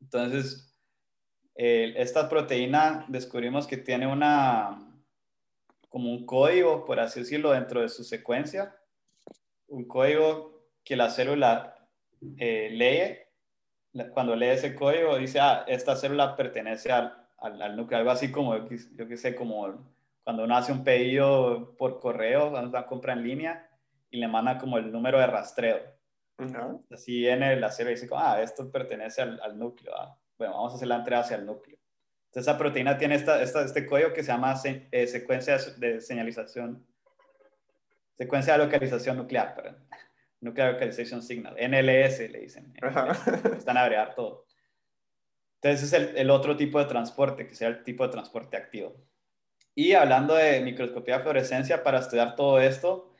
Entonces, 0.00 0.74
esta 1.54 2.30
proteína 2.30 3.04
descubrimos 3.08 3.66
que 3.66 3.76
tiene 3.76 4.06
una, 4.06 4.85
como 5.96 6.10
un 6.10 6.26
código, 6.26 6.84
por 6.84 7.00
así 7.00 7.20
decirlo, 7.20 7.52
dentro 7.52 7.80
de 7.80 7.88
su 7.88 8.04
secuencia, 8.04 8.76
un 9.66 9.88
código 9.88 10.68
que 10.84 10.94
la 10.94 11.08
célula 11.08 11.88
eh, 12.36 12.68
lee, 12.70 14.04
cuando 14.12 14.36
lee 14.36 14.48
ese 14.48 14.74
código 14.74 15.16
dice, 15.16 15.40
ah, 15.40 15.64
esta 15.66 15.96
célula 15.96 16.36
pertenece 16.36 16.92
al, 16.92 17.16
al, 17.38 17.74
núcleo, 17.74 17.98
algo 17.98 18.10
así 18.10 18.30
como, 18.30 18.68
yo 18.68 19.08
que 19.08 19.16
sé, 19.16 19.34
como 19.34 19.90
cuando 20.22 20.44
uno 20.44 20.58
hace 20.58 20.70
un 20.70 20.84
pedido 20.84 21.74
por 21.78 21.98
correo, 21.98 22.50
cuando 22.50 22.68
una 22.68 22.84
compra 22.84 23.14
en 23.14 23.22
línea 23.22 23.66
y 24.10 24.18
le 24.18 24.28
manda 24.28 24.58
como 24.58 24.76
el 24.76 24.92
número 24.92 25.18
de 25.18 25.28
rastreo. 25.28 25.80
Así 26.90 27.20
viene 27.20 27.56
la 27.56 27.70
serie 27.70 27.92
y 27.92 27.94
dice, 27.94 28.06
ah, 28.14 28.42
esto 28.42 28.70
pertenece 28.70 29.22
al, 29.22 29.58
núcleo. 29.58 29.94
Ah, 29.96 30.14
bueno, 30.36 30.56
vamos 30.56 30.74
a 30.74 30.76
hacer 30.76 30.88
la 30.88 30.96
entrega 30.96 31.22
hacia 31.22 31.38
el 31.38 31.46
núcleo. 31.46 31.78
Entonces, 32.36 32.52
esa 32.52 32.58
proteína 32.58 32.98
tiene 32.98 33.14
esta, 33.14 33.42
este 33.42 33.86
código 33.86 34.12
que 34.12 34.22
se 34.22 34.30
llama 34.30 34.54
eh, 34.62 35.06
secuencia 35.06 35.56
de 35.56 36.02
señalización, 36.02 36.86
secuencia 38.18 38.52
de 38.52 38.58
localización 38.66 39.16
nuclear, 39.16 39.54
perdón. 39.54 39.88
Nuclear 40.42 40.74
Localization 40.74 41.22
Signal, 41.22 41.54
NLS 41.54 42.30
le 42.30 42.40
dicen. 42.40 42.74
Están 43.56 43.78
a 43.78 43.84
agregar 43.84 44.14
todo. 44.14 44.44
Entonces, 45.62 45.84
es 45.84 45.92
el, 45.94 46.14
el 46.14 46.28
otro 46.28 46.58
tipo 46.58 46.78
de 46.78 46.84
transporte, 46.84 47.46
que 47.46 47.54
sea 47.54 47.68
el 47.68 47.82
tipo 47.82 48.04
de 48.04 48.12
transporte 48.12 48.58
activo. 48.58 49.02
Y 49.74 49.94
hablando 49.94 50.34
de 50.34 50.60
microscopía 50.60 51.16
de 51.16 51.22
fluorescencia 51.22 51.82
para 51.82 52.00
estudiar 52.00 52.36
todo 52.36 52.60
esto, 52.60 53.14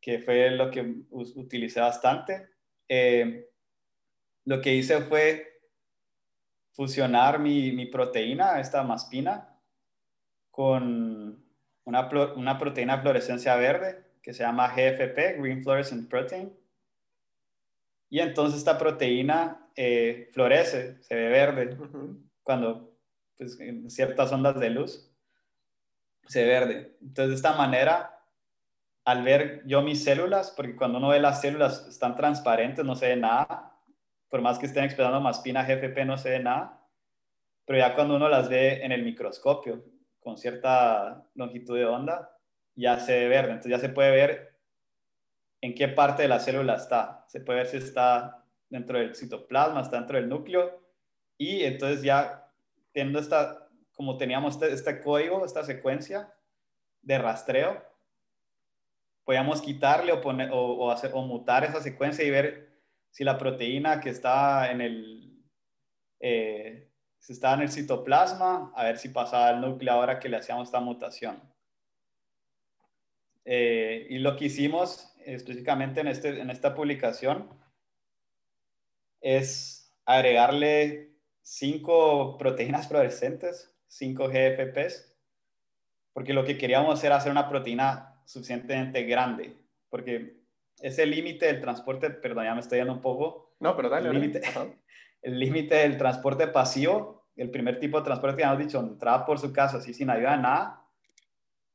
que 0.00 0.20
fue 0.20 0.52
lo 0.52 0.70
que 0.70 1.02
utilicé 1.10 1.80
bastante, 1.80 2.48
eh, 2.88 3.50
lo 4.44 4.60
que 4.60 4.72
hice 4.72 5.00
fue 5.00 5.55
fusionar 6.76 7.38
mi, 7.38 7.72
mi, 7.72 7.86
proteína, 7.86 8.60
esta 8.60 8.82
maspina, 8.82 9.58
con 10.50 11.42
una, 11.84 12.08
una 12.36 12.58
proteína 12.58 12.96
de 12.96 13.02
fluorescencia 13.02 13.56
verde 13.56 14.04
que 14.22 14.34
se 14.34 14.42
llama 14.42 14.68
GFP, 14.68 15.40
Green 15.40 15.62
Fluorescent 15.62 16.10
Protein. 16.10 16.52
Y 18.10 18.20
entonces 18.20 18.58
esta 18.58 18.76
proteína 18.76 19.70
eh, 19.74 20.30
florece, 20.32 21.02
se 21.02 21.14
ve 21.14 21.28
verde, 21.28 21.78
cuando 22.42 22.98
pues, 23.36 23.58
en 23.60 23.90
ciertas 23.90 24.30
ondas 24.32 24.58
de 24.58 24.70
luz 24.70 25.12
se 26.26 26.44
verde. 26.44 26.96
Entonces, 27.00 27.28
de 27.28 27.34
esta 27.36 27.56
manera, 27.56 28.20
al 29.04 29.22
ver 29.22 29.62
yo 29.66 29.80
mis 29.82 30.02
células, 30.02 30.50
porque 30.50 30.76
cuando 30.76 30.98
uno 30.98 31.08
ve 31.08 31.20
las 31.20 31.40
células 31.40 31.86
están 31.86 32.16
transparentes, 32.16 32.84
no 32.84 32.96
se 32.96 33.08
ve 33.08 33.16
nada, 33.16 33.75
por 34.28 34.40
más 34.40 34.58
que 34.58 34.66
estén 34.66 34.84
expresando 34.84 35.20
maspina 35.20 35.64
GFP, 35.64 36.04
no 36.04 36.18
se 36.18 36.30
ve 36.30 36.40
nada, 36.40 36.86
pero 37.64 37.78
ya 37.78 37.94
cuando 37.94 38.16
uno 38.16 38.28
las 38.28 38.48
ve 38.48 38.84
en 38.84 38.92
el 38.92 39.04
microscopio, 39.04 39.84
con 40.20 40.36
cierta 40.36 41.24
longitud 41.34 41.76
de 41.76 41.86
onda, 41.86 42.36
ya 42.74 42.98
se 42.98 43.12
ve 43.18 43.28
verde. 43.28 43.52
Entonces 43.52 43.70
ya 43.70 43.78
se 43.78 43.88
puede 43.88 44.10
ver 44.10 44.56
en 45.60 45.74
qué 45.74 45.88
parte 45.88 46.22
de 46.22 46.28
la 46.28 46.40
célula 46.40 46.74
está. 46.74 47.24
Se 47.28 47.40
puede 47.40 47.60
ver 47.60 47.68
si 47.68 47.76
está 47.78 48.44
dentro 48.68 48.98
del 48.98 49.14
citoplasma, 49.14 49.80
está 49.80 49.96
dentro 49.96 50.16
del 50.16 50.28
núcleo, 50.28 50.80
y 51.38 51.64
entonces 51.64 52.02
ya 52.02 52.50
teniendo 52.92 53.20
esta 53.20 53.66
como 53.96 54.18
teníamos 54.18 54.54
este, 54.54 54.72
este, 54.72 55.00
código, 55.00 55.44
esta 55.44 55.64
secuencia 55.64 56.32
de 57.00 57.18
rastreo, 57.18 57.82
podíamos 59.24 59.62
quitarle 59.62 60.12
o, 60.12 60.20
poner, 60.20 60.50
o, 60.52 60.90
hacer, 60.90 61.12
o 61.14 61.22
mutar 61.22 61.64
esa 61.64 61.80
secuencia 61.80 62.22
y 62.22 62.30
ver 62.30 62.75
si 63.16 63.24
la 63.24 63.38
proteína 63.38 63.98
que 63.98 64.10
está 64.10 64.70
en 64.70 64.82
el, 64.82 65.42
eh, 66.20 66.90
estaba 67.26 67.54
en 67.54 67.62
el 67.62 67.72
citoplasma, 67.72 68.74
a 68.76 68.84
ver 68.84 68.98
si 68.98 69.08
pasaba 69.08 69.48
al 69.48 69.62
núcleo 69.62 69.94
ahora 69.94 70.18
que 70.18 70.28
le 70.28 70.36
hacíamos 70.36 70.68
esta 70.68 70.80
mutación. 70.80 71.42
Eh, 73.46 74.06
y 74.10 74.18
lo 74.18 74.36
que 74.36 74.44
hicimos 74.44 75.14
específicamente 75.24 76.02
en, 76.02 76.08
este, 76.08 76.38
en 76.38 76.50
esta 76.50 76.74
publicación 76.74 77.48
es 79.22 79.96
agregarle 80.04 81.16
cinco 81.40 82.36
proteínas 82.36 82.86
fluorescentes 82.88 83.74
5 83.88 84.28
GFPs, 84.28 85.16
porque 86.12 86.34
lo 86.34 86.44
que 86.44 86.58
queríamos 86.58 87.02
era 87.02 87.16
hacer 87.16 87.32
una 87.32 87.48
proteína 87.48 88.20
suficientemente 88.26 89.04
grande, 89.04 89.56
porque 89.88 90.44
ese 90.80 91.06
límite 91.06 91.46
del 91.46 91.60
transporte, 91.60 92.10
perdón, 92.10 92.44
ya 92.44 92.54
me 92.54 92.60
estoy 92.60 92.78
yendo 92.78 92.92
un 92.92 93.00
poco. 93.00 93.54
No, 93.60 93.76
pero 93.76 93.88
dale. 93.88 94.08
El 95.22 95.38
límite 95.40 95.74
del 95.74 95.96
transporte 95.96 96.46
pasivo, 96.48 97.28
el 97.36 97.50
primer 97.50 97.80
tipo 97.80 97.98
de 97.98 98.04
transporte 98.04 98.36
que 98.36 98.42
hemos 98.42 98.58
dicho, 98.58 98.78
donde 98.78 98.94
entraba 98.94 99.24
por 99.24 99.38
su 99.38 99.52
casa 99.52 99.78
así 99.78 99.94
sin 99.94 100.10
ayuda 100.10 100.32
de 100.36 100.42
nada, 100.42 100.84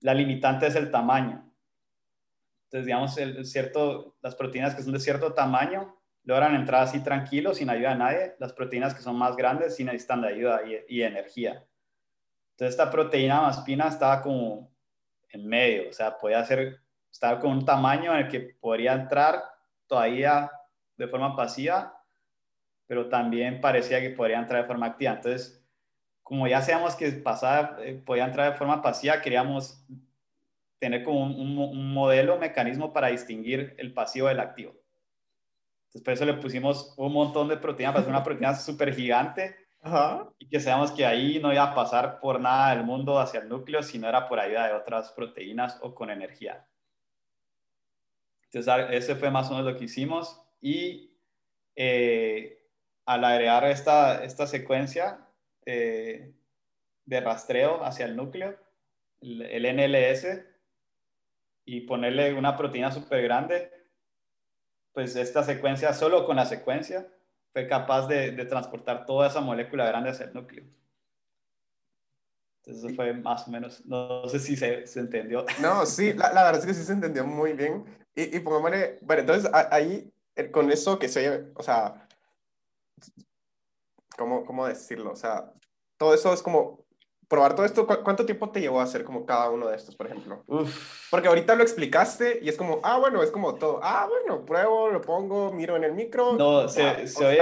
la 0.01 0.13
limitante 0.13 0.67
es 0.67 0.75
el 0.75 0.91
tamaño. 0.91 1.47
Entonces, 2.65 2.85
digamos, 2.85 3.17
el, 3.17 3.45
cierto, 3.45 4.15
las 4.21 4.35
proteínas 4.35 4.75
que 4.75 4.81
son 4.81 4.93
de 4.93 4.99
cierto 4.99 5.33
tamaño 5.33 5.97
logran 6.23 6.55
entrar 6.55 6.83
así 6.83 7.03
tranquilos, 7.03 7.57
sin 7.57 7.69
ayuda 7.69 7.89
de 7.89 7.95
nadie. 7.95 8.35
Las 8.39 8.53
proteínas 8.53 8.93
que 8.93 9.01
son 9.01 9.17
más 9.17 9.35
grandes 9.35 9.75
sí 9.75 9.83
necesitan 9.83 10.21
de 10.21 10.29
ayuda 10.29 10.61
y, 10.65 10.97
y 10.97 11.01
energía. 11.01 11.65
Entonces 12.51 12.79
esta 12.79 12.91
proteína 12.91 13.41
maspina 13.41 13.87
estaba 13.87 14.21
como 14.21 14.71
en 15.29 15.47
medio, 15.47 15.89
o 15.89 15.93
sea, 15.93 16.17
podía 16.17 16.43
ser, 16.45 16.79
estaba 17.11 17.39
con 17.39 17.51
un 17.51 17.65
tamaño 17.65 18.13
en 18.13 18.25
el 18.25 18.27
que 18.27 18.39
podría 18.39 18.93
entrar 18.93 19.43
todavía 19.87 20.49
de 20.97 21.07
forma 21.07 21.35
pasiva, 21.35 22.01
pero 22.87 23.09
también 23.09 23.61
parecía 23.61 23.99
que 23.99 24.11
podría 24.11 24.39
entrar 24.39 24.61
de 24.61 24.67
forma 24.67 24.87
activa. 24.87 25.13
Entonces, 25.13 25.63
como 26.23 26.47
ya 26.47 26.61
sabíamos 26.61 26.95
que 26.95 27.11
pasaba, 27.11 27.77
eh, 27.81 28.01
podía 28.05 28.25
entrar 28.25 28.51
de 28.51 28.57
forma 28.57 28.81
pasiva, 28.81 29.21
queríamos 29.21 29.85
tener 30.79 31.03
como 31.03 31.23
un, 31.23 31.57
un, 31.57 31.93
modelo, 31.93 32.37
mecanismo 32.37 32.91
para 32.91 33.09
distinguir 33.09 33.75
el 33.77 33.93
pasivo 33.93 34.27
del 34.27 34.39
activo. 34.39 34.73
Entonces, 35.83 36.01
por 36.03 36.13
eso 36.13 36.25
le 36.25 36.33
pusimos 36.35 36.93
un 36.97 37.13
montón 37.13 37.47
de 37.49 37.57
proteínas, 37.57 37.93
para 37.93 38.07
una 38.07 38.23
proteína 38.23 38.55
súper 38.55 38.95
gigante 38.95 39.55
y 40.37 40.47
que 40.47 40.59
sabemos 40.59 40.91
que 40.91 41.05
ahí 41.05 41.39
no 41.39 41.51
iba 41.51 41.63
a 41.63 41.75
pasar 41.75 42.19
por 42.19 42.39
nada 42.39 42.75
del 42.75 42.85
mundo 42.85 43.19
hacia 43.19 43.39
el 43.39 43.49
núcleo, 43.49 43.81
sino 43.81 44.07
era 44.07 44.27
por 44.27 44.39
ayuda 44.39 44.67
de 44.67 44.73
otras 44.73 45.11
proteínas 45.11 45.79
o 45.81 45.95
con 45.95 46.09
energía. 46.11 46.65
Entonces, 48.53 48.85
ese 48.91 49.15
fue 49.15 49.31
más 49.31 49.49
o 49.49 49.51
menos 49.51 49.71
lo 49.71 49.77
que 49.77 49.85
hicimos. 49.85 50.41
Y 50.59 51.15
eh, 51.75 52.67
al 53.05 53.23
agregar 53.23 53.65
esta, 53.65 54.23
esta 54.23 54.45
secuencia 54.45 55.25
eh, 55.65 56.33
de 57.05 57.21
rastreo 57.21 57.83
hacia 57.83 58.05
el 58.05 58.15
núcleo, 58.15 58.57
el, 59.21 59.41
el, 59.43 59.75
NLS, 59.75 60.43
y 61.65 61.81
ponerle 61.81 62.33
una 62.33 62.57
proteína 62.57 62.91
súper 62.91 63.23
grande, 63.23 63.71
pues 64.93 65.15
esta 65.15 65.43
secuencia, 65.43 65.93
solo 65.93 66.25
con 66.25 66.35
la 66.35 66.45
secuencia, 66.45 67.07
fue 67.53 67.67
capaz 67.67 68.07
de, 68.07 68.31
transportar 68.45 69.05
toda 69.05 69.27
esa 69.27 69.41
molécula 69.41 69.85
grande 69.85 70.09
hacia 70.09 70.25
el 70.25 70.33
núcleo. 70.33 70.65
Entonces 72.57 72.83
eso 72.83 72.95
fue 72.95 73.13
más 73.13 73.47
o 73.47 73.51
menos, 73.51 73.85
no 73.85 74.27
sé 74.27 74.39
si 74.39 74.55
se, 74.55 74.85
se 74.85 74.99
entendió. 74.99 75.45
No, 75.61 75.85
sí, 75.85 76.13
la, 76.13 76.31
la, 76.33 76.43
verdad 76.43 76.59
es 76.59 76.65
que 76.65 76.73
sí 76.73 76.83
se 76.83 76.93
entendió 76.93 77.25
muy 77.25 77.53
bien. 77.53 78.00
Y, 78.15 78.37
y 78.37 78.39
pongámosle, 78.39 78.99
bueno, 79.01 79.21
entonces 79.21 79.49
ahí, 79.53 80.11
eh, 80.35 80.51
con 80.51 80.71
eso 80.71 80.99
que 80.99 81.07
se, 81.07 81.45
o 81.55 81.63
sea, 81.63 82.07
¿cómo, 84.17 84.45
¿cómo 84.45 84.67
decirlo? 84.67 85.11
O 85.11 85.15
sea, 85.15 85.51
todo 85.97 86.13
eso 86.13 86.33
es 86.33 86.41
como, 86.41 86.85
probar 87.31 87.55
todo 87.55 87.65
esto, 87.65 87.87
¿cuánto 87.87 88.25
tiempo 88.25 88.49
te 88.49 88.59
llevó 88.59 88.81
a 88.81 88.83
hacer 88.83 89.05
como 89.05 89.25
cada 89.25 89.49
uno 89.49 89.69
de 89.69 89.77
estos, 89.77 89.95
por 89.95 90.05
ejemplo? 90.05 90.43
Porque 91.09 91.29
ahorita 91.29 91.55
lo 91.55 91.63
explicaste 91.63 92.39
y 92.41 92.49
es 92.49 92.57
como, 92.57 92.81
ah, 92.83 92.97
bueno, 92.99 93.23
es 93.23 93.31
como 93.31 93.55
todo, 93.55 93.79
ah, 93.81 94.05
bueno, 94.09 94.45
pruebo, 94.45 94.89
lo 94.89 94.99
pongo, 94.99 95.53
miro 95.53 95.77
en 95.77 95.85
el 95.85 95.93
micro. 95.93 96.33
No, 96.33 96.67
se, 96.67 97.07
se 97.07 97.25
oye... 97.25 97.41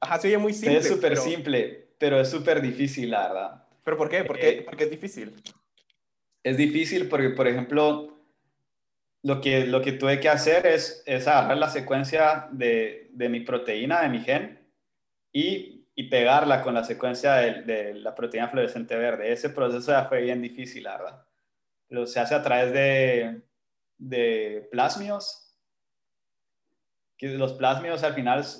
ajá, 0.00 0.18
se 0.18 0.26
oye 0.26 0.38
muy 0.38 0.52
simple. 0.52 0.78
Es 0.78 0.88
súper 0.88 1.16
simple, 1.16 1.92
pero 1.98 2.20
es 2.20 2.28
súper 2.28 2.60
difícil, 2.60 3.12
la 3.12 3.28
verdad. 3.28 3.64
¿Pero 3.84 3.96
por 3.96 4.08
qué? 4.08 4.24
¿Por 4.24 4.36
qué? 4.36 4.48
Eh, 4.48 4.62
porque 4.62 4.84
es 4.84 4.90
difícil. 4.90 5.40
Es 6.42 6.56
difícil 6.56 7.08
porque, 7.08 7.30
por 7.30 7.46
ejemplo, 7.46 8.08
lo 9.22 9.40
que, 9.40 9.66
lo 9.66 9.82
que 9.82 9.92
tuve 9.92 10.20
que 10.20 10.28
hacer 10.28 10.66
es, 10.66 11.02
es 11.06 11.26
agarrar 11.26 11.58
la 11.58 11.68
secuencia 11.68 12.48
de, 12.52 13.08
de 13.12 13.28
mi 13.28 13.40
proteína, 13.40 14.02
de 14.02 14.08
mi 14.08 14.20
gen, 14.20 14.58
y 15.32 15.80
y 16.00 16.04
pegarla 16.04 16.62
con 16.62 16.72
la 16.72 16.82
secuencia 16.82 17.34
de, 17.34 17.92
la 17.92 18.14
proteína 18.14 18.48
fluorescente 18.48 18.96
verde. 18.96 19.32
Ese 19.32 19.50
proceso 19.50 19.92
ya 19.92 20.06
fue 20.06 20.22
bien 20.22 20.40
difícil, 20.40 20.84
la 20.84 20.96
verdad. 20.96 21.26
Pero 21.88 22.06
se 22.06 22.18
hace 22.18 22.34
a 22.34 22.42
través 22.42 22.72
de, 22.72 23.42
de 23.98 24.66
plasmios, 24.70 25.58
que 27.18 27.28
los 27.28 27.52
plasmios 27.52 28.02
al 28.02 28.14
final 28.14 28.40
es, 28.40 28.58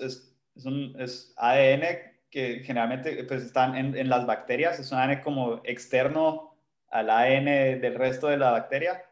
es, 0.54 0.66
un, 0.66 0.94
es 1.00 1.32
ADN 1.38 1.82
que 2.30 2.60
generalmente 2.62 3.24
pues, 3.24 3.42
están 3.42 3.74
en, 3.74 3.96
en, 3.96 4.10
las 4.10 4.26
bacterias, 4.26 4.78
es 4.78 4.92
un 4.92 4.98
ADN 4.98 5.22
como 5.22 5.62
externo 5.64 6.58
al 6.90 7.08
ADN 7.08 7.80
del 7.80 7.94
resto 7.94 8.26
de 8.26 8.36
la 8.36 8.50
bacteria, 8.50 9.02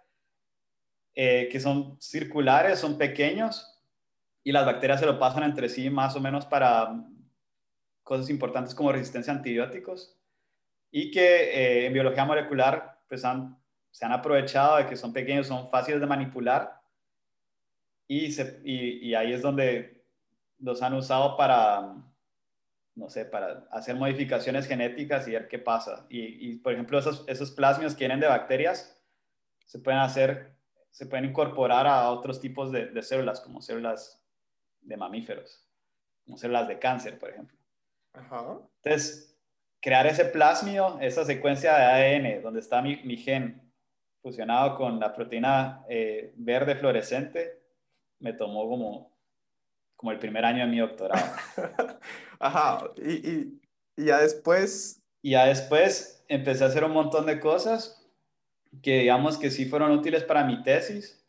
eh, 1.20 1.48
que 1.50 1.58
son 1.58 2.00
circulares, 2.00 2.78
son 2.78 2.96
pequeños, 2.96 3.82
y 4.44 4.52
las 4.52 4.64
bacterias 4.64 5.00
se 5.00 5.06
lo 5.06 5.18
pasan 5.18 5.42
entre 5.42 5.68
sí 5.68 5.90
más 5.90 6.14
o 6.14 6.20
menos 6.20 6.46
para 6.46 6.94
cosas 8.04 8.30
importantes 8.30 8.72
como 8.72 8.92
resistencia 8.92 9.32
a 9.32 9.36
antibióticos 9.36 10.16
y 10.92 11.10
que 11.10 11.22
eh, 11.22 11.86
en 11.86 11.92
biología 11.92 12.24
molecular 12.24 13.00
pues 13.08 13.24
han, 13.24 13.58
se 13.90 14.06
han 14.06 14.12
aprovechado 14.12 14.76
de 14.76 14.86
que 14.86 14.94
son 14.94 15.12
pequeños, 15.12 15.48
son 15.48 15.68
fáciles 15.70 16.00
de 16.00 16.06
manipular 16.06 16.80
y, 18.06 18.30
se, 18.30 18.60
y, 18.62 19.12
ahí 19.12 19.32
es 19.32 19.42
donde 19.42 20.06
los 20.60 20.82
han 20.82 20.94
usado 20.94 21.36
para, 21.36 21.96
no 22.94 23.10
sé, 23.10 23.24
para 23.24 23.66
hacer 23.72 23.96
modificaciones 23.96 24.68
genéticas 24.68 25.26
y 25.26 25.32
ver 25.32 25.48
qué 25.48 25.58
pasa. 25.58 26.06
Y, 26.08 26.54
por 26.58 26.74
ejemplo, 26.74 26.96
esos, 26.96 27.24
esos 27.26 27.50
plasmios 27.50 27.94
que 27.94 28.04
vienen 28.04 28.20
de 28.20 28.28
bacterias 28.28 28.96
se 29.66 29.80
pueden 29.80 29.98
hacer, 29.98 30.57
se 30.98 31.06
pueden 31.06 31.26
incorporar 31.26 31.86
a 31.86 32.10
otros 32.10 32.40
tipos 32.40 32.72
de, 32.72 32.86
de 32.86 33.02
células, 33.02 33.40
como 33.40 33.62
células 33.62 34.20
de 34.80 34.96
mamíferos, 34.96 35.64
como 36.24 36.36
células 36.36 36.66
de 36.66 36.80
cáncer, 36.80 37.20
por 37.20 37.30
ejemplo. 37.30 37.56
Entonces, 38.82 39.38
crear 39.80 40.08
ese 40.08 40.24
plasmio, 40.24 40.98
esa 41.00 41.24
secuencia 41.24 41.72
de 41.76 41.84
ADN 41.84 42.42
donde 42.42 42.58
está 42.58 42.82
mi, 42.82 43.16
gen 43.16 43.62
fusionado 44.20 44.76
con 44.76 44.98
la 44.98 45.14
proteína 45.14 45.84
eh, 45.88 46.32
verde 46.34 46.74
fluorescente, 46.74 47.62
me 48.18 48.32
tomó 48.32 48.68
como, 48.68 49.16
como 49.94 50.10
el 50.10 50.18
primer 50.18 50.44
año 50.44 50.64
de 50.64 50.70
mi 50.72 50.78
doctorado. 50.80 51.24
Ajá, 52.40 52.90
y, 52.96 53.12
y, 53.12 53.60
y 53.94 54.04
ya 54.06 54.18
después... 54.18 55.00
Y 55.20 55.32
ya 55.32 55.46
después 55.46 56.24
empecé 56.28 56.62
a 56.64 56.68
hacer 56.68 56.84
un 56.84 56.92
montón 56.92 57.26
de 57.26 57.40
cosas 57.40 57.97
que 58.82 59.00
digamos 59.00 59.38
que 59.38 59.50
sí 59.50 59.66
fueron 59.66 59.92
útiles 59.92 60.24
para 60.24 60.44
mi 60.44 60.62
tesis 60.62 61.26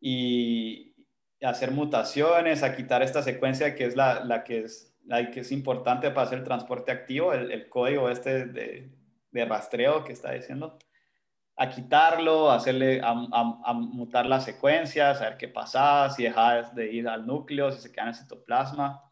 y 0.00 0.94
hacer 1.42 1.70
mutaciones, 1.72 2.62
a 2.62 2.76
quitar 2.76 3.02
esta 3.02 3.22
secuencia 3.22 3.74
que 3.74 3.86
es 3.86 3.96
la, 3.96 4.24
la 4.24 4.44
que 4.44 4.60
es 4.60 4.88
que 5.32 5.40
es 5.40 5.52
importante 5.52 6.10
para 6.10 6.26
hacer 6.26 6.38
el 6.38 6.44
transporte 6.44 6.92
activo, 6.92 7.32
el, 7.32 7.68
código 7.68 8.08
este 8.08 8.46
de, 8.46 8.90
de, 9.32 9.44
rastreo 9.44 10.04
que 10.04 10.12
está 10.12 10.32
diciendo, 10.32 10.78
a 11.56 11.68
quitarlo, 11.68 12.50
hacerle, 12.50 13.00
a, 13.02 13.10
a, 13.10 13.72
mutar 13.74 14.26
las 14.26 14.44
secuencias, 14.44 15.20
a 15.20 15.30
ver 15.30 15.36
qué 15.38 15.48
pasa, 15.48 16.08
si 16.10 16.22
deja 16.22 16.70
de 16.70 16.92
ir 16.92 17.08
al 17.08 17.26
núcleo, 17.26 17.72
si 17.72 17.80
se 17.80 17.90
queda 17.90 18.04
en 18.04 18.08
el 18.10 18.14
citoplasma. 18.14 19.02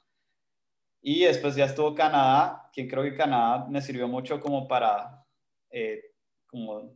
Y 1.03 1.24
después 1.24 1.57
ya 1.57 1.64
estuvo 1.64 1.95
Canadá, 1.95 2.70
quien 2.72 2.88
creo 2.88 3.03
que 3.03 3.16
Canadá 3.16 3.66
me 3.68 3.82
sirvió 3.82 4.07
mucho 4.07 4.41
como 4.41 4.68
para 4.68 5.24
eh, 5.70 6.03
como 6.47 6.93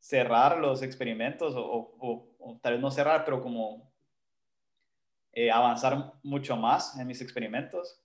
cerrar 0.00 0.58
los 0.58 0.82
experimentos, 0.82 1.54
o, 1.54 1.94
o, 1.98 2.34
o, 2.38 2.58
tal 2.60 2.72
vez 2.72 2.82
no 2.82 2.90
cerrar, 2.90 3.24
pero 3.24 3.40
como 3.42 3.92
eh, 5.32 5.50
avanzar 5.50 6.14
mucho 6.22 6.56
más 6.56 6.98
en 6.98 7.06
mis 7.06 7.20
experimentos. 7.20 8.02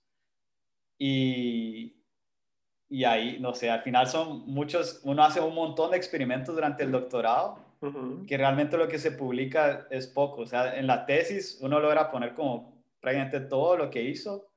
Y, 0.98 1.96
y 2.88 3.04
ahí, 3.04 3.38
no 3.40 3.54
sé, 3.54 3.70
al 3.70 3.82
final 3.82 4.06
son 4.06 4.46
muchos, 4.46 5.00
uno 5.02 5.24
hace 5.24 5.40
un 5.40 5.54
montón 5.54 5.90
de 5.90 5.96
experimentos 5.96 6.54
durante 6.54 6.84
el 6.84 6.92
doctorado, 6.92 7.64
que 8.26 8.36
realmente 8.36 8.76
lo 8.76 8.88
que 8.88 8.98
se 8.98 9.12
publica 9.12 9.86
es 9.90 10.06
poco. 10.06 10.42
O 10.42 10.46
sea, 10.46 10.76
en 10.78 10.86
la 10.86 11.06
tesis 11.06 11.58
uno 11.60 11.78
logra 11.78 12.10
poner 12.10 12.34
como 12.34 12.82
prácticamente 13.00 13.40
todo 13.40 13.76
lo 13.76 13.90
que 13.90 14.02
hizo 14.02 14.48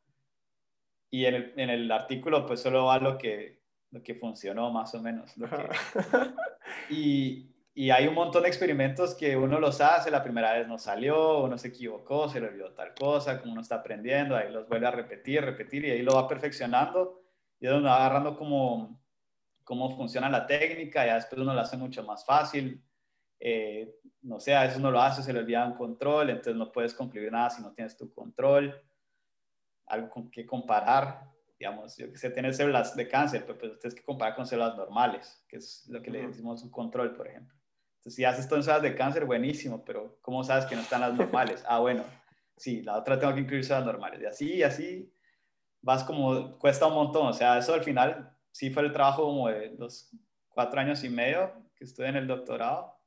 y 1.11 1.25
en 1.25 1.35
el, 1.35 1.53
en 1.57 1.69
el 1.69 1.91
artículo 1.91 2.45
pues 2.45 2.61
solo 2.61 2.85
va 2.85 2.99
lo 2.99 3.17
que, 3.17 3.58
lo 3.91 4.03
que 4.03 4.15
funcionó 4.15 4.71
más 4.71 4.93
o 4.95 5.01
menos. 5.01 5.33
y, 6.89 7.49
y 7.73 7.91
hay 7.91 8.07
un 8.07 8.13
montón 8.13 8.43
de 8.43 8.49
experimentos 8.49 9.15
que 9.15 9.37
uno 9.37 9.59
los 9.59 9.81
hace, 9.81 10.11
la 10.11 10.23
primera 10.23 10.53
vez 10.53 10.67
no 10.67 10.77
salió, 10.77 11.43
uno 11.43 11.57
se 11.57 11.69
equivocó, 11.69 12.29
se 12.29 12.41
le 12.41 12.47
olvidó 12.47 12.73
tal 12.73 12.93
cosa, 12.93 13.39
como 13.39 13.53
uno 13.53 13.61
está 13.61 13.75
aprendiendo, 13.75 14.35
ahí 14.35 14.51
los 14.51 14.67
vuelve 14.67 14.87
a 14.87 14.91
repetir, 14.91 15.41
repetir 15.41 15.85
y 15.85 15.91
ahí 15.91 16.01
lo 16.01 16.15
va 16.15 16.27
perfeccionando 16.27 17.21
y 17.59 17.65
es 17.65 17.71
donde 17.71 17.89
va 17.89 17.97
agarrando 17.97 18.37
cómo, 18.37 19.01
cómo 19.63 19.95
funciona 19.95 20.29
la 20.29 20.47
técnica, 20.47 21.05
y 21.05 21.13
después 21.13 21.41
uno 21.41 21.53
lo 21.53 21.61
hace 21.61 21.77
mucho 21.77 22.03
más 22.03 22.25
fácil. 22.25 22.83
Eh, 23.39 23.95
no 24.21 24.39
sé, 24.39 24.55
a 24.55 24.63
veces 24.63 24.77
uno 24.77 24.91
lo 24.91 25.01
hace, 25.01 25.23
se 25.23 25.31
le 25.33 25.39
olvida 25.39 25.65
un 25.65 25.75
control, 25.75 26.29
entonces 26.29 26.55
no 26.55 26.71
puedes 26.71 26.93
concluir 26.93 27.31
nada 27.31 27.49
si 27.49 27.61
no 27.61 27.71
tienes 27.71 27.95
tu 27.95 28.13
control, 28.13 28.81
algo 29.85 30.09
con 30.09 30.29
que 30.29 30.45
comparar 30.45 31.29
digamos, 31.59 31.97
yo 31.97 32.09
que 32.09 32.17
sé, 32.17 32.29
tienes 32.29 32.55
células 32.55 32.95
de 32.95 33.07
cáncer, 33.07 33.43
pero 33.45 33.57
pues 33.57 33.77
tienes 33.79 33.93
que 33.93 34.03
comparar 34.03 34.35
con 34.35 34.47
células 34.47 34.77
normales, 34.77 35.43
que 35.49 35.57
es 35.57 35.85
lo 35.89 36.01
que 36.01 36.09
le 36.09 36.25
decimos 36.25 36.63
un 36.63 36.71
control, 36.71 37.13
por 37.15 37.27
ejemplo. 37.27 37.53
Entonces, 37.97 38.15
si 38.15 38.23
haces 38.23 38.47
todo 38.47 38.59
en 38.61 38.81
de 38.81 38.95
cáncer, 38.95 39.25
buenísimo, 39.25 39.83
pero 39.83 40.17
¿cómo 40.21 40.41
sabes 40.45 40.65
que 40.65 40.75
no 40.75 40.81
están 40.81 41.01
las 41.01 41.13
normales? 41.13 41.65
Ah, 41.67 41.79
bueno, 41.79 42.05
sí, 42.55 42.81
la 42.81 42.97
otra 42.97 43.19
tengo 43.19 43.33
que 43.33 43.41
incluir 43.41 43.69
las 43.69 43.85
normales. 43.85 44.21
Y 44.21 44.25
así, 44.25 44.53
y 44.55 44.63
así, 44.63 45.13
vas 45.81 46.05
como, 46.05 46.57
cuesta 46.57 46.87
un 46.87 46.93
montón. 46.93 47.27
O 47.27 47.33
sea, 47.33 47.57
eso 47.57 47.73
al 47.73 47.83
final 47.83 48.33
sí 48.51 48.69
fue 48.69 48.83
el 48.83 48.93
trabajo 48.93 49.23
como 49.23 49.49
de 49.49 49.75
los 49.77 50.11
cuatro 50.47 50.79
años 50.79 51.03
y 51.03 51.09
medio 51.09 51.51
que 51.75 51.83
estuve 51.83 52.07
en 52.07 52.15
el 52.15 52.27
doctorado. 52.27 52.97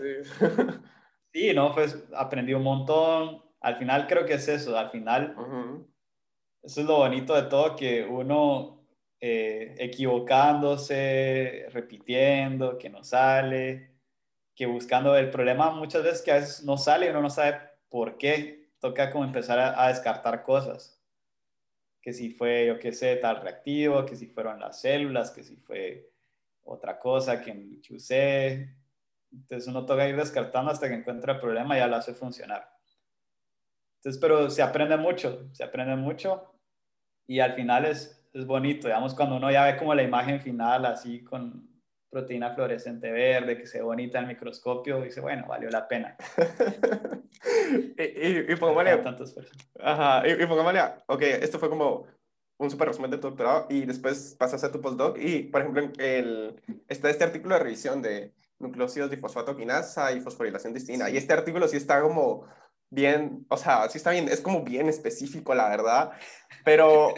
No, 1.53 1.73
pues 1.73 2.03
aprendí 2.15 2.53
un 2.53 2.63
montón. 2.63 3.43
Al 3.61 3.77
final 3.77 4.07
creo 4.07 4.25
que 4.25 4.35
es 4.35 4.47
eso, 4.47 4.77
al 4.77 4.89
final, 4.91 5.35
eso 6.63 6.81
es 6.81 6.87
lo 6.87 6.97
bonito 6.97 7.35
de 7.35 7.49
todo, 7.49 7.75
que 7.75 8.03
uno 8.03 8.77
eh, 9.19 9.75
equivocándose, 9.79 11.67
repitiendo, 11.71 12.77
que 12.77 12.89
no 12.89 13.03
sale, 13.03 13.97
que 14.55 14.65
buscando 14.65 15.15
el 15.17 15.29
problema 15.29 15.71
muchas 15.71 16.03
veces 16.03 16.21
que 16.21 16.31
a 16.31 16.35
veces 16.35 16.63
no 16.63 16.77
sale 16.77 17.07
y 17.07 17.09
uno 17.09 17.21
no 17.21 17.29
sabe 17.29 17.59
por 17.89 18.17
qué, 18.17 18.69
toca 18.79 19.11
como 19.11 19.23
empezar 19.23 19.59
a, 19.59 19.87
descartar 19.87 20.43
cosas, 20.43 21.01
que 22.01 22.13
si 22.13 22.29
fue, 22.29 22.67
yo 22.67 22.79
qué 22.79 22.91
sé, 22.91 23.15
tal 23.17 23.41
reactivo, 23.41 24.05
que 24.05 24.15
si 24.15 24.27
fueron 24.27 24.59
las 24.59 24.81
células, 24.81 25.31
que 25.31 25.43
si 25.43 25.55
fue 25.57 26.11
otra 26.63 26.99
cosa 26.99 27.41
que 27.41 27.79
usé, 27.89 28.75
entonces 29.31 29.67
uno 29.67 29.85
toca 29.85 30.07
ir 30.07 30.15
descartando 30.15 30.71
hasta 30.71 30.87
que 30.87 30.95
encuentra 30.95 31.33
el 31.33 31.39
problema 31.39 31.75
y 31.75 31.79
ya 31.79 31.87
lo 31.87 31.95
hace 31.95 32.13
funcionar. 32.13 32.69
Entonces, 33.97 34.19
pero 34.21 34.49
se 34.49 34.61
aprende 34.61 34.97
mucho, 34.97 35.49
se 35.53 35.63
aprende 35.63 35.95
mucho 35.95 36.53
y 37.27 37.39
al 37.39 37.53
final 37.53 37.85
es, 37.85 38.25
es 38.33 38.45
bonito, 38.45 38.87
digamos, 38.87 39.13
cuando 39.13 39.35
uno 39.37 39.51
ya 39.51 39.65
ve 39.65 39.77
como 39.77 39.93
la 39.93 40.03
imagen 40.03 40.41
final 40.41 40.85
así 40.85 41.23
con 41.23 41.67
proteína 42.09 42.53
fluorescente 42.55 43.11
verde, 43.11 43.57
que 43.57 43.67
se 43.67 43.79
ve 43.79 43.83
bonita 43.83 44.19
el 44.19 44.27
microscopio, 44.27 45.01
dice, 45.01 45.19
bueno, 45.19 45.45
valió 45.47 45.69
la 45.69 45.87
pena. 45.87 46.15
y, 47.97 48.03
y, 48.03 48.45
y 48.49 48.55
pongámosle... 48.55 49.03
Ajá, 49.79 50.27
y, 50.27 50.41
y 50.41 50.45
pongámosle, 50.45 50.81
ok, 51.07 51.21
esto 51.21 51.59
fue 51.59 51.69
como 51.69 52.07
un 52.57 52.71
super 52.71 52.87
resumen 52.87 53.11
de 53.11 53.17
tu 53.17 53.27
doctorado 53.27 53.67
y 53.69 53.85
después 53.85 54.35
pasas 54.37 54.63
a 54.63 54.71
tu 54.71 54.81
postdoc 54.81 55.17
y, 55.19 55.43
por 55.43 55.61
ejemplo, 55.61 55.89
el, 55.99 56.61
está 56.87 57.09
este 57.09 57.23
artículo 57.23 57.55
de 57.55 57.63
revisión 57.63 58.01
de 58.01 58.33
nucleósidos 58.59 59.09
difosfato 59.09 59.55
quinasa 59.55 60.11
y 60.11 60.21
fosforilación 60.21 60.73
distinta 60.73 61.09
y 61.09 61.17
este 61.17 61.33
artículo 61.33 61.67
sí 61.67 61.77
está 61.77 62.01
como 62.01 62.47
bien, 62.89 63.45
o 63.49 63.57
sea, 63.57 63.89
sí 63.89 63.97
está 63.97 64.11
bien, 64.11 64.27
es 64.29 64.41
como 64.41 64.63
bien 64.63 64.87
específico, 64.89 65.53
la 65.53 65.69
verdad, 65.69 66.11
pero 66.63 67.13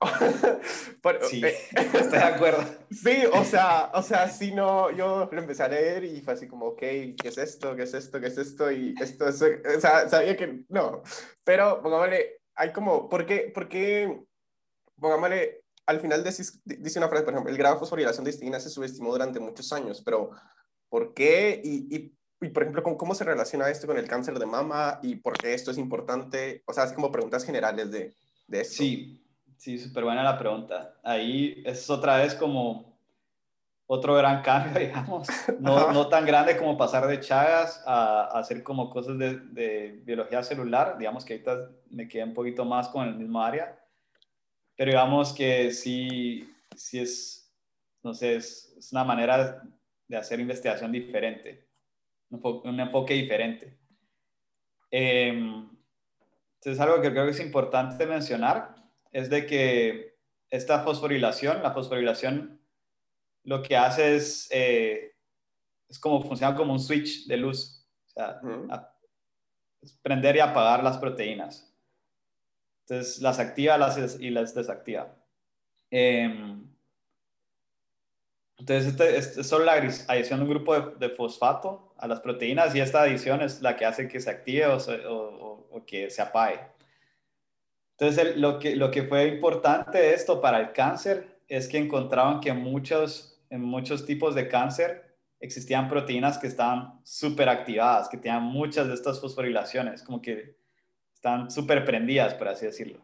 sí, 1.28 1.44
eh, 1.44 1.56
estoy 1.76 2.18
de 2.18 2.24
acuerdo. 2.24 2.62
Sí, 2.90 3.24
o 3.32 3.44
sea, 3.44 3.90
o 3.94 4.02
sea, 4.02 4.28
si 4.28 4.52
no, 4.52 4.90
yo 4.90 5.28
lo 5.30 5.40
empecé 5.40 5.62
a 5.62 5.68
leer 5.68 6.04
y 6.04 6.20
fue 6.20 6.34
así 6.34 6.46
como, 6.46 6.66
ok, 6.66 6.78
¿qué 6.78 7.16
es 7.24 7.38
esto? 7.38 7.74
¿Qué 7.74 7.84
es 7.84 7.94
esto? 7.94 8.20
¿Qué 8.20 8.26
es 8.26 8.38
esto? 8.38 8.70
Y 8.70 8.94
esto, 9.00 9.28
es, 9.28 9.42
o 9.42 9.80
sea, 9.80 10.08
sabía 10.08 10.36
que 10.36 10.64
no, 10.68 11.02
pero 11.42 11.82
pongámosle, 11.82 12.40
hay 12.54 12.72
como, 12.72 13.08
¿por 13.08 13.26
qué, 13.26 13.50
por 13.54 13.68
qué, 13.68 14.22
pongámosle, 15.00 15.63
al 15.86 16.00
final 16.00 16.24
dice, 16.24 16.42
dice 16.64 16.98
una 16.98 17.08
frase, 17.08 17.24
por 17.24 17.34
ejemplo, 17.34 17.52
el 17.52 17.58
grado 17.58 17.74
de 17.74 17.80
fosforilación 17.80 18.24
de 18.24 18.30
histina 18.30 18.58
se 18.60 18.70
subestimó 18.70 19.12
durante 19.12 19.40
muchos 19.40 19.72
años, 19.72 20.02
pero 20.04 20.30
¿por 20.88 21.14
qué? 21.14 21.60
Y, 21.62 21.94
y, 21.94 22.14
y, 22.40 22.48
por 22.48 22.62
ejemplo, 22.62 22.82
¿cómo, 22.96 23.14
se 23.14 23.24
relaciona 23.24 23.68
esto 23.68 23.86
con 23.86 23.98
el 23.98 24.08
cáncer 24.08 24.38
de 24.38 24.46
mama 24.46 24.98
y 25.02 25.16
por 25.16 25.36
qué 25.36 25.54
esto 25.54 25.70
es 25.70 25.78
importante? 25.78 26.62
O 26.66 26.72
sea, 26.72 26.84
es 26.84 26.92
como 26.92 27.12
preguntas 27.12 27.44
generales 27.44 27.90
de, 27.90 28.14
de 28.46 28.60
esto. 28.60 28.76
Sí, 28.76 29.22
sí, 29.56 29.78
súper 29.78 30.04
buena 30.04 30.22
la 30.22 30.38
pregunta. 30.38 30.94
Ahí 31.02 31.62
es 31.66 31.88
otra 31.90 32.18
vez 32.18 32.34
como 32.34 32.94
otro 33.86 34.14
gran 34.14 34.42
cambio, 34.42 34.78
digamos, 34.80 35.28
no, 35.60 35.92
no 35.92 36.08
tan 36.08 36.24
grande 36.24 36.56
como 36.56 36.76
pasar 36.76 37.06
de 37.06 37.20
Chagas 37.20 37.82
a, 37.86 38.22
a 38.22 38.38
hacer 38.38 38.62
como 38.62 38.90
cosas 38.90 39.18
de, 39.18 39.38
de, 39.38 40.00
biología 40.04 40.42
celular, 40.42 40.96
digamos 40.98 41.24
que 41.24 41.34
ahorita 41.34 41.70
me 41.90 42.08
quedé 42.08 42.24
un 42.24 42.34
poquito 42.34 42.64
más 42.64 42.88
con 42.88 43.06
el 43.06 43.16
mismo 43.16 43.42
área, 43.42 43.78
pero 44.76 44.90
digamos 44.90 45.32
que 45.32 45.70
sí, 45.70 46.52
sí 46.76 47.00
es, 47.00 47.52
no 48.02 48.14
sé, 48.14 48.36
es, 48.36 48.74
es 48.76 48.92
una 48.92 49.04
manera 49.04 49.62
de 50.08 50.16
hacer 50.16 50.40
investigación 50.40 50.92
diferente, 50.92 51.68
un, 52.30 52.80
enfoque 52.80 53.14
diferente. 53.14 53.78
Eh, 54.90 55.28
entonces, 55.28 56.80
algo 56.80 57.00
que 57.00 57.10
creo 57.10 57.24
que 57.24 57.32
es 57.32 57.40
importante 57.40 58.06
mencionar 58.06 58.74
es 59.12 59.28
de 59.30 59.46
que 59.46 60.16
esta 60.50 60.82
fosforilación, 60.82 61.62
la 61.62 61.72
fosforilación 61.72 62.60
lo 63.44 63.62
que 63.62 63.76
hace 63.76 64.16
es, 64.16 64.48
eh, 64.50 65.14
es 65.88 65.98
como 65.98 66.22
funciona 66.22 66.56
como 66.56 66.72
un 66.72 66.80
switch 66.80 67.26
de 67.26 67.36
luz, 67.36 67.86
o 68.06 68.08
sea, 68.08 68.40
prender 70.02 70.36
y 70.36 70.40
apagar 70.40 70.82
las 70.82 70.96
proteínas. 70.96 71.73
Entonces, 72.86 73.22
las 73.22 73.38
activa 73.38 73.78
las, 73.78 74.20
y 74.20 74.30
las 74.30 74.54
desactiva. 74.54 75.16
Eh, 75.90 76.28
entonces, 78.58 78.92
este, 78.92 79.16
este, 79.16 79.40
es 79.40 79.46
solo 79.46 79.64
la 79.64 79.72
adición 79.72 80.38
de 80.38 80.44
un 80.44 80.50
grupo 80.50 80.78
de, 80.78 81.08
fosfato 81.10 81.94
a 81.98 82.06
las 82.06 82.20
proteínas 82.20 82.74
y 82.74 82.80
esta 82.80 83.02
adición 83.02 83.40
es 83.40 83.62
la 83.62 83.76
que 83.76 83.84
hace 83.86 84.06
que 84.06 84.20
se 84.20 84.30
active 84.30 84.66
o, 84.66 84.78
o, 85.70 85.84
que 85.86 86.10
se 86.10 86.22
apague. 86.22 86.60
Entonces, 87.98 88.36
lo, 88.36 88.58
que, 88.58 88.76
lo 88.76 88.90
que 88.90 89.04
fue 89.04 89.28
importante 89.28 90.14
esto 90.14 90.40
para 90.40 90.60
el 90.60 90.72
cáncer 90.72 91.40
es 91.48 91.68
que 91.68 91.78
encontraban 91.78 92.40
que 92.40 92.52
muchos, 92.52 93.42
en 93.50 93.62
muchos 93.62 94.04
tipos 94.04 94.34
de 94.34 94.48
cáncer 94.48 95.16
existían 95.40 95.88
proteínas 95.88 96.38
que 96.38 96.46
estaban 96.46 97.00
súper 97.02 97.48
activadas, 97.48 98.08
que 98.08 98.16
tenían 98.16 98.42
muchas 98.42 98.88
de 98.88 98.94
estas 98.94 99.20
fosforilaciones, 99.20 100.02
como 100.02 100.22
que 100.22 100.56
están 101.24 101.50
súper 101.50 101.86
prendidas, 101.86 102.34
por 102.34 102.48
así 102.48 102.66
decirlo. 102.66 103.00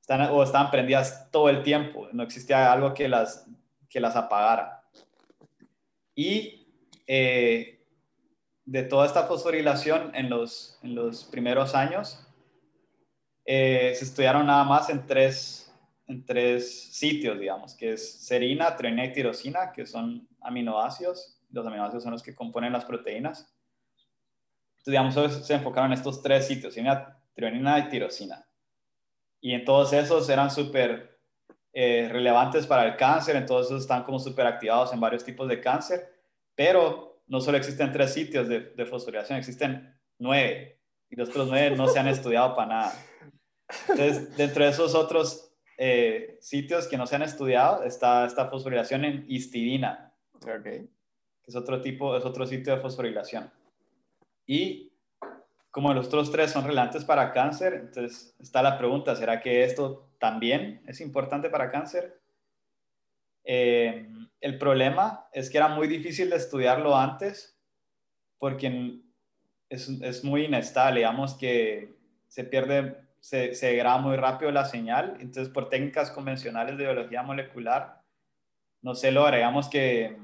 Están, 0.00 0.22
o 0.30 0.42
estaban 0.42 0.70
prendidas 0.70 1.30
todo 1.30 1.50
el 1.50 1.62
tiempo, 1.62 2.08
no 2.12 2.22
existía 2.22 2.72
algo 2.72 2.94
que 2.94 3.08
las 3.08 3.46
que 3.90 4.00
las 4.00 4.16
apagara. 4.16 4.82
Y 6.14 6.66
eh, 7.06 7.84
de 8.64 8.82
toda 8.84 9.04
esta 9.04 9.24
fosforilación 9.24 10.14
en 10.14 10.30
los, 10.30 10.78
en 10.82 10.94
los 10.94 11.24
primeros 11.24 11.74
años, 11.74 12.26
eh, 13.44 13.92
se 13.94 14.06
estudiaron 14.06 14.46
nada 14.46 14.64
más 14.64 14.88
en 14.88 15.06
tres, 15.06 15.70
en 16.06 16.24
tres 16.24 16.94
sitios, 16.94 17.38
digamos, 17.38 17.74
que 17.74 17.92
es 17.92 18.12
serina, 18.12 18.74
treonina 18.76 19.04
y 19.04 19.12
tirosina, 19.12 19.72
que 19.72 19.84
son 19.84 20.26
aminoácidos. 20.40 21.38
Los 21.50 21.66
aminoácidos 21.66 22.02
son 22.02 22.12
los 22.12 22.22
que 22.22 22.34
componen 22.34 22.72
las 22.72 22.86
proteínas. 22.86 23.54
Entonces, 24.78 24.86
digamos, 24.86 25.46
se 25.46 25.54
enfocaron 25.54 25.92
en 25.92 25.98
estos 25.98 26.22
tres 26.22 26.46
sitios, 26.46 26.72
serina, 26.72 27.12
treonina 27.36 27.78
y 27.78 27.88
tirosina. 27.88 28.44
Y 29.40 29.52
en 29.52 29.64
todos 29.64 29.92
esos 29.92 30.28
eran 30.28 30.50
súper 30.50 31.20
eh, 31.72 32.08
relevantes 32.10 32.66
para 32.66 32.84
el 32.86 32.96
cáncer, 32.96 33.36
entonces 33.36 33.82
están 33.82 34.02
como 34.02 34.18
súper 34.18 34.46
activados 34.46 34.92
en 34.92 34.98
varios 34.98 35.22
tipos 35.22 35.46
de 35.46 35.60
cáncer, 35.60 36.08
pero 36.56 37.22
no 37.28 37.40
solo 37.40 37.58
existen 37.58 37.92
tres 37.92 38.12
sitios 38.14 38.48
de, 38.48 38.60
de 38.60 38.86
fosforilación, 38.86 39.38
existen 39.38 39.94
nueve, 40.18 40.80
y 41.10 41.16
los 41.16 41.28
otros 41.28 41.48
nueve 41.48 41.76
no 41.76 41.86
se 41.86 41.98
han 41.98 42.08
estudiado 42.08 42.56
para 42.56 42.68
nada. 42.68 42.92
Entonces, 43.88 44.36
dentro 44.36 44.64
de 44.64 44.70
esos 44.70 44.94
otros 44.94 45.52
eh, 45.76 46.38
sitios 46.40 46.88
que 46.88 46.96
no 46.96 47.06
se 47.06 47.16
han 47.16 47.22
estudiado 47.22 47.82
está 47.82 48.24
esta 48.24 48.48
fosforilación 48.48 49.04
en 49.04 49.24
histidina, 49.28 50.14
que 50.40 50.88
es 51.46 51.54
otro 51.54 51.80
tipo, 51.82 52.16
es 52.16 52.24
otro 52.24 52.46
sitio 52.46 52.74
de 52.74 52.80
fosforilación. 52.80 53.50
Y 54.46 54.85
como 55.76 55.92
los 55.92 56.06
otros 56.06 56.32
tres 56.32 56.52
son 56.52 56.64
relevantes 56.64 57.04
para 57.04 57.34
cáncer, 57.34 57.74
entonces 57.74 58.34
está 58.40 58.62
la 58.62 58.78
pregunta, 58.78 59.14
¿será 59.14 59.42
que 59.42 59.62
esto 59.62 60.08
también 60.18 60.80
es 60.86 61.02
importante 61.02 61.50
para 61.50 61.70
cáncer? 61.70 62.18
Eh, 63.44 64.08
el 64.40 64.56
problema 64.56 65.28
es 65.34 65.50
que 65.50 65.58
era 65.58 65.68
muy 65.68 65.86
difícil 65.86 66.30
de 66.30 66.36
estudiarlo 66.36 66.96
antes 66.96 67.60
porque 68.38 69.02
es, 69.68 69.86
es 70.00 70.24
muy 70.24 70.46
inestable, 70.46 71.00
digamos 71.00 71.34
que 71.34 71.94
se 72.26 72.44
pierde, 72.44 72.96
se, 73.20 73.54
se 73.54 73.84
muy 74.00 74.16
rápido 74.16 74.50
la 74.52 74.64
señal, 74.64 75.18
entonces 75.20 75.52
por 75.52 75.68
técnicas 75.68 76.10
convencionales 76.10 76.78
de 76.78 76.84
biología 76.84 77.22
molecular 77.22 78.00
no 78.80 78.94
se 78.94 79.12
logra, 79.12 79.36
digamos 79.36 79.68
que 79.68 80.16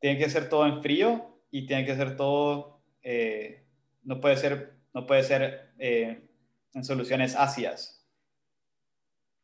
tiene 0.00 0.18
que 0.18 0.28
ser 0.28 0.50
todo 0.50 0.66
en 0.66 0.82
frío 0.82 1.34
y 1.50 1.66
tiene 1.66 1.86
que 1.86 1.96
ser 1.96 2.14
todo... 2.18 2.82
Eh, 3.02 3.56
no 4.02 4.20
puede 4.20 4.36
ser, 4.36 4.74
no 4.92 5.06
puede 5.06 5.22
ser 5.22 5.72
eh, 5.78 6.28
en 6.74 6.84
soluciones 6.84 7.36
ácidas. 7.36 8.06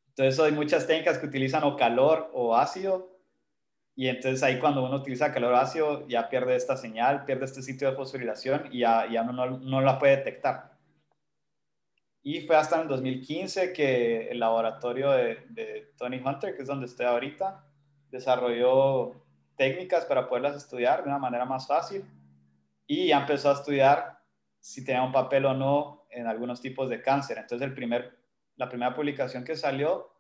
Entonces 0.09 0.41
hay 0.41 0.53
muchas 0.53 0.87
técnicas 0.87 1.19
que 1.19 1.27
utilizan 1.27 1.65
o 1.65 1.77
calor 1.77 2.31
o 2.33 2.57
ácido 2.57 3.17
y 3.95 4.09
entonces 4.09 4.43
ahí 4.43 4.59
cuando 4.59 4.85
uno 4.85 4.97
utiliza 4.97 5.33
calor 5.33 5.55
ácido 5.55 6.07
ya 6.07 6.29
pierde 6.29 6.57
esta 6.57 6.77
señal, 6.77 7.25
pierde 7.25 7.47
este 7.47 7.63
sitio 7.63 7.91
de 7.91 7.97
fosforilación 7.97 8.69
y 8.71 8.81
ya, 8.81 9.11
ya 9.11 9.23
no, 9.23 9.33
no, 9.33 9.81
la 9.81 9.99
puede 9.99 10.17
detectar. 10.17 10.77
Y 12.23 12.41
fue 12.47 12.57
hasta 12.57 12.77
en 12.77 12.83
el 12.83 12.89
2015 12.89 13.73
que 13.73 14.29
el 14.29 14.41
laboratorio 14.41 15.13
de, 15.13 15.47
de 15.49 15.93
Tony 15.97 16.21
Hunter, 16.25 16.55
que 16.55 16.63
es 16.63 16.69
donde 16.69 16.87
estoy 16.87 17.07
ahorita, 17.07 17.65
desarrolló 18.11 19.23
técnicas 19.57 20.05
para 20.05 20.29
poderlas 20.29 20.57
estudiar 20.57 21.03
de 21.03 21.09
una 21.09 21.19
manera 21.19 21.45
más 21.45 21.67
fácil 21.67 22.05
y 22.87 23.09
ya 23.09 23.21
empezó 23.21 23.51
a 23.51 23.55
estudiar 23.55 24.16
si 24.67 24.85
tenía 24.85 25.05
un 25.05 25.13
papel 25.13 25.45
o 25.45 25.55
no 25.55 26.09
en 26.11 26.27
algunos 26.27 26.61
tipos 26.61 26.91
de 26.91 27.01
cáncer. 27.01 27.39
Entonces, 27.39 27.69
el 27.69 27.73
primer, 27.73 28.19
la 28.57 28.69
primera 28.69 28.97
publicación 28.97 29.45
que 29.45 29.55
salió, 29.55 30.13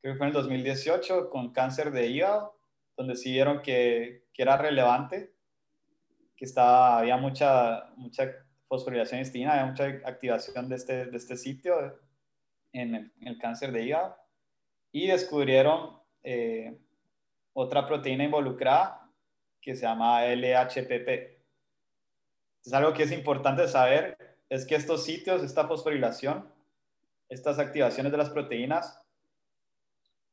creo 0.00 0.14
que 0.14 0.18
fue 0.18 0.26
en 0.26 0.28
el 0.28 0.32
2018, 0.32 1.28
con 1.28 1.52
cáncer 1.52 1.90
de 1.90 2.06
hígado, 2.06 2.58
donde 2.96 3.16
sí 3.16 3.32
vieron 3.32 3.60
que, 3.60 4.28
que 4.32 4.42
era 4.42 4.56
relevante, 4.56 5.34
que 6.36 6.46
estaba, 6.46 7.00
había 7.00 7.18
mucha, 7.18 7.92
mucha 7.96 8.32
fosforilación 8.66 9.20
histina, 9.20 9.52
había 9.52 9.66
mucha 9.66 9.84
activación 10.08 10.70
de 10.70 10.76
este, 10.76 11.06
de 11.06 11.16
este 11.18 11.36
sitio 11.36 12.00
en 12.72 12.94
el, 12.94 13.12
en 13.20 13.28
el 13.28 13.38
cáncer 13.38 13.72
de 13.72 13.84
hígado. 13.84 14.16
Y 14.90 15.06
descubrieron 15.06 16.00
eh, 16.22 16.78
otra 17.52 17.86
proteína 17.86 18.24
involucrada 18.24 19.06
que 19.60 19.76
se 19.76 19.82
llama 19.82 20.24
LHPP, 20.24 21.39
entonces, 22.60 22.74
algo 22.74 22.92
que 22.92 23.04
es 23.04 23.12
importante 23.12 23.66
saber 23.68 24.18
es 24.50 24.66
que 24.66 24.74
estos 24.74 25.04
sitios, 25.04 25.42
esta 25.42 25.66
fosforilación, 25.66 26.46
estas 27.30 27.58
activaciones 27.58 28.12
de 28.12 28.18
las 28.18 28.28
proteínas, 28.28 29.00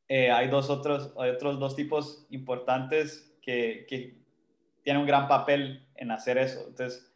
eh, 0.10 0.30
hay, 0.30 0.50
dos 0.50 0.70
otros, 0.70 1.14
hay 1.18 1.30
otros 1.30 1.58
dos 1.58 1.76
tipos 1.78 2.26
importantes 2.30 3.34
que, 3.42 3.86
que 3.88 4.18
tienen 4.84 5.02
un 5.02 5.08
gran 5.08 5.30
papel 5.30 5.88
en 5.96 6.12
hacer 6.12 6.38
eso. 6.38 6.66
Entonces, 6.68 7.10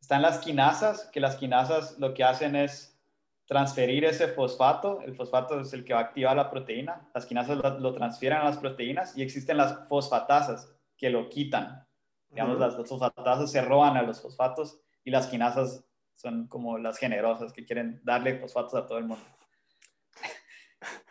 están 0.00 0.22
las 0.22 0.38
quinasas, 0.38 1.10
que 1.12 1.20
las 1.20 1.36
quinasas 1.36 1.98
lo 1.98 2.14
que 2.14 2.24
hacen 2.24 2.56
es 2.56 2.98
transferir 3.44 4.06
ese 4.06 4.28
fosfato, 4.28 5.02
el 5.02 5.14
fosfato 5.14 5.60
es 5.60 5.74
el 5.74 5.84
que 5.84 5.92
va 5.92 6.00
a 6.00 6.04
activar 6.04 6.36
la 6.36 6.50
proteína, 6.50 7.10
las 7.14 7.26
quinasas 7.26 7.58
lo, 7.58 7.78
lo 7.78 7.92
transfieren 7.92 8.38
a 8.38 8.44
las 8.44 8.56
proteínas 8.56 9.16
y 9.18 9.22
existen 9.22 9.58
las 9.58 9.86
fosfatasas 9.86 10.74
que 10.96 11.10
lo 11.10 11.28
quitan. 11.28 11.87
Digamos, 12.30 12.58
las, 12.58 12.76
fosfatasas 12.76 13.50
se 13.50 13.62
roban 13.62 13.96
a 13.96 14.02
los 14.02 14.20
fosfatos 14.20 14.80
y 15.04 15.10
las 15.10 15.26
quinasas 15.26 15.84
son 16.14 16.46
como 16.48 16.78
las 16.78 16.98
generosas 16.98 17.52
que 17.52 17.64
quieren 17.64 18.00
darle 18.04 18.38
fosfatos 18.38 18.74
a 18.74 18.86
todo 18.86 18.98
el 18.98 19.04
mundo. 19.04 19.24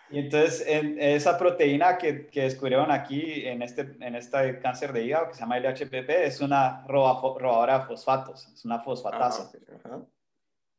Y 0.10 0.20
entonces, 0.20 0.64
en 0.66 1.02
esa 1.02 1.38
proteína 1.38 1.98
que, 1.98 2.28
que, 2.28 2.44
descubrieron 2.44 2.92
aquí 2.92 3.46
en 3.46 3.62
este, 3.62 3.82
en 4.00 4.16
este 4.16 4.60
cáncer 4.60 4.94
de 4.94 5.04
hígado, 5.04 5.28
que 5.28 5.34
se 5.34 5.42
llama 5.42 5.60
LHPP, 5.60 6.10
es 6.10 6.40
una 6.40 6.86
robadora 6.88 7.80
de 7.80 7.86
fosfatos, 7.86 8.48
es 8.48 8.64
una 8.64 8.80
fosfatasa. 8.80 9.52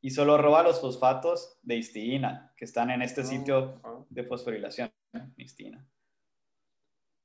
y 0.00 0.10
solo 0.10 0.38
roba 0.38 0.62
los 0.62 0.80
fosfatos 0.80 1.58
de 1.62 1.76
histidina 1.76 2.54
que 2.56 2.64
están 2.64 2.90
en 2.90 3.02
este 3.02 3.20
Ah, 3.20 3.24
sitio 3.24 3.80
ah. 3.84 3.98
de 4.08 4.24
fosforilación, 4.24 4.90
histidina. 5.36 5.84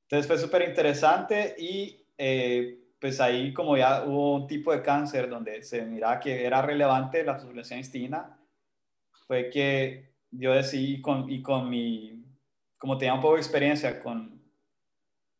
Entonces 0.01 0.28
fue 0.28 0.38
súper 0.38 0.68
interesante 0.68 1.55
y 1.57 2.05
eh, 2.18 2.82
pues 3.04 3.20
ahí 3.20 3.51
como 3.51 3.76
ya 3.76 4.06
hubo 4.06 4.36
un 4.36 4.47
tipo 4.47 4.72
de 4.72 4.82
cáncer 4.82 5.28
donde 5.28 5.62
se 5.62 5.82
miraba 5.82 6.22
que 6.22 6.45
era 6.45 6.62
relevante 6.62 7.22
la 7.22 7.34
fosforilación 7.34 7.82
histidina, 7.82 8.39
fue 9.28 9.49
que 9.49 10.14
yo 10.32 10.54
decidí 10.54 11.01
con, 11.01 11.30
y 11.30 11.41
con 11.41 11.70
mi, 11.70 12.24
como 12.78 12.97
tenía 12.97 13.14
un 13.14 13.20
poco 13.20 13.34
de 13.34 13.41
experiencia 13.41 14.01
con, 14.01 14.41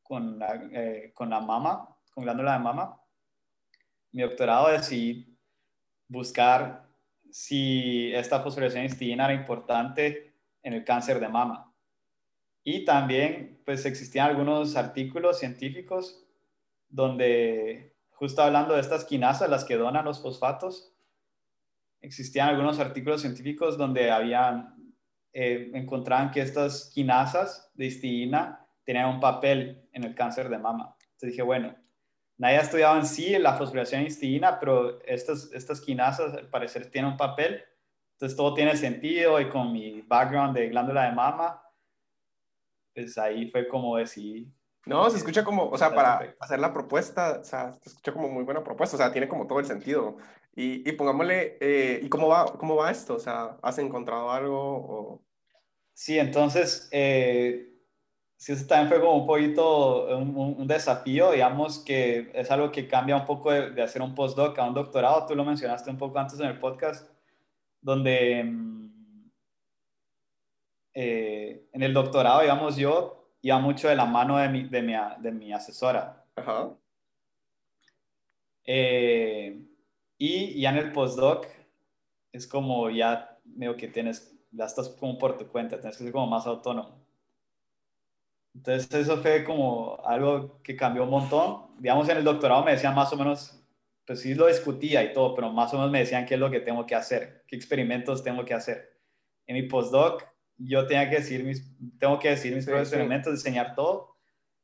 con, 0.02 0.40
la, 0.40 0.62
eh, 0.74 1.12
con 1.14 1.30
la 1.30 1.40
mama, 1.40 1.88
con 2.14 2.26
glándula 2.26 2.52
de 2.52 2.60
mama, 2.60 3.02
mi 4.12 4.24
doctorado 4.24 4.68
decidí 4.68 5.34
buscar 6.10 6.86
si 7.32 8.14
esta 8.14 8.42
fosforilación 8.42 8.84
histidina 8.84 9.24
era 9.24 9.36
importante 9.36 10.34
en 10.64 10.74
el 10.74 10.84
cáncer 10.84 11.18
de 11.22 11.30
mama. 11.30 11.74
Y 12.62 12.84
también, 12.84 13.62
pues 13.64 13.86
existían 13.86 14.28
algunos 14.28 14.76
artículos 14.76 15.40
científicos 15.40 16.24
donde, 16.94 17.96
justo 18.12 18.44
hablando 18.44 18.76
de 18.76 18.82
estas 18.82 19.04
quinasas, 19.04 19.50
las 19.50 19.66
que 19.66 19.78
donan 19.78 20.06
los 20.06 20.22
fosfatos, 20.22 20.94
existían 22.02 22.50
algunos 22.50 22.80
artículos 22.80 23.22
científicos 23.22 23.80
donde 23.80 24.12
habían, 24.12 24.76
eh, 25.34 25.72
encontraban 25.74 26.30
que 26.30 26.42
estas 26.42 26.92
quinasas 26.94 27.72
de 27.74 27.88
histidina 27.88 28.64
tenían 28.84 29.10
un 29.10 29.20
papel 29.20 29.90
en 29.92 30.04
el 30.04 30.14
cáncer 30.14 30.50
de 30.50 30.60
mama. 30.60 30.96
Entonces 31.00 31.32
dije, 31.32 31.42
bueno, 31.42 31.76
nadie 32.38 32.58
ha 32.58 32.62
estudiado 32.62 32.96
en 33.00 33.08
sí 33.08 33.40
la 33.40 33.56
fosforilación 33.56 34.04
histidina, 34.04 34.60
pero 34.60 35.02
estas, 35.04 35.52
estas 35.52 35.82
quinasas 35.82 36.36
al 36.36 36.50
parecer 36.50 36.92
tienen 36.92 37.14
un 37.14 37.18
papel. 37.18 37.64
Entonces 38.12 38.38
todo 38.38 38.54
tiene 38.54 38.78
sentido 38.78 39.42
y 39.42 39.50
con 39.50 39.74
mi 39.74 40.02
background 40.02 40.56
de 40.56 40.70
glándula 40.70 41.06
de 41.06 41.14
mama, 41.14 41.60
pues 42.94 43.18
ahí 43.18 43.50
fue 43.50 43.68
como 43.68 43.98
decidí. 43.98 44.54
No, 44.86 45.10
se 45.10 45.18
escucha 45.18 45.44
como, 45.46 45.70
o 45.70 45.78
sea, 45.78 45.94
para 45.96 46.36
hacer 46.40 46.60
la 46.60 46.74
propuesta, 46.74 47.40
o 47.40 47.44
sea, 47.46 47.72
se 47.74 47.90
escucha 47.90 48.12
como 48.12 48.28
muy 48.30 48.44
buena 48.44 48.64
propuesta, 48.64 48.98
o 48.98 49.00
sea, 49.00 49.12
tiene 49.14 49.30
como 49.30 49.48
todo 49.48 49.60
el 49.60 49.66
sentido. 49.66 50.18
Y, 50.56 50.88
y 50.88 50.92
pongámosle, 50.94 51.58
eh, 51.62 52.02
¿y 52.04 52.10
cómo 52.10 52.28
va, 52.28 52.46
cómo 52.58 52.76
va 52.76 52.92
esto? 52.92 53.16
O 53.16 53.20
sea, 53.20 53.58
¿has 53.62 53.78
encontrado 53.80 54.30
algo? 54.32 54.60
O... 54.60 55.24
Sí, 55.94 56.20
entonces, 56.20 56.90
eh, 56.92 57.70
sí, 58.38 58.52
eso 58.54 58.68
también 58.68 58.90
fue 58.90 59.00
como 59.00 59.16
un 59.22 59.28
poquito 59.28 60.18
un, 60.18 60.36
un- 60.36 60.56
un 60.60 60.68
desafío, 60.68 61.32
digamos 61.32 61.80
que 61.80 62.32
es 62.34 62.52
algo 62.52 62.72
que 62.72 62.88
cambia 62.88 63.16
un 63.18 63.26
poco 63.26 63.52
de, 63.52 63.72
de 63.72 63.82
hacer 63.84 64.02
un 64.02 64.14
postdoc 64.16 64.58
a 64.60 64.66
un 64.68 64.74
doctorado, 64.74 65.26
tú 65.28 65.36
lo 65.36 65.46
mencionaste 65.46 65.90
un 65.92 65.98
poco 65.98 66.20
antes 66.20 66.40
en 66.40 66.48
el 66.48 66.60
podcast, 66.60 67.10
donde 67.82 68.44
mm, 68.44 69.30
eh, 70.94 71.68
en 71.72 71.84
el 71.84 71.94
doctorado, 71.94 72.42
digamos, 72.42 72.76
yo 72.76 73.23
iba 73.44 73.60
mucho 73.60 73.90
de 73.90 73.96
la 73.96 74.06
mano 74.06 74.38
de 74.38 74.50
mi, 74.50 74.64
de 74.64 74.82
mi, 74.82 74.94
de 75.20 75.32
mi 75.32 75.54
asesora. 75.54 76.26
Ajá. 76.36 76.72
Eh, 78.66 79.62
y 80.18 80.62
ya 80.62 80.70
en 80.70 80.78
el 80.78 80.92
postdoc 80.94 81.46
es 82.32 82.48
como 82.48 82.90
ya 82.90 83.38
medio 83.44 83.76
que 83.76 83.90
tienes, 83.90 84.34
ya 84.52 84.66
estás 84.66 84.88
como 84.90 85.18
por 85.18 85.38
tu 85.38 85.48
cuenta, 85.50 85.78
tienes 85.80 85.98
que 85.98 86.06
ser 86.06 86.14
como 86.14 86.28
más 86.28 86.48
autónomo. 86.48 87.06
Entonces 88.56 88.94
eso 88.94 89.18
fue 89.18 89.44
como 89.44 90.00
algo 90.06 90.62
que 90.64 90.78
cambió 90.78 91.04
un 91.04 91.10
montón. 91.10 91.76
Digamos, 91.80 92.08
en 92.08 92.18
el 92.18 92.24
doctorado 92.24 92.64
me 92.64 92.72
decían 92.72 92.96
más 92.96 93.12
o 93.12 93.18
menos, 93.18 93.62
pues 94.06 94.22
sí 94.22 94.36
lo 94.36 94.48
discutía 94.48 95.04
y 95.04 95.12
todo, 95.12 95.36
pero 95.36 95.52
más 95.52 95.74
o 95.74 95.78
menos 95.78 95.92
me 95.92 96.00
decían 96.00 96.26
qué 96.26 96.36
es 96.36 96.40
lo 96.40 96.50
que 96.50 96.62
tengo 96.62 96.86
que 96.86 96.96
hacer, 96.96 97.44
qué 97.46 97.58
experimentos 97.58 98.24
tengo 98.24 98.46
que 98.46 98.54
hacer. 98.54 99.02
En 99.48 99.56
mi 99.56 99.64
postdoc 99.64 100.33
yo 100.66 100.86
tenía 100.88 101.10
que 101.10 101.18
decir 101.18 101.44
mis, 101.44 101.64
tengo 102.00 102.20
que 102.20 102.30
decir 102.30 102.54
mis 102.56 102.64
Sí, 102.66 102.70
propios 102.70 102.90
sí. 102.90 102.96
experimentos, 102.96 103.34
diseñar 103.34 103.76
todo. 103.76 104.16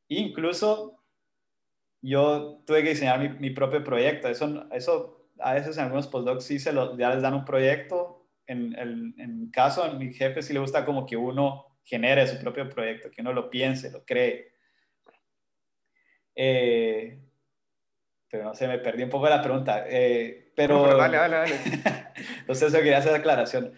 Incluso 0.08 1.04
yo 2.02 2.62
tuve 2.66 2.84
que 2.84 2.90
diseñar 2.90 3.20
mi, 3.20 3.30
mi 3.30 3.50
propio 3.52 3.84
proyecto. 3.84 4.28
Eso, 4.28 4.68
eso 4.72 5.30
a 5.40 5.54
veces 5.54 5.78
en 5.78 5.84
algunos 5.86 6.08
postdocs 6.08 6.44
sí 6.46 6.60
se 6.60 6.74
lo, 6.74 6.98
ya 6.98 7.14
les 7.14 7.22
dan 7.22 7.34
un 7.34 7.46
proyecto. 7.46 8.28
En, 8.48 8.74
el, 8.78 9.14
en 9.18 9.40
mi 9.42 9.52
caso, 9.52 9.84
a 9.84 9.94
mi 9.94 10.14
jefe 10.14 10.42
sí 10.42 10.54
le 10.54 10.60
gusta 10.60 10.86
como 10.86 11.06
que 11.06 11.16
uno 11.18 11.78
genere 11.84 12.26
su 12.28 12.40
propio 12.40 12.68
proyecto, 12.70 13.12
que 13.12 13.22
uno 13.22 13.34
lo 13.34 13.50
piense, 13.50 13.92
lo 13.92 14.04
cree. 14.06 14.54
Eh, 16.36 17.20
pero 18.30 18.44
no 18.46 18.54
sé, 18.54 18.68
me 18.68 18.80
perdí 18.80 19.04
un 19.04 19.10
poco 19.10 19.26
de 19.26 19.32
la 19.32 19.42
pregunta. 19.42 19.86
Eh, 19.88 20.52
pero, 20.56 20.78
No, 20.78 20.84
pero 20.84 20.98
dale, 20.98 21.18
dale, 21.18 21.36
dale. 21.36 21.56
Entonces, 22.40 22.68
eso 22.70 22.78
quería 22.78 23.00
hacer 23.00 23.14
aclaración. 23.16 23.74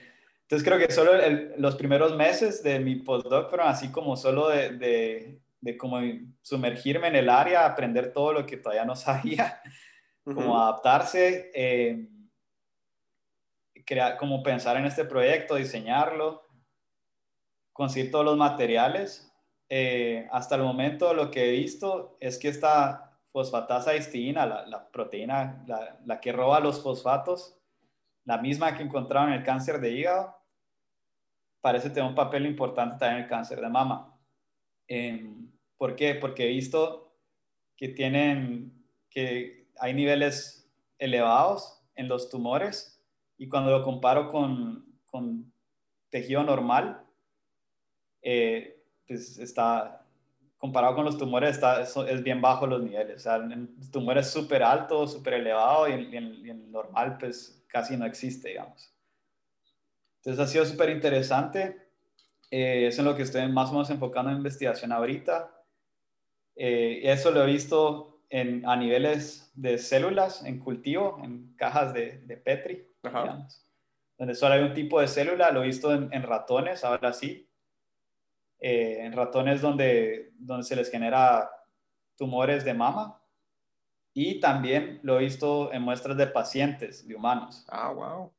Entonces, 0.52 0.68
creo 0.68 0.86
que 0.86 0.94
solo 0.94 1.14
el- 1.14 1.54
los 1.60 1.78
primeros 1.78 2.14
meses 2.18 2.62
de 2.62 2.78
mi 2.78 2.98
postdoc 2.98 3.50
fueron 3.50 3.70
así 3.70 3.90
como 3.90 4.18
solo 4.18 4.50
de, 4.50 4.72
de, 4.72 5.42
de 5.62 5.78
como 5.78 6.02
sumergirme 6.42 7.08
en 7.08 7.16
el 7.16 7.30
área, 7.30 7.66
aprender 7.66 8.12
todo 8.12 8.34
lo 8.34 8.46
que 8.46 8.58
todavía 8.58 8.84
no 8.84 8.94
sabía, 8.98 9.62
como 10.26 10.50
Ujú. 10.50 10.58
adaptarse, 10.58 11.52
eh, 11.56 12.06
crear, 13.86 14.18
como 14.18 14.44
pensar 14.44 14.76
en 14.76 14.84
este 14.84 15.06
proyecto, 15.06 15.56
diseñarlo, 15.56 16.46
conseguir 17.72 18.12
todos 18.12 18.26
los 18.26 18.36
materiales. 18.36 19.34
Eh, 19.70 20.28
hasta 20.34 20.56
el 20.56 20.64
momento 20.64 21.14
lo 21.14 21.32
que 21.32 21.48
he 21.48 21.52
visto 21.54 22.18
es 22.20 22.38
que 22.38 22.50
esta 22.50 23.18
fosfatasa 23.32 23.96
histidina, 23.96 24.46
la, 24.46 24.66
la 24.66 24.92
proteína, 24.92 25.64
la, 25.66 25.98
la 26.06 26.20
que 26.20 26.34
roba 26.34 26.60
los 26.60 26.84
fosfatos, 26.84 27.58
la 28.26 28.38
misma 28.38 28.76
que 28.76 28.84
encontraron 28.84 29.30
en 29.32 29.40
el 29.40 29.46
cáncer 29.46 29.80
de 29.80 29.92
hígado, 29.92 30.41
parece 31.62 31.90
tener 31.90 32.10
un 32.10 32.16
papel 32.16 32.46
importante 32.46 32.98
también 32.98 33.20
en 33.20 33.24
el 33.24 33.30
cáncer 33.30 33.62
de 33.62 33.70
mama. 33.70 34.20
Eh, 34.88 35.34
¿Por 35.78 35.96
qué? 35.96 36.16
Porque 36.16 36.46
he 36.46 36.50
visto 36.50 37.16
que 37.76 37.90
tienen, 37.90 38.86
que 39.10 39.70
hay 39.80 39.94
niveles 39.94 40.72
elevados 41.00 41.84
en 41.96 42.08
los 42.08 42.30
tumores 42.30 43.04
y 43.38 43.50
cuando 43.50 43.72
lo 43.72 43.84
comparo 43.84 44.30
con, 44.30 45.00
con 45.06 45.52
tejido 46.10 46.44
normal, 46.44 47.06
eh, 48.22 48.84
pues 49.08 49.38
está, 49.40 50.06
comparado 50.58 50.96
con 50.96 51.06
los 51.06 51.18
tumores, 51.18 51.52
está, 51.52 51.82
es, 51.82 51.96
es 51.98 52.24
bien 52.24 52.42
bajo 52.42 52.68
los 52.68 52.84
niveles. 52.84 53.18
O 53.18 53.20
sea, 53.20 53.38
en 53.38 53.76
tumores 53.92 54.30
súper 54.30 54.64
alto, 54.64 55.08
súper 55.08 55.36
elevado 55.36 55.88
y 55.90 55.94
en, 55.94 56.14
y 56.14 56.18
en- 56.18 56.46
y 56.46 56.50
en 56.52 56.72
normal, 56.72 57.18
pues 57.20 57.64
casi 57.68 57.98
no 57.98 58.06
existe, 58.06 58.50
digamos. 58.50 58.94
Entonces 60.24 60.40
ha 60.40 60.48
sido 60.48 60.66
súper 60.66 60.92
interesante. 60.92 61.90
Eh, 62.52 62.88
es 62.88 63.00
en 63.00 63.06
lo 63.06 63.16
que 63.16 63.24
estoy 63.24 63.48
más 63.48 63.70
o 63.70 63.74
menos 63.74 63.90
enfocando 63.90 64.30
en 64.30 64.38
investigación 64.38 64.92
ahorita. 64.92 65.52
Eh, 66.56 67.02
eso 67.04 67.32
lo 67.32 67.44
he 67.44 67.48
visto 67.48 68.22
en, 68.30 68.64
a 68.68 68.76
niveles 68.76 69.52
de 69.56 69.80
células 69.80 70.46
en 70.46 70.60
cultivo, 70.60 71.20
en 71.24 71.56
cajas 71.56 71.94
de, 71.94 72.20
de 72.20 72.38
Petri, 72.38 72.88
Ajá. 73.02 73.24
digamos, 73.24 73.66
donde 74.18 74.36
solo 74.36 74.54
hay 74.54 74.62
un 74.62 74.74
tipo 74.76 75.02
de 75.02 75.08
célula. 75.08 75.50
Lo 75.52 75.64
he 75.64 75.68
visto 75.68 75.92
en, 75.92 76.14
en 76.14 76.22
ratones, 76.24 76.84
ahora 76.84 77.14
sí. 77.14 77.50
Eh, 78.60 79.00
en 79.00 79.14
ratones 79.14 79.60
donde, 79.60 80.34
donde 80.38 80.64
se 80.64 80.76
les 80.76 80.92
genera 80.92 81.50
tumores 82.16 82.64
de 82.64 82.76
mama. 82.76 83.20
Y 84.14 84.40
también 84.40 85.00
lo 85.02 85.18
he 85.18 85.24
visto 85.24 85.74
en 85.74 85.82
muestras 85.82 86.16
de 86.18 86.28
pacientes, 86.28 87.08
de 87.08 87.16
humanos. 87.16 87.66
Ah, 87.70 87.92
wow. 87.92 88.32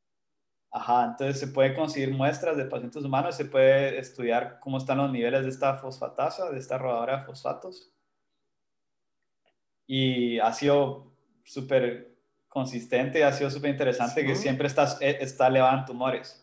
Ajá, 0.74 1.04
entonces 1.04 1.38
se 1.38 1.48
puede 1.48 1.74
conseguir 1.74 2.14
muestras 2.14 2.56
de 2.56 2.64
pacientes 2.64 3.04
humanos, 3.04 3.36
se 3.36 3.44
puede 3.44 3.98
estudiar 3.98 4.58
cómo 4.58 4.78
están 4.78 4.98
los 4.98 5.12
niveles 5.12 5.42
de 5.42 5.50
esta 5.50 5.76
fosfatasa, 5.76 6.50
de 6.50 6.58
esta 6.58 6.78
rodadora 6.78 7.18
de 7.18 7.24
fosfatos. 7.24 7.92
Y 9.86 10.38
ha 10.38 10.50
sido 10.54 11.12
súper 11.44 12.16
consistente, 12.48 13.22
ha 13.22 13.32
sido 13.32 13.50
súper 13.50 13.70
interesante 13.70 14.24
que 14.24 14.34
siempre 14.34 14.66
está, 14.66 14.96
eh, 15.00 15.18
está 15.20 15.48
elevada 15.48 15.80
en 15.80 15.84
tumores. 15.84 16.42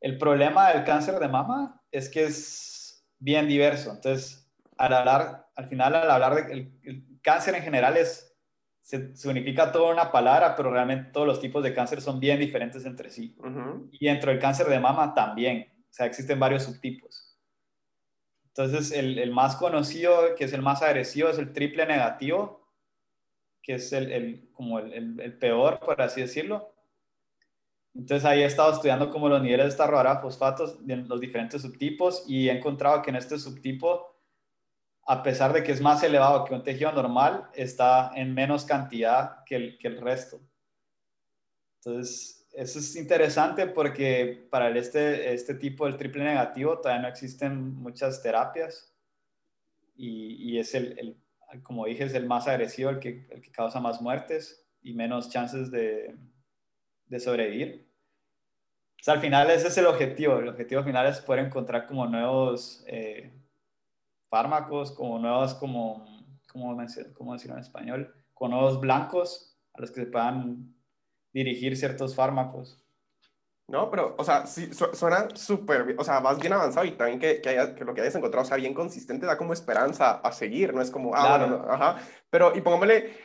El 0.00 0.16
problema 0.16 0.70
del 0.70 0.84
cáncer 0.84 1.18
de 1.18 1.28
mama 1.28 1.82
es 1.90 2.08
que 2.08 2.24
es 2.24 3.06
bien 3.18 3.46
diverso. 3.46 3.90
Entonces, 3.90 4.50
al 4.78 4.94
hablar, 4.94 5.50
al 5.54 5.68
final, 5.68 5.94
al 5.94 6.10
hablar 6.10 6.34
de 6.36 6.52
el, 6.52 6.80
el 6.82 7.20
cáncer 7.20 7.54
en 7.54 7.62
general 7.62 7.98
es 7.98 8.33
se, 8.84 9.16
se 9.16 9.28
unifica 9.30 9.72
toda 9.72 9.92
una 9.92 10.12
palabra, 10.12 10.54
pero 10.54 10.70
realmente 10.70 11.10
todos 11.10 11.26
los 11.26 11.40
tipos 11.40 11.64
de 11.64 11.72
cáncer 11.74 12.02
son 12.02 12.20
bien 12.20 12.38
diferentes 12.38 12.84
entre 12.84 13.08
sí. 13.10 13.34
Y 13.92 14.06
dentro 14.06 14.30
del 14.30 14.38
cáncer 14.40 14.66
de 14.68 14.78
mama 14.78 15.14
también. 15.14 15.72
O 15.88 15.92
sea, 15.92 16.04
existen 16.06 16.38
varios 16.38 16.64
subtipos. 16.64 17.38
Entonces, 18.48 18.92
el, 18.92 19.18
el 19.18 19.32
más 19.32 19.56
conocido, 19.56 20.34
que 20.36 20.44
es 20.44 20.52
el 20.52 20.60
más 20.62 20.82
agresivo, 20.82 21.30
es 21.30 21.38
el 21.38 21.52
triple 21.54 21.86
negativo, 21.86 22.68
que 23.62 23.74
es 23.76 23.92
el, 23.92 24.12
el- 24.12 24.50
como 24.52 24.78
el, 24.78 25.18
el- 25.18 25.38
peor, 25.38 25.80
por 25.80 26.00
así 26.02 26.20
decirlo. 26.20 26.74
Entonces, 27.94 28.26
ahí 28.26 28.42
he 28.42 28.44
estado 28.44 28.72
estudiando 28.72 29.08
como 29.10 29.28
los 29.30 29.40
niveles 29.42 29.64
de 29.66 29.70
esta 29.70 29.86
de 30.14 30.20
fosfatos 30.20 30.78
en 30.86 31.08
los 31.08 31.20
diferentes 31.20 31.62
subtipos 31.62 32.24
y 32.28 32.48
he 32.50 32.52
encontrado 32.52 33.00
que 33.02 33.10
en 33.10 33.16
este 33.16 33.38
subtipo 33.38 34.13
a 35.06 35.22
pesar 35.22 35.52
de 35.52 35.62
que 35.62 35.72
es 35.72 35.80
más 35.80 36.02
elevado 36.02 36.44
que 36.44 36.54
un 36.54 36.62
tejido 36.62 36.92
normal, 36.92 37.48
está 37.54 38.12
en 38.14 38.34
menos 38.34 38.64
cantidad 38.64 39.44
que 39.44 39.56
el, 39.56 39.78
que 39.78 39.88
el 39.88 40.00
resto. 40.00 40.40
Entonces, 41.78 42.48
eso 42.52 42.78
es 42.78 42.96
interesante 42.96 43.66
porque 43.66 44.46
para 44.50 44.70
este, 44.70 45.34
este 45.34 45.54
tipo 45.54 45.84
del 45.86 45.96
triple 45.96 46.24
negativo 46.24 46.78
todavía 46.78 47.02
no 47.02 47.08
existen 47.08 47.74
muchas 47.74 48.22
terapias 48.22 48.94
y, 49.96 50.52
y 50.52 50.58
es 50.58 50.74
el, 50.74 50.98
el, 50.98 51.62
como 51.62 51.86
dije, 51.86 52.04
es 52.04 52.14
el 52.14 52.26
más 52.26 52.48
agresivo, 52.48 52.90
el 52.90 53.00
que, 53.00 53.26
el 53.30 53.42
que 53.42 53.50
causa 53.50 53.80
más 53.80 54.00
muertes 54.00 54.66
y 54.82 54.94
menos 54.94 55.30
chances 55.30 55.70
de, 55.70 56.16
de 57.06 57.20
sobrevivir. 57.20 57.86
O 59.06 59.10
al 59.10 59.20
final 59.20 59.50
ese 59.50 59.68
es 59.68 59.78
el 59.78 59.86
objetivo. 59.86 60.38
El 60.38 60.48
objetivo 60.48 60.82
final 60.82 61.06
es 61.06 61.20
poder 61.20 61.44
encontrar 61.44 61.86
como 61.86 62.06
nuevos 62.06 62.82
eh, 62.86 63.30
fármacos, 64.34 64.90
como 64.90 65.20
nuevos, 65.20 65.54
como, 65.54 66.04
como, 66.50 66.76
¿cómo 67.14 67.32
decirlo 67.34 67.54
en 67.54 67.62
español? 67.62 68.12
Con 68.34 68.50
nuevos 68.50 68.80
blancos 68.80 69.56
a 69.74 69.80
los 69.80 69.92
que 69.92 70.00
se 70.00 70.06
puedan 70.08 70.74
dirigir 71.32 71.76
ciertos 71.76 72.16
fármacos. 72.16 72.84
No, 73.68 73.88
pero, 73.92 74.16
o 74.18 74.24
sea, 74.24 74.44
sí, 74.46 74.70
suena 74.72 75.28
súper 75.34 75.84
bien, 75.84 76.00
o 76.00 76.02
sea, 76.02 76.18
vas 76.18 76.40
bien 76.40 76.52
avanzado 76.52 76.84
y 76.84 76.96
también 76.96 77.20
que, 77.20 77.40
que, 77.40 77.50
haya, 77.50 77.76
que, 77.76 77.84
lo 77.84 77.94
que 77.94 78.00
hayas 78.00 78.16
encontrado 78.16 78.44
sea 78.44 78.56
bien 78.56 78.74
consistente 78.74 79.24
da 79.24 79.38
como 79.38 79.52
esperanza 79.52 80.14
a 80.14 80.32
seguir, 80.32 80.74
no 80.74 80.82
es 80.82 80.90
como, 80.90 81.14
ah, 81.14 81.38
bueno, 81.38 81.64
ajá, 81.70 81.98
pero, 82.28 82.56
y 82.56 82.60
pongámosle, 82.60 83.16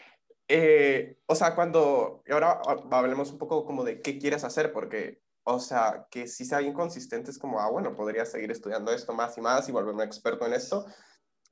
eh, 0.47 1.17
o 1.25 1.33
sea, 1.33 1.55
cuando, 1.55 2.21
y 2.27 2.31
ahora 2.33 2.61
hablemos 2.91 3.31
un 3.31 3.39
poco 3.39 3.65
como 3.65 3.83
de 3.83 3.99
qué 3.99 4.19
quieres 4.19 4.43
hacer, 4.43 4.71
porque, 4.71 5.23
o 5.43 5.59
sea, 5.59 6.07
que 6.11 6.27
si 6.27 6.45
sea 6.45 6.59
bien 6.59 6.73
consistente 6.73 7.31
es 7.31 7.39
como, 7.39 7.59
ah, 7.59 7.69
bueno, 7.69 7.95
podría 7.95 8.25
seguir 8.25 8.51
estudiando 8.51 8.91
esto 8.91 9.13
más 9.13 9.37
y 9.37 9.41
más 9.41 9.67
y 9.67 9.71
volverme 9.71 10.03
experto 10.03 10.45
en 10.45 10.53
esto, 10.53 10.85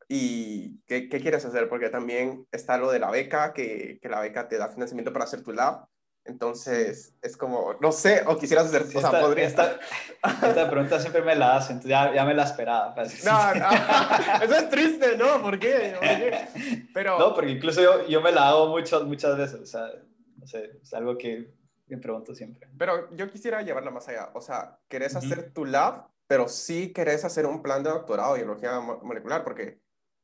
y 0.09 0.79
qué, 0.85 1.09
qué 1.09 1.19
quieres 1.19 1.45
hacer, 1.45 1.67
porque 1.67 1.89
también 1.89 2.47
está 2.51 2.77
lo 2.77 2.91
de 2.91 2.99
la 2.99 3.11
beca, 3.11 3.53
que, 3.53 3.99
que 4.01 4.09
la 4.09 4.21
beca 4.21 4.47
te 4.47 4.57
da 4.57 4.69
financiamiento 4.69 5.11
para 5.11 5.25
hacer 5.25 5.43
tu 5.43 5.51
lab, 5.51 5.87
entonces, 6.27 7.15
es 7.21 7.37
como, 7.37 7.75
no 7.79 7.93
sé, 7.93 8.21
o 8.27 8.37
quisieras 8.37 8.65
hacer, 8.65 8.81
o 8.81 8.99
sea, 8.99 9.21
podría... 9.21 9.45
Esta, 9.45 9.79
esta, 10.23 10.69
pregunta 10.69 10.99
siempre 10.99 11.21
me 11.21 11.35
la 11.35 11.55
hacen, 11.55 11.79
ya, 11.81 12.13
ya 12.13 12.25
me 12.25 12.33
la 12.33 12.43
esperaba. 12.43 12.93
No, 13.23 13.55
no, 13.55 13.69
eso 14.43 14.55
es 14.55 14.69
triste, 14.69 15.17
¿no? 15.17 15.41
¿Por 15.41 15.57
qué? 15.57 15.95
¿Por 15.97 16.07
qué? 16.07 16.87
Pero... 16.93 17.17
No, 17.17 17.33
porque 17.33 17.51
incluso 17.51 17.81
yo, 17.81 18.05
yo 18.07 18.19
me 18.19 18.33
la 18.33 18.49
hago 18.49 18.67
muchas, 18.67 19.03
muchas 19.03 19.37
veces, 19.37 19.61
o 19.61 19.65
sea, 19.65 19.89
no 20.35 20.45
sé, 20.45 20.71
es 20.83 20.93
algo 20.93 21.17
que 21.17 21.49
me 21.87 21.97
pregunto 21.97 22.35
siempre. 22.35 22.67
Pero 22.77 23.09
yo 23.15 23.29
quisiera 23.29 23.61
llevarla 23.61 23.91
más 23.91 24.07
allá, 24.07 24.31
o 24.33 24.41
sea, 24.41 24.79
querés 24.87 25.15
hacer 25.15 25.53
tu 25.53 25.65
lab, 25.65 26.07
pero 26.27 26.47
sí 26.47 26.91
querés 26.93 27.23
hacer 27.25 27.45
un 27.45 27.61
plan 27.61 27.83
de 27.83 27.89
doctorado 27.89 28.35
en 28.35 28.43
biología 28.43 28.79
molecular, 28.79 29.43
porque, 29.43 29.79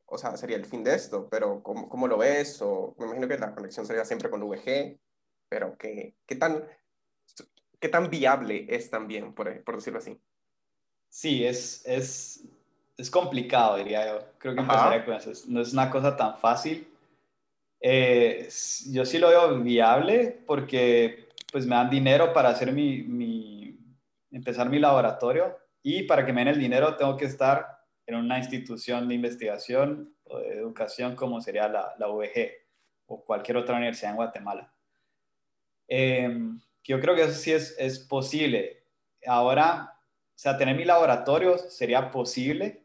o 0.06 0.18
sea, 0.18 0.36
sería 0.38 0.58
el 0.58 0.66
fin 0.66 0.84
de 0.84 0.96
esto, 0.96 1.30
pero 1.30 1.64
¿cómo, 1.64 1.90
cómo 1.90 2.08
lo 2.08 2.18
ves? 2.18 2.62
O 2.62 2.96
me 3.00 3.06
imagino 3.06 3.28
que 3.28 3.38
la 3.38 3.56
conexión 3.56 3.86
sería 3.86 4.06
siempre 4.06 4.30
con 4.30 4.42
VG 4.42 5.00
pero 5.54 5.78
¿qué, 5.78 6.16
qué, 6.26 6.36
tan, 6.36 6.64
qué 7.80 7.88
tan 7.88 8.10
viable 8.10 8.66
es 8.70 8.90
también, 8.90 9.34
por, 9.34 9.64
por 9.64 9.76
decirlo 9.76 10.00
así? 10.00 10.20
Sí, 11.10 11.46
es, 11.46 11.84
es, 11.86 12.44
es 12.98 13.12
complicado, 13.12 13.78
diría 13.78 14.08
yo. 14.08 14.26
Creo 14.40 14.56
que 14.56 14.62
empezaría 14.62 15.06
con 15.06 15.14
eso. 15.14 15.32
No 15.48 15.62
es 15.62 15.72
una 15.72 15.92
cosa 15.92 16.18
tan 16.18 16.40
fácil. 16.40 16.88
Eh, 17.80 18.50
yo 18.90 19.06
sí 19.06 19.20
lo 19.20 19.30
veo 19.30 19.60
viable 19.60 20.42
porque 20.48 21.23
pues 21.54 21.68
me 21.68 21.76
dan 21.76 21.92
dinero 21.92 22.34
para 22.34 22.50
hacer 22.50 22.74
mi, 22.74 23.04
mi, 23.04 23.80
empezar 24.32 24.68
mi 24.72 24.80
laboratorio 24.80 25.56
y 25.84 26.02
para 26.02 26.26
que 26.26 26.34
me 26.34 26.42
den 26.42 26.56
el 26.56 26.60
dinero 26.60 26.98
tengo 26.98 27.16
que 27.16 27.26
estar 27.26 27.78
en 28.08 28.16
una 28.16 28.40
institución 28.40 29.08
de 29.08 29.14
investigación 29.14 30.16
o 30.24 30.40
de 30.40 30.58
educación 30.58 31.16
como 31.16 31.40
sería 31.42 31.68
la, 31.68 31.94
la 32.00 32.10
UVG 32.10 32.54
o 33.06 33.24
cualquier 33.24 33.58
otra 33.58 33.76
universidad 33.76 34.10
en 34.10 34.18
Guatemala. 34.18 34.74
Em, 35.88 36.60
yo 36.84 37.00
creo 37.00 37.14
que 37.14 37.22
eso 37.22 37.34
sí 37.34 37.52
es, 37.52 37.76
es 37.78 38.00
posible. 38.00 38.88
Ahora, 39.28 39.94
o 40.30 40.34
sea, 40.34 40.58
tener 40.58 40.76
mi 40.76 40.86
laboratorio 40.86 41.60
sería 41.60 42.10
posible. 42.10 42.84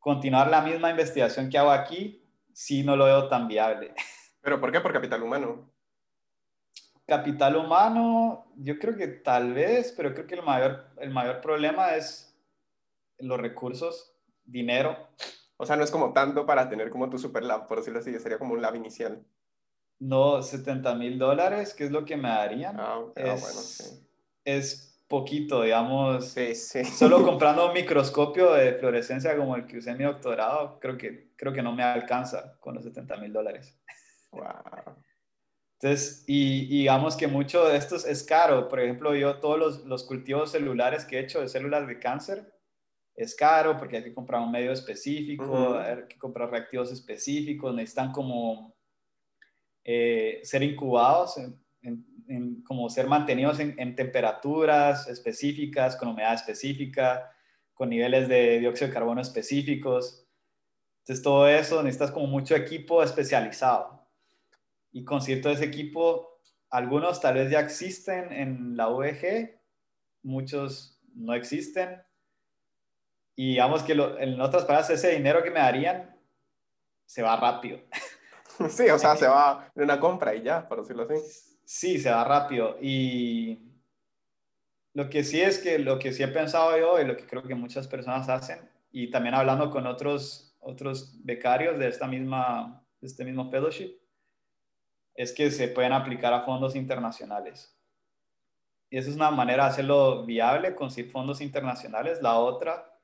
Continuar 0.00 0.50
la 0.50 0.62
misma 0.62 0.90
investigación 0.90 1.48
que 1.48 1.58
hago 1.58 1.70
aquí, 1.70 2.28
sí 2.52 2.82
no 2.82 2.96
lo 2.96 3.04
veo 3.04 3.28
tan 3.28 3.46
viable. 3.46 3.94
¿Pero 4.40 4.60
por 4.60 4.72
qué? 4.72 4.80
Por 4.80 4.92
capital 4.92 5.22
humano. 5.22 5.77
Capital 7.08 7.56
humano, 7.56 8.52
yo 8.56 8.78
creo 8.78 8.94
que 8.94 9.08
tal 9.08 9.54
vez, 9.54 9.94
pero 9.96 10.12
creo 10.12 10.26
que 10.26 10.34
el 10.34 10.42
mayor, 10.42 10.90
el 10.98 11.08
mayor 11.08 11.40
problema 11.40 11.96
es 11.96 12.38
los 13.18 13.40
recursos, 13.40 14.14
dinero. 14.44 15.08
O 15.56 15.64
sea, 15.64 15.76
no 15.76 15.84
es 15.84 15.90
como 15.90 16.12
tanto 16.12 16.44
para 16.44 16.68
tener 16.68 16.90
como 16.90 17.08
tu 17.08 17.18
super 17.18 17.42
lab, 17.42 17.66
por 17.66 17.78
decirlo 17.78 18.00
así, 18.00 18.12
sería 18.18 18.38
como 18.38 18.52
un 18.52 18.60
lab 18.60 18.76
inicial. 18.76 19.24
No, 19.98 20.42
70 20.42 20.94
mil 20.96 21.18
dólares, 21.18 21.72
que 21.72 21.84
es 21.84 21.90
lo 21.90 22.04
que 22.04 22.18
me 22.18 22.28
darían. 22.28 22.78
Ah, 22.78 23.00
ah, 23.00 23.12
es, 23.16 23.40
bueno, 23.40 23.60
sí. 23.60 24.06
Es 24.44 25.02
poquito, 25.08 25.62
digamos. 25.62 26.26
Sí, 26.26 26.54
sí. 26.54 26.84
Solo 26.84 27.22
comprando 27.24 27.68
un 27.68 27.72
microscopio 27.72 28.52
de 28.52 28.74
fluorescencia 28.74 29.34
como 29.34 29.56
el 29.56 29.66
que 29.66 29.78
usé 29.78 29.92
en 29.92 29.98
mi 29.98 30.04
doctorado, 30.04 30.78
creo 30.78 30.98
que, 30.98 31.32
creo 31.36 31.54
que 31.54 31.62
no 31.62 31.72
me 31.72 31.82
alcanza 31.82 32.58
con 32.60 32.74
los 32.74 32.84
70 32.84 33.16
mil 33.16 33.32
dólares. 33.32 33.80
Wow. 34.30 34.44
Entonces, 35.80 36.24
y, 36.26 36.66
digamos 36.66 37.16
que 37.16 37.28
mucho 37.28 37.64
de 37.66 37.76
esto 37.76 37.96
es 37.96 38.22
caro. 38.24 38.68
Por 38.68 38.80
ejemplo, 38.80 39.14
yo 39.14 39.38
todos 39.38 39.58
los, 39.58 39.84
los, 39.84 40.04
cultivos 40.04 40.50
celulares 40.50 41.04
que 41.04 41.16
he 41.16 41.20
hecho 41.20 41.40
de 41.40 41.48
células 41.48 41.86
de 41.86 42.00
cáncer 42.00 42.52
es 43.18 43.34
caro 43.34 43.76
porque 43.76 43.96
hay 43.96 44.04
que 44.04 44.14
comprar 44.14 44.40
un 44.40 44.52
medio 44.52 44.70
específico, 44.72 45.76
hay 45.76 46.06
que 46.08 46.18
comprar 46.18 46.50
reactivos 46.50 46.92
específicos, 46.92 47.74
necesitan 47.74 48.12
como 48.12 48.76
eh, 49.84 50.40
ser 50.44 50.62
incubados, 50.62 51.36
en, 51.82 52.62
como 52.62 52.88
ser 52.90 53.08
mantenidos 53.08 53.58
en, 53.58 53.96
temperaturas 53.96 55.08
específicas, 55.08 55.96
con 55.96 56.08
humedad 56.08 56.34
específica, 56.34 57.28
con 57.74 57.88
niveles 57.88 58.28
de 58.28 58.60
dióxido 58.60 58.88
de 58.88 58.94
carbono 58.94 59.20
específicos. 59.20 60.24
Entonces 61.00 61.22
todo 61.22 61.48
eso 61.48 61.82
necesitas 61.82 62.12
como 62.12 62.26
mucho 62.26 62.54
equipo 62.54 63.02
especializado. 63.02 63.97
Y 64.92 65.04
con 65.04 65.20
cierto 65.20 65.50
ese 65.50 65.64
equipo, 65.64 66.40
algunos 66.70 67.20
tal 67.20 67.34
vez 67.34 67.50
ya 67.50 67.60
existen 67.60 68.32
en 68.32 68.76
la 68.76 68.88
UEG, 68.88 69.60
muchos 70.22 71.00
no 71.14 71.34
existen. 71.34 72.02
Y 73.36 73.50
digamos 73.50 73.82
que 73.82 73.92
en 73.92 74.40
otras 74.40 74.64
palabras, 74.64 74.90
ese 74.90 75.10
dinero 75.12 75.42
que 75.42 75.50
me 75.50 75.60
darían 75.60 76.16
se 77.06 77.22
va 77.22 77.36
rápido. 77.36 77.80
Sí, 78.70 78.88
o 78.88 78.98
sea, 78.98 79.14
se 79.14 79.28
va 79.28 79.70
de 79.76 79.84
una 79.84 80.00
compra 80.00 80.34
y 80.34 80.42
ya, 80.42 80.66
por 80.66 80.80
decirlo 80.80 81.04
así. 81.04 81.14
Sí, 81.64 81.98
se 82.00 82.10
va 82.10 82.24
rápido. 82.24 82.76
Y 82.80 83.56
lo 84.94 85.08
que 85.08 85.22
sí 85.22 85.40
es 85.40 85.60
que 85.60 85.78
lo 85.78 85.96
que 86.00 86.12
sí 86.12 86.24
he 86.24 86.28
pensado 86.28 86.76
yo 86.76 87.00
y 87.00 87.04
lo 87.04 87.16
que 87.16 87.24
creo 87.24 87.44
que 87.44 87.54
muchas 87.54 87.86
personas 87.86 88.28
hacen, 88.28 88.68
y 88.90 89.12
también 89.12 89.36
hablando 89.36 89.70
con 89.70 89.86
otros, 89.86 90.56
otros 90.58 91.24
becarios 91.24 91.78
de, 91.78 91.86
esta 91.86 92.08
misma, 92.08 92.84
de 93.00 93.06
este 93.06 93.24
mismo 93.24 93.48
fellowship, 93.48 93.96
es 95.18 95.32
que 95.32 95.50
se 95.50 95.66
pueden 95.66 95.92
aplicar 95.92 96.32
a 96.32 96.42
fondos 96.42 96.76
internacionales. 96.76 97.76
Y 98.88 98.98
esa 98.98 99.10
es 99.10 99.16
una 99.16 99.32
manera 99.32 99.64
de 99.64 99.70
hacerlo 99.70 100.24
viable, 100.24 100.76
conseguir 100.76 101.10
fondos 101.10 101.40
internacionales. 101.40 102.22
La 102.22 102.38
otra 102.38 102.96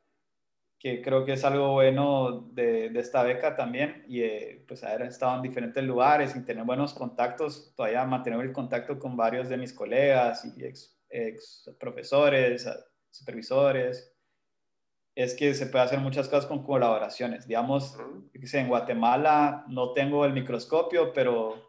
que 0.78 1.02
creo 1.02 1.24
que 1.24 1.32
es 1.32 1.44
algo 1.44 1.72
bueno 1.72 2.48
de, 2.52 2.90
de 2.90 3.00
esta 3.00 3.24
beca 3.24 3.56
también 3.56 4.04
y 4.06 4.22
pues 4.68 4.84
haber 4.84 5.08
estado 5.08 5.34
en 5.36 5.42
diferentes 5.42 5.82
lugares 5.82 6.36
y 6.36 6.44
tener 6.44 6.62
buenos 6.62 6.94
contactos, 6.94 7.74
todavía 7.74 8.04
mantener 8.04 8.40
el 8.40 8.52
contacto 8.52 8.96
con 8.96 9.16
varios 9.16 9.48
de 9.48 9.56
mis 9.56 9.72
colegas 9.72 10.44
y 10.44 10.64
ex, 10.64 10.96
ex 11.08 11.68
profesores, 11.80 12.68
supervisores, 13.10 14.14
es 15.16 15.34
que 15.34 15.52
se 15.54 15.66
puede 15.66 15.84
hacer 15.84 15.98
muchas 15.98 16.28
cosas 16.28 16.46
con 16.46 16.62
colaboraciones. 16.62 17.48
Digamos, 17.48 17.96
en 18.32 18.68
Guatemala 18.68 19.64
no 19.68 19.92
tengo 19.92 20.24
el 20.24 20.32
microscopio, 20.32 21.12
pero 21.12 21.63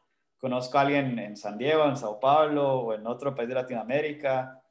conozco 0.45 0.77
a 0.77 0.81
alguien 0.81 1.17
en 1.17 1.35
San 1.35 1.57
Diego, 1.57 1.85
en 1.85 1.97
Sao 1.97 2.19
Paulo 2.19 2.81
o 2.81 2.93
en 2.93 3.07
otro 3.07 3.33
país 3.33 3.49
de 3.49 3.55
Latinoamérica 3.55 4.61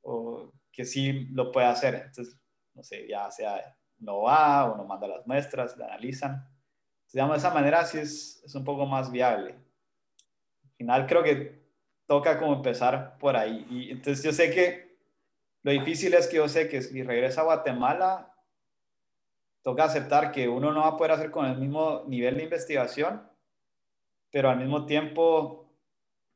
o 0.00 0.50
que 0.72 0.86
sí 0.86 1.26
lo 1.26 1.52
puede 1.52 1.66
hacer. 1.66 1.94
Entonces, 2.06 2.40
no 2.72 2.82
sé, 2.82 3.06
ya 3.06 3.30
sea 3.30 3.76
no 3.98 4.22
va 4.22 4.64
o 4.64 4.78
no 4.78 4.84
manda 4.84 5.06
las 5.06 5.26
muestras, 5.26 5.76
la 5.76 5.88
analizan. 5.88 6.48
Digamos, 7.12 7.34
de 7.34 7.38
esa 7.38 7.52
manera 7.52 7.84
sí 7.84 7.98
es, 7.98 8.42
es 8.46 8.54
un 8.54 8.64
poco 8.64 8.86
más 8.86 9.12
viable. 9.12 9.50
Al 9.52 10.70
final 10.78 11.06
creo 11.06 11.22
que 11.22 11.68
toca 12.06 12.38
como 12.38 12.54
empezar 12.54 13.18
por 13.18 13.36
ahí. 13.36 13.66
Y 13.68 13.90
entonces 13.90 14.24
yo 14.24 14.32
sé 14.32 14.50
que 14.54 14.96
lo 15.64 15.70
difícil 15.70 16.14
es 16.14 16.28
que 16.28 16.36
yo 16.36 16.48
sé 16.48 16.66
que 16.66 16.80
si 16.80 17.02
regresa 17.02 17.42
a 17.42 17.44
Guatemala, 17.44 18.34
toca 19.60 19.84
aceptar 19.84 20.32
que 20.32 20.48
uno 20.48 20.72
no 20.72 20.80
va 20.80 20.88
a 20.88 20.96
poder 20.96 21.12
hacer 21.12 21.30
con 21.30 21.44
el 21.44 21.58
mismo 21.58 22.04
nivel 22.06 22.38
de 22.38 22.44
investigación, 22.44 23.33
pero 24.34 24.50
al 24.50 24.58
mismo 24.58 24.84
tiempo 24.84 25.70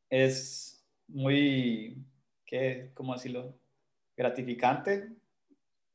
es 0.09 0.87
muy, 1.09 2.07
¿qué, 2.47 2.93
¿cómo 2.95 3.13
decirlo? 3.13 3.59
Gratificante 4.17 5.17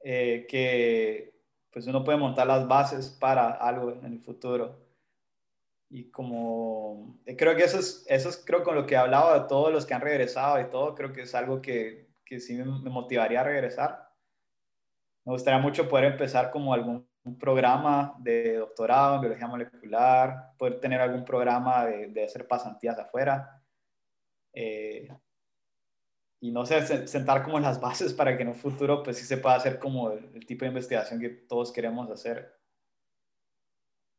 eh, 0.03 0.45
que 0.49 1.33
pues 1.71 1.87
uno 1.87 2.03
puede 2.03 2.17
montar 2.17 2.45
las 2.45 2.67
bases 2.67 3.09
para 3.09 3.51
algo 3.51 3.91
en 3.91 4.03
el 4.03 4.19
futuro. 4.19 4.85
y 5.89 6.11
como 6.11 7.21
eh, 7.25 7.37
creo 7.37 7.55
que 7.55 7.63
eso 7.63 7.79
es, 7.79 8.05
eso 8.09 8.27
es 8.27 8.43
creo 8.45 8.63
con 8.63 8.75
lo 8.75 8.85
que 8.85 8.95
he 8.95 8.97
hablado 8.97 9.39
de 9.41 9.47
todos 9.47 9.71
los 9.71 9.85
que 9.85 9.93
han 9.93 10.01
regresado 10.01 10.59
y 10.59 10.69
todo, 10.69 10.95
creo 10.95 11.13
que 11.13 11.21
es 11.21 11.33
algo 11.33 11.61
que, 11.61 12.09
que 12.25 12.41
sí 12.41 12.53
me, 12.55 12.65
motivaría 12.65 13.39
a 13.41 13.45
regresar. 13.45 14.11
Me 15.23 15.31
gustaría 15.31 15.61
mucho 15.61 15.87
poder 15.87 16.05
empezar 16.11 16.51
como 16.51 16.73
algún 16.73 17.07
programa 17.39 18.15
de 18.19 18.57
doctorado 18.57 19.15
en 19.15 19.21
biología 19.21 19.47
molecular, 19.47 20.51
poder 20.57 20.79
tener 20.79 20.99
algún 20.99 21.23
programa 21.23 21.85
de, 21.85 22.07
de 22.07 22.23
hacer 22.25 22.47
pasantías 22.47 22.99
afuera. 22.99 23.61
Eh, 24.53 25.09
y 26.41 26.51
no 26.51 26.65
sé, 26.65 27.07
sentar 27.07 27.43
como 27.43 27.59
las 27.59 27.79
bases 27.81 28.13
para 28.13 28.35
que 28.35 28.43
en 28.43 28.49
un 28.49 28.55
futuro 28.55 29.01
pues 29.01 29.17
sí 29.17 29.25
se 29.25 29.37
pueda 29.37 29.55
hacer 29.55 29.79
como 29.79 30.11
el, 30.11 30.29
el 30.35 30.45
tipo 30.45 30.65
de 30.65 30.69
investigación 30.69 31.19
que 31.19 31.29
todos 31.29 31.71
queremos 31.71 32.11
hacer. 32.11 32.59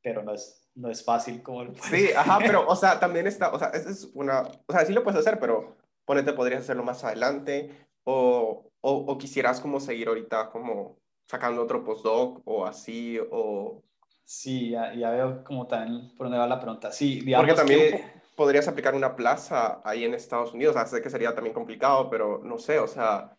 Pero 0.03 0.23
no 0.23 0.33
es, 0.33 0.71
no 0.75 0.91
es 0.91 1.05
fácil 1.05 1.43
como 1.43 1.75
Sí, 1.77 2.11
ajá, 2.17 2.39
pero, 2.39 2.67
o 2.67 2.77
sea, 2.77 2.99
también 2.99 3.27
está, 3.27 3.53
o 3.53 3.59
sea, 3.59 3.69
es 3.69 4.11
una, 4.15 4.43
o 4.67 4.73
sea, 4.73 4.85
sí 4.87 4.93
lo 4.95 5.05
puedes 5.05 5.21
hacer, 5.21 5.39
pero 5.39 5.77
ponete, 6.07 6.33
podrías 6.33 6.63
hacerlo 6.63 6.83
más 6.83 7.05
adelante, 7.05 7.89
o, 8.05 8.71
o, 8.81 8.93
o 8.93 9.19
quisieras 9.19 9.61
como 9.61 9.81
seguir 9.81 10.09
ahorita 10.09 10.51
como 10.51 10.99
sacando 11.27 11.63
otro 11.63 11.85
postdoc, 11.85 12.41
o 12.45 12.67
así, 12.67 13.19
o... 13.31 13.83
Sí, 14.25 14.71
ya, 14.71 14.95
ya 14.95 15.11
veo 15.11 15.45
como 15.45 15.67
también 15.67 16.15
por 16.17 16.27
dónde 16.27 16.39
va 16.39 16.47
la 16.47 16.61
pregunta. 16.61 16.91
Sí, 16.91 17.21
digamos 17.21 17.47
Porque 17.47 17.61
también 17.61 18.13
podrías 18.35 18.67
aplicar 18.69 18.95
una 18.95 19.15
plaza 19.15 19.81
ahí 19.85 20.05
en 20.05 20.15
Estados 20.15 20.53
Unidos, 20.55 20.75
o 20.75 20.79
sea, 20.79 20.87
sé 20.87 21.03
que 21.03 21.11
sería 21.11 21.35
también 21.35 21.55
complicado, 21.55 22.09
pero 22.09 22.41
no 22.43 22.59
sé, 22.59 22.79
o 22.79 22.87
sea, 22.87 23.37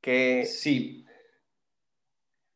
que... 0.00 0.46
Sí. 0.46 1.04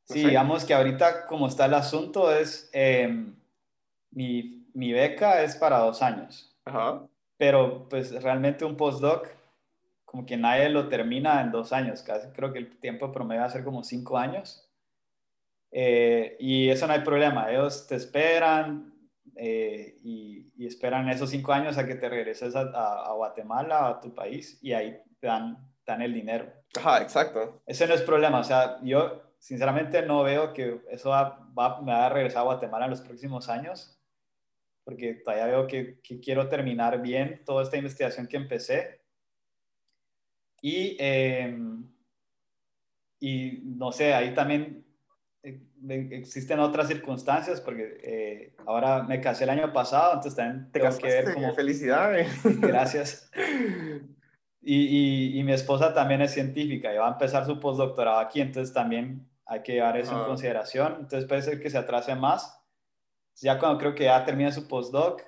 sí, 0.04 0.26
digamos 0.26 0.64
que 0.64 0.74
ahorita 0.74 1.26
como 1.26 1.46
está 1.48 1.66
el 1.66 1.74
asunto 1.74 2.32
es... 2.32 2.70
Eh, 2.72 3.34
mi, 4.10 4.66
mi 4.74 4.92
beca 4.92 5.42
es 5.42 5.56
para 5.56 5.78
dos 5.78 6.02
años. 6.02 6.56
Ajá. 6.64 7.06
Pero 7.36 7.88
pues 7.88 8.22
realmente 8.22 8.64
un 8.64 8.76
postdoc, 8.76 9.28
como 10.08 10.24
que 10.24 10.38
nadie 10.38 10.70
lo 10.70 10.88
termina 10.88 11.42
en 11.42 11.50
dos 11.50 11.70
años, 11.70 12.02
casi 12.02 12.28
creo 12.28 12.50
que 12.50 12.58
el 12.58 12.80
tiempo 12.80 13.12
promedio 13.12 13.42
va 13.42 13.46
a 13.46 13.50
ser 13.50 13.62
como 13.62 13.84
cinco 13.84 14.16
años. 14.16 14.66
Eh, 15.70 16.34
y 16.40 16.70
eso 16.70 16.86
no 16.86 16.94
hay 16.94 17.00
problema, 17.00 17.50
ellos 17.50 17.86
te 17.86 17.96
esperan 17.96 18.94
eh, 19.36 19.98
y, 20.02 20.50
y, 20.56 20.66
esperan 20.66 21.10
esos 21.10 21.28
cinco 21.28 21.52
años 21.52 21.76
a 21.76 21.86
que 21.86 21.94
te 21.94 22.08
regreses 22.08 22.56
a, 22.56 22.62
a, 22.62 23.12
Guatemala, 23.12 23.86
a 23.86 24.00
tu 24.00 24.14
país, 24.14 24.58
y 24.62 24.72
ahí 24.72 24.98
te 25.20 25.26
dan, 25.26 25.58
dan 25.84 26.00
el 26.00 26.14
dinero. 26.14 26.50
Ajá, 26.78 27.02
exacto. 27.02 27.60
Ese 27.66 27.86
no 27.86 27.92
es 27.92 28.00
problema, 28.00 28.40
o 28.40 28.44
sea, 28.44 28.78
yo 28.82 29.34
sinceramente 29.38 30.00
no 30.00 30.22
veo 30.22 30.54
que 30.54 30.80
eso 30.90 31.10
va, 31.10 31.46
va, 31.56 31.82
me 31.82 31.92
va 31.92 32.06
a 32.06 32.08
regresar 32.08 32.40
a 32.40 32.44
Guatemala 32.44 32.86
en 32.86 32.92
los 32.92 33.02
próximos 33.02 33.50
años 33.50 33.98
porque 34.88 35.16
todavía 35.16 35.44
veo 35.44 35.66
que, 35.66 36.00
quiero 36.00 36.48
terminar 36.48 37.02
bien 37.02 37.42
toda 37.44 37.62
esta 37.62 37.76
investigación 37.76 38.26
que 38.26 38.38
empecé. 38.38 38.97
Y, 40.60 40.96
em, 40.98 41.84
y 43.20 43.60
no 43.64 43.92
sé, 43.92 44.14
ahí 44.14 44.34
también 44.34 44.84
eh, 45.42 45.60
existen 46.10 46.60
otras 46.60 46.88
circunstancias, 46.88 47.60
porque 47.60 48.00
eh, 48.02 48.56
ahora 48.66 49.02
me 49.02 49.20
casé 49.20 49.44
el 49.44 49.50
año 49.50 49.72
pasado, 49.72 50.14
entonces 50.14 50.36
también 50.36 50.70
tengo 50.72 50.98
que 50.98 51.06
ver 51.06 51.34
como... 51.34 51.54
Felicidades. 51.54 52.28
Gracias. 52.60 53.30
Y, 54.60 55.38
y, 55.38 55.42
mi 55.44 55.52
esposa 55.52 55.94
también 55.94 56.20
es 56.20 56.32
científica 56.32 56.92
y 56.92 56.98
va 56.98 57.08
a 57.08 57.12
empezar 57.12 57.46
su 57.46 57.58
postdoctorado 57.58 58.18
aquí, 58.18 58.40
entonces 58.40 58.74
también 58.74 59.26
hay 59.46 59.62
que 59.62 59.74
llevar 59.74 59.96
eso 59.96 60.18
en 60.18 60.26
consideración. 60.26 60.96
Entonces 61.00 61.26
puede 61.26 61.42
ser 61.42 61.60
que 61.60 61.70
se 61.70 61.78
atrase 61.78 62.14
más 62.14 62.58
ya 63.40 63.58
cuando 63.58 63.78
creo 63.78 63.94
que 63.94 64.04
ya 64.04 64.24
termine 64.24 64.52
su 64.52 64.66
postdoc, 64.66 65.22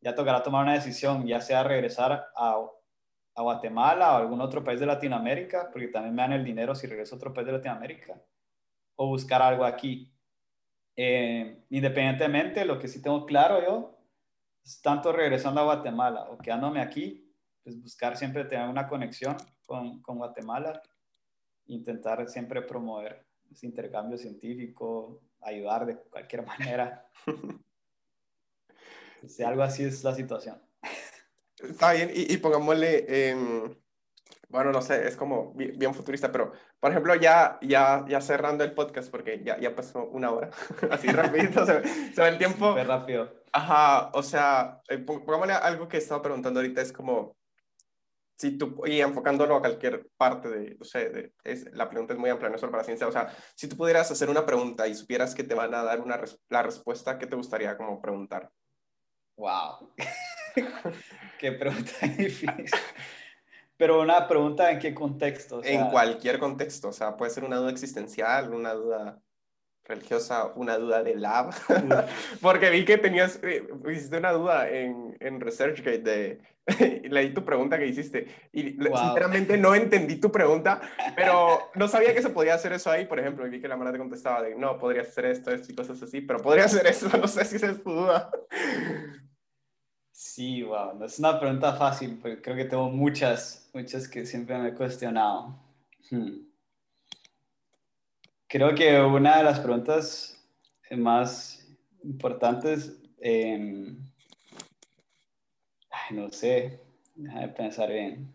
ya 0.00 0.14
tocará 0.14 0.42
tomar 0.42 0.64
una 0.64 0.74
decisión, 0.74 1.26
ya 1.26 1.40
sea 1.40 1.62
regresar 1.62 2.28
a, 2.36 2.56
a, 3.38 3.42
Guatemala 3.42 4.12
o 4.12 4.14
a 4.14 4.18
algún 4.18 4.40
otro 4.40 4.64
país 4.64 4.80
de 4.80 4.86
Latinoamérica, 4.86 5.70
porque 5.70 5.88
también 5.88 6.14
me 6.14 6.22
dan 6.22 6.32
el 6.32 6.44
dinero 6.44 6.74
si 6.74 6.86
regreso 6.86 7.14
a 7.14 7.18
otro 7.18 7.32
país 7.32 7.46
de 7.46 7.52
Latinoamérica, 7.52 8.20
o 8.96 9.08
buscar 9.08 9.42
algo 9.42 9.64
aquí. 9.64 10.12
Eh, 10.96 11.64
independientemente, 11.70 12.64
lo 12.64 12.78
que 12.78 12.88
sí 12.88 13.00
tengo 13.00 13.24
claro 13.24 13.62
yo, 13.62 13.98
es 14.64 14.82
tanto 14.82 15.12
regresando 15.12 15.60
a 15.60 15.64
Guatemala 15.64 16.28
o 16.30 16.38
quedándome 16.38 16.80
aquí, 16.80 17.32
pues 17.62 17.80
buscar 17.80 18.16
siempre 18.16 18.44
tener 18.44 18.68
una 18.68 18.88
conexión 18.88 19.36
con, 19.64 20.02
con 20.02 20.18
Guatemala, 20.18 20.82
intentar 21.66 22.28
siempre 22.28 22.62
promover 22.62 23.26
ese 23.50 23.66
intercambio 23.66 24.18
científico, 24.18 25.22
ayudar 25.40 25.86
de 25.86 25.96
cualquier 25.96 26.44
manera. 26.46 27.08
si 29.26 29.42
algo 29.42 29.62
así 29.62 29.84
es 29.84 30.04
la 30.04 30.14
situación. 30.14 30.67
Está 31.60 31.92
bien, 31.92 32.10
y, 32.14 32.32
y 32.32 32.36
pongámosle, 32.38 33.34
bueno, 34.48 34.72
no 34.72 34.80
sé, 34.80 35.06
es 35.06 35.16
como 35.16 35.52
bien, 35.54 35.94
futurista, 35.94 36.32
pero 36.32 36.52
por 36.80 36.90
ejemplo, 36.90 37.14
ya, 37.14 37.58
ya, 37.60 38.04
ya 38.08 38.20
cerrando 38.20 38.64
el 38.64 38.72
podcast, 38.72 39.10
porque 39.10 39.42
ya, 39.44 39.58
ya 39.58 39.74
pasó 39.74 40.04
una 40.06 40.30
hora, 40.30 40.50
así 40.90 41.08
rapidito, 41.08 41.66
se, 41.66 42.14
se 42.14 42.20
va 42.20 42.28
el 42.28 42.38
tiempo. 42.38 42.70
Súper 42.70 42.86
rápido. 42.86 43.42
Ajá, 43.52 44.10
o 44.14 44.22
sea, 44.22 44.80
eh, 44.88 44.98
pongámosle 44.98 45.52
algo 45.52 45.88
que 45.88 45.98
estaba 45.98 46.22
preguntando 46.22 46.60
ahorita, 46.60 46.80
es 46.80 46.92
como, 46.92 47.36
si 48.38 48.56
tú, 48.56 48.80
y 48.86 49.00
enfocándolo 49.00 49.56
a 49.56 49.60
cualquier 49.60 50.08
parte 50.16 50.48
de, 50.48 50.76
no 50.76 50.84
sé, 50.84 51.10
de, 51.10 51.32
es, 51.44 51.70
la 51.74 51.90
pregunta 51.90 52.14
es 52.14 52.18
muy 52.18 52.30
amplia, 52.30 52.48
no 52.48 52.56
solo 52.56 52.72
para 52.72 52.84
ciencia, 52.84 53.06
o 53.06 53.12
sea, 53.12 53.28
si 53.54 53.68
tú 53.68 53.76
pudieras 53.76 54.10
hacer 54.10 54.30
una 54.30 54.46
pregunta 54.46 54.88
y 54.88 54.94
supieras 54.94 55.34
que 55.34 55.44
te 55.44 55.54
van 55.54 55.74
a 55.74 55.82
dar 55.82 56.00
una 56.00 56.18
la 56.48 56.62
respuesta, 56.62 57.18
¿qué 57.18 57.26
te 57.26 57.36
gustaría 57.36 57.76
como 57.76 58.00
preguntar? 58.00 58.50
Wow, 59.36 59.92
qué 61.38 61.52
pregunta 61.52 61.92
difícil. 62.18 62.70
Pero 63.76 64.00
una 64.00 64.26
pregunta 64.26 64.70
en 64.72 64.78
qué 64.80 64.92
contexto? 64.92 65.62
en 65.62 65.88
cualquier 65.88 66.38
contexto, 66.38 66.88
o 66.88 66.92
sea, 66.92 67.16
puede 67.16 67.30
ser 67.30 67.44
una 67.44 67.56
duda 67.56 67.70
existencial, 67.70 68.52
una 68.52 68.72
duda 68.74 69.20
religiosa, 69.84 70.52
una 70.56 70.76
duda 70.76 71.02
de 71.02 71.14
lab, 71.14 71.54
porque 72.42 72.70
vi 72.70 72.84
que 72.84 72.98
tenías, 72.98 73.40
eh, 73.42 73.66
hiciste 73.90 74.18
una 74.18 74.32
duda 74.32 74.68
en, 74.68 75.16
en 75.20 75.40
ResearchGate 75.40 75.98
de, 75.98 76.40
leí 77.08 77.32
tu 77.32 77.44
pregunta 77.44 77.78
que 77.78 77.86
hiciste 77.86 78.26
y 78.52 78.72
sinceramente 78.72 79.56
no 79.56 79.74
entendí 79.74 80.16
tu 80.16 80.30
pregunta, 80.30 80.80
pero 81.16 81.70
no 81.74 81.88
sabía 81.88 82.14
que 82.14 82.22
se 82.22 82.30
podía 82.30 82.54
hacer 82.54 82.72
eso 82.72 82.90
ahí, 82.90 83.06
por 83.06 83.18
ejemplo, 83.18 83.46
y 83.46 83.50
vi 83.50 83.60
que 83.60 83.68
la 83.68 83.76
manera 83.76 83.92
te 83.92 83.98
contestaba 83.98 84.42
de, 84.42 84.54
no, 84.54 84.78
podría 84.78 85.02
hacer 85.02 85.24
esto, 85.26 85.50
esto 85.50 85.72
y 85.72 85.74
cosas 85.74 86.02
así, 86.02 86.20
pero 86.20 86.40
podría 86.40 86.64
hacer 86.64 86.86
eso, 86.86 87.08
no 87.16 87.26
sé 87.28 87.44
si 87.44 87.56
esa 87.56 87.70
es 87.70 87.82
tu 87.82 87.90
duda. 87.90 88.30
Sí, 90.20 90.62
wow, 90.62 90.98
no 90.98 91.04
es 91.06 91.18
una 91.18 91.38
pregunta 91.38 91.74
fácil, 91.74 92.18
porque 92.20 92.42
creo 92.42 92.56
que 92.56 92.64
tengo 92.64 92.90
muchas, 92.90 93.70
muchas 93.72 94.08
que 94.08 94.26
siempre 94.26 94.58
me 94.58 94.70
he 94.70 94.74
cuestionado. 94.74 95.56
Hmm 96.10 96.48
creo 98.48 98.74
que 98.74 99.00
una 99.00 99.38
de 99.38 99.44
las 99.44 99.60
preguntas 99.60 100.36
más 100.90 101.66
importantes, 102.02 102.98
eh, 103.20 103.94
no 106.10 106.32
sé, 106.32 106.80
déjame 107.14 107.48
pensar 107.48 107.90
bien. 107.90 108.34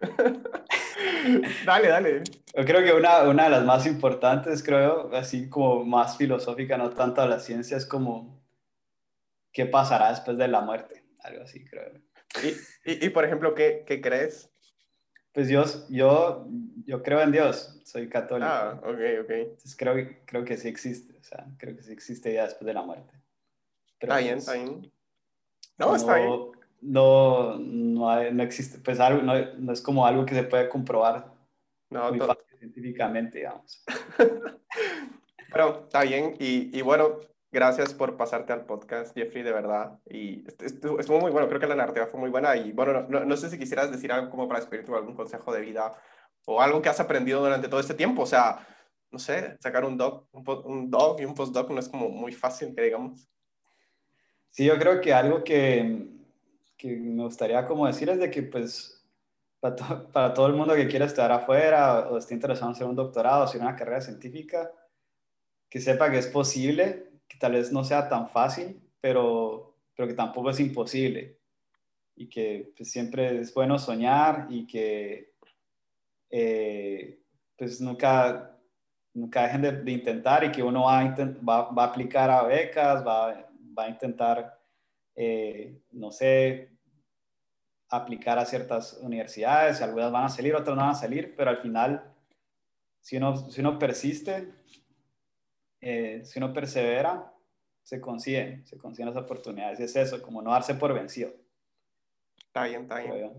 dale, 1.64 1.88
dale. 1.88 2.22
Yo 2.54 2.64
creo 2.64 2.82
que 2.82 2.92
una, 2.92 3.22
una 3.22 3.44
de 3.44 3.50
las 3.50 3.64
más 3.64 3.86
importantes, 3.86 4.62
creo, 4.62 5.14
así 5.14 5.48
como 5.48 5.84
más 5.84 6.16
filosófica, 6.16 6.76
no 6.76 6.90
tanto 6.90 7.22
a 7.22 7.26
la 7.26 7.38
ciencia, 7.38 7.76
es 7.76 7.86
como, 7.86 8.44
¿qué 9.56 9.64
pasará 9.64 10.10
después 10.10 10.36
de 10.36 10.48
la 10.48 10.60
muerte? 10.60 11.02
Algo 11.20 11.42
así, 11.42 11.64
creo. 11.64 11.90
Y, 12.44 12.48
y, 12.92 13.06
y 13.06 13.08
por 13.08 13.24
ejemplo, 13.24 13.54
¿qué, 13.54 13.84
¿qué 13.86 14.02
crees? 14.02 14.50
Pues 15.32 15.48
yo, 15.48 15.64
yo, 15.88 16.46
yo 16.84 17.02
creo 17.02 17.22
en 17.22 17.32
Dios, 17.32 17.80
soy 17.82 18.06
católico. 18.10 18.50
Ah, 18.50 18.78
ok, 18.82 19.00
ok. 19.22 19.30
Entonces 19.30 19.74
creo, 19.74 19.94
creo 20.26 20.44
que 20.44 20.58
sí 20.58 20.68
existe, 20.68 21.16
o 21.18 21.22
sea, 21.22 21.46
creo 21.56 21.74
que 21.74 21.82
sí 21.82 21.90
existe 21.90 22.34
ya 22.34 22.44
después 22.44 22.66
de 22.66 22.74
la 22.74 22.82
muerte. 22.82 23.14
está 23.98 24.18
bien, 24.18 24.38
está 24.38 24.52
bien. 24.52 24.92
No, 25.78 25.96
está 25.96 26.16
bien. 26.16 26.30
No, 26.82 27.58
no, 27.58 28.30
no, 28.30 28.42
existe, 28.42 28.78
pues 28.80 29.00
algo, 29.00 29.22
no, 29.22 29.32
no, 29.54 29.72
es 29.72 29.80
como 29.80 30.06
algo 30.06 30.26
que 30.26 30.34
se 30.34 30.44
puede 30.44 30.68
comprobar 30.68 31.32
no, 31.88 32.10
muy 32.10 32.18
fácil 32.18 32.58
científicamente, 32.58 33.38
digamos. 33.38 33.82
Pero 35.50 35.84
está 35.84 36.02
bien, 36.02 36.36
y, 36.38 36.78
y 36.78 36.82
bueno, 36.82 37.20
Gracias 37.52 37.94
por 37.94 38.16
pasarte 38.16 38.52
al 38.52 38.66
podcast, 38.66 39.14
Jeffrey, 39.14 39.42
de 39.42 39.52
verdad. 39.52 39.98
Y 40.10 40.44
estuvo, 40.60 41.20
muy 41.20 41.30
bueno, 41.30 41.48
creo 41.48 41.60
que 41.60 41.66
la 41.66 41.76
narrativa 41.76 42.06
fue 42.06 42.20
muy 42.20 42.30
buena. 42.30 42.56
Y 42.56 42.72
bueno, 42.72 43.06
no, 43.08 43.24
no 43.24 43.36
sé 43.36 43.48
si 43.50 43.58
quisieras 43.58 43.90
decir 43.90 44.10
algo 44.10 44.30
como 44.30 44.48
para 44.48 44.60
despedirte 44.60 44.92
algún 44.92 45.14
consejo 45.14 45.52
de 45.52 45.60
vida 45.60 45.92
o 46.44 46.60
algo 46.60 46.82
que 46.82 46.88
has 46.88 47.00
aprendido 47.00 47.40
durante 47.40 47.68
todo 47.68 47.80
este 47.80 47.94
tiempo. 47.94 48.22
O 48.22 48.26
sea, 48.26 48.66
no 49.10 49.18
sé, 49.18 49.56
sacar 49.60 49.84
un 49.84 49.96
doc, 49.96 50.28
un, 50.32 50.44
un 50.64 50.90
doc 50.90 51.20
y 51.20 51.24
un 51.24 51.34
postdoc 51.34 51.70
no 51.70 51.78
es 51.78 51.88
como 51.88 52.08
muy 52.08 52.32
fácil, 52.32 52.74
que 52.74 52.82
digamos. 52.82 53.28
Sí, 54.50 54.64
yo 54.64 54.76
creo 54.78 55.00
que 55.00 55.14
algo 55.14 55.44
que, 55.44 56.08
que 56.76 56.96
me 56.96 57.22
gustaría 57.24 57.64
como 57.66 57.86
decir 57.86 58.08
es 58.10 58.18
de 58.18 58.30
que 58.30 58.42
pues 58.42 59.06
para, 59.60 59.76
para, 60.12 60.34
todo 60.34 60.46
el 60.48 60.54
mundo 60.54 60.74
que 60.74 60.88
quiera 60.88 61.06
estudiar 61.06 61.32
afuera 61.32 62.08
o 62.10 62.18
esté 62.18 62.34
interesado 62.34 62.70
en 62.70 62.74
hacer 62.74 62.86
un 62.86 62.96
doctorado 62.96 63.42
o 63.42 63.44
hacer 63.44 63.60
una 63.60 63.76
carrera 63.76 64.00
científica, 64.00 64.70
que 65.68 65.80
sepa 65.80 66.10
que 66.10 66.18
es 66.18 66.26
posible 66.26 67.15
que 67.28 67.38
tal 67.38 67.52
vez 67.52 67.72
no 67.72 67.84
sea 67.84 68.08
tan 68.08 68.28
fácil, 68.28 68.80
pero 69.00 69.76
pero 69.96 70.06
que 70.06 70.14
tampoco 70.14 70.50
es 70.50 70.60
imposible. 70.60 71.40
Y 72.14 72.28
que 72.28 72.72
pues, 72.76 72.90
siempre 72.90 73.40
es 73.40 73.52
bueno 73.52 73.78
soñar 73.78 74.46
y 74.50 74.66
que 74.66 75.34
eh, 76.30 77.20
pues 77.56 77.80
nunca, 77.80 78.56
nunca 79.14 79.42
dejen 79.42 79.84
de, 79.84 79.90
intentar 79.90 80.44
y 80.44 80.52
que 80.52 80.62
uno 80.62 80.84
va 80.84 81.00
a, 81.00 81.14
va, 81.16 81.70
va 81.72 81.84
a, 81.84 81.86
aplicar 81.86 82.30
a 82.30 82.42
becas, 82.42 83.06
va, 83.06 83.48
va 83.76 83.84
a 83.84 83.88
intentar, 83.88 84.58
eh, 85.14 85.80
no 85.92 86.10
sé, 86.10 86.70
aplicar 87.88 88.38
a 88.38 88.44
ciertas 88.44 88.98
universidades, 89.02 89.80
algunas 89.80 90.12
van 90.12 90.24
a 90.24 90.28
salir, 90.28 90.54
otras 90.54 90.76
no 90.76 90.82
van 90.82 90.90
a 90.90 90.94
salir, 90.94 91.34
pero 91.36 91.50
al 91.50 91.58
final, 91.58 92.12
si 93.00 93.16
uno, 93.16 93.36
si 93.50 93.60
uno 93.60 93.78
persiste, 93.78 94.52
eh, 95.80 96.22
si 96.24 96.38
uno 96.38 96.52
persevera, 96.52 97.32
se 97.82 98.00
consiguen, 98.00 98.66
se 98.66 98.78
consiguen 98.78 99.14
las 99.14 99.22
oportunidades. 99.22 99.80
Y 99.80 99.84
es 99.84 99.96
eso, 99.96 100.20
como 100.22 100.42
no 100.42 100.50
darse 100.50 100.74
por 100.74 100.92
vencido. 100.92 101.32
Está 102.38 102.64
bien, 102.64 102.82
está 102.82 102.98
bien. 102.98 103.32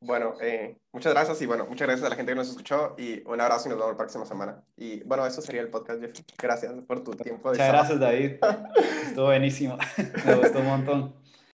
Bueno, 0.00 0.34
eh, 0.40 0.76
muchas 0.92 1.12
gracias 1.12 1.40
y 1.42 1.46
bueno, 1.46 1.64
muchas 1.66 1.86
gracias 1.86 2.04
a 2.04 2.10
la 2.10 2.16
gente 2.16 2.32
que 2.32 2.36
nos 2.36 2.48
escuchó 2.48 2.96
y 2.98 3.22
un 3.24 3.40
abrazo 3.40 3.68
y 3.68 3.70
nos 3.70 3.78
vemos 3.78 3.92
la 3.92 3.96
próxima 3.96 4.26
semana. 4.26 4.64
Y 4.76 5.02
bueno, 5.04 5.24
eso 5.24 5.40
sería 5.40 5.60
el 5.60 5.68
podcast, 5.68 6.00
Jeff. 6.00 6.12
Gracias 6.36 6.72
por 6.86 7.04
tu 7.04 7.12
tiempo. 7.12 7.50
muchas 7.50 7.68
gracias, 7.68 8.00
David. 8.00 8.32
Estuvo 9.06 9.26
buenísimo. 9.26 9.78
Me 10.26 10.34
gustó 10.34 10.58
un 10.58 10.66
montón. 10.66 11.21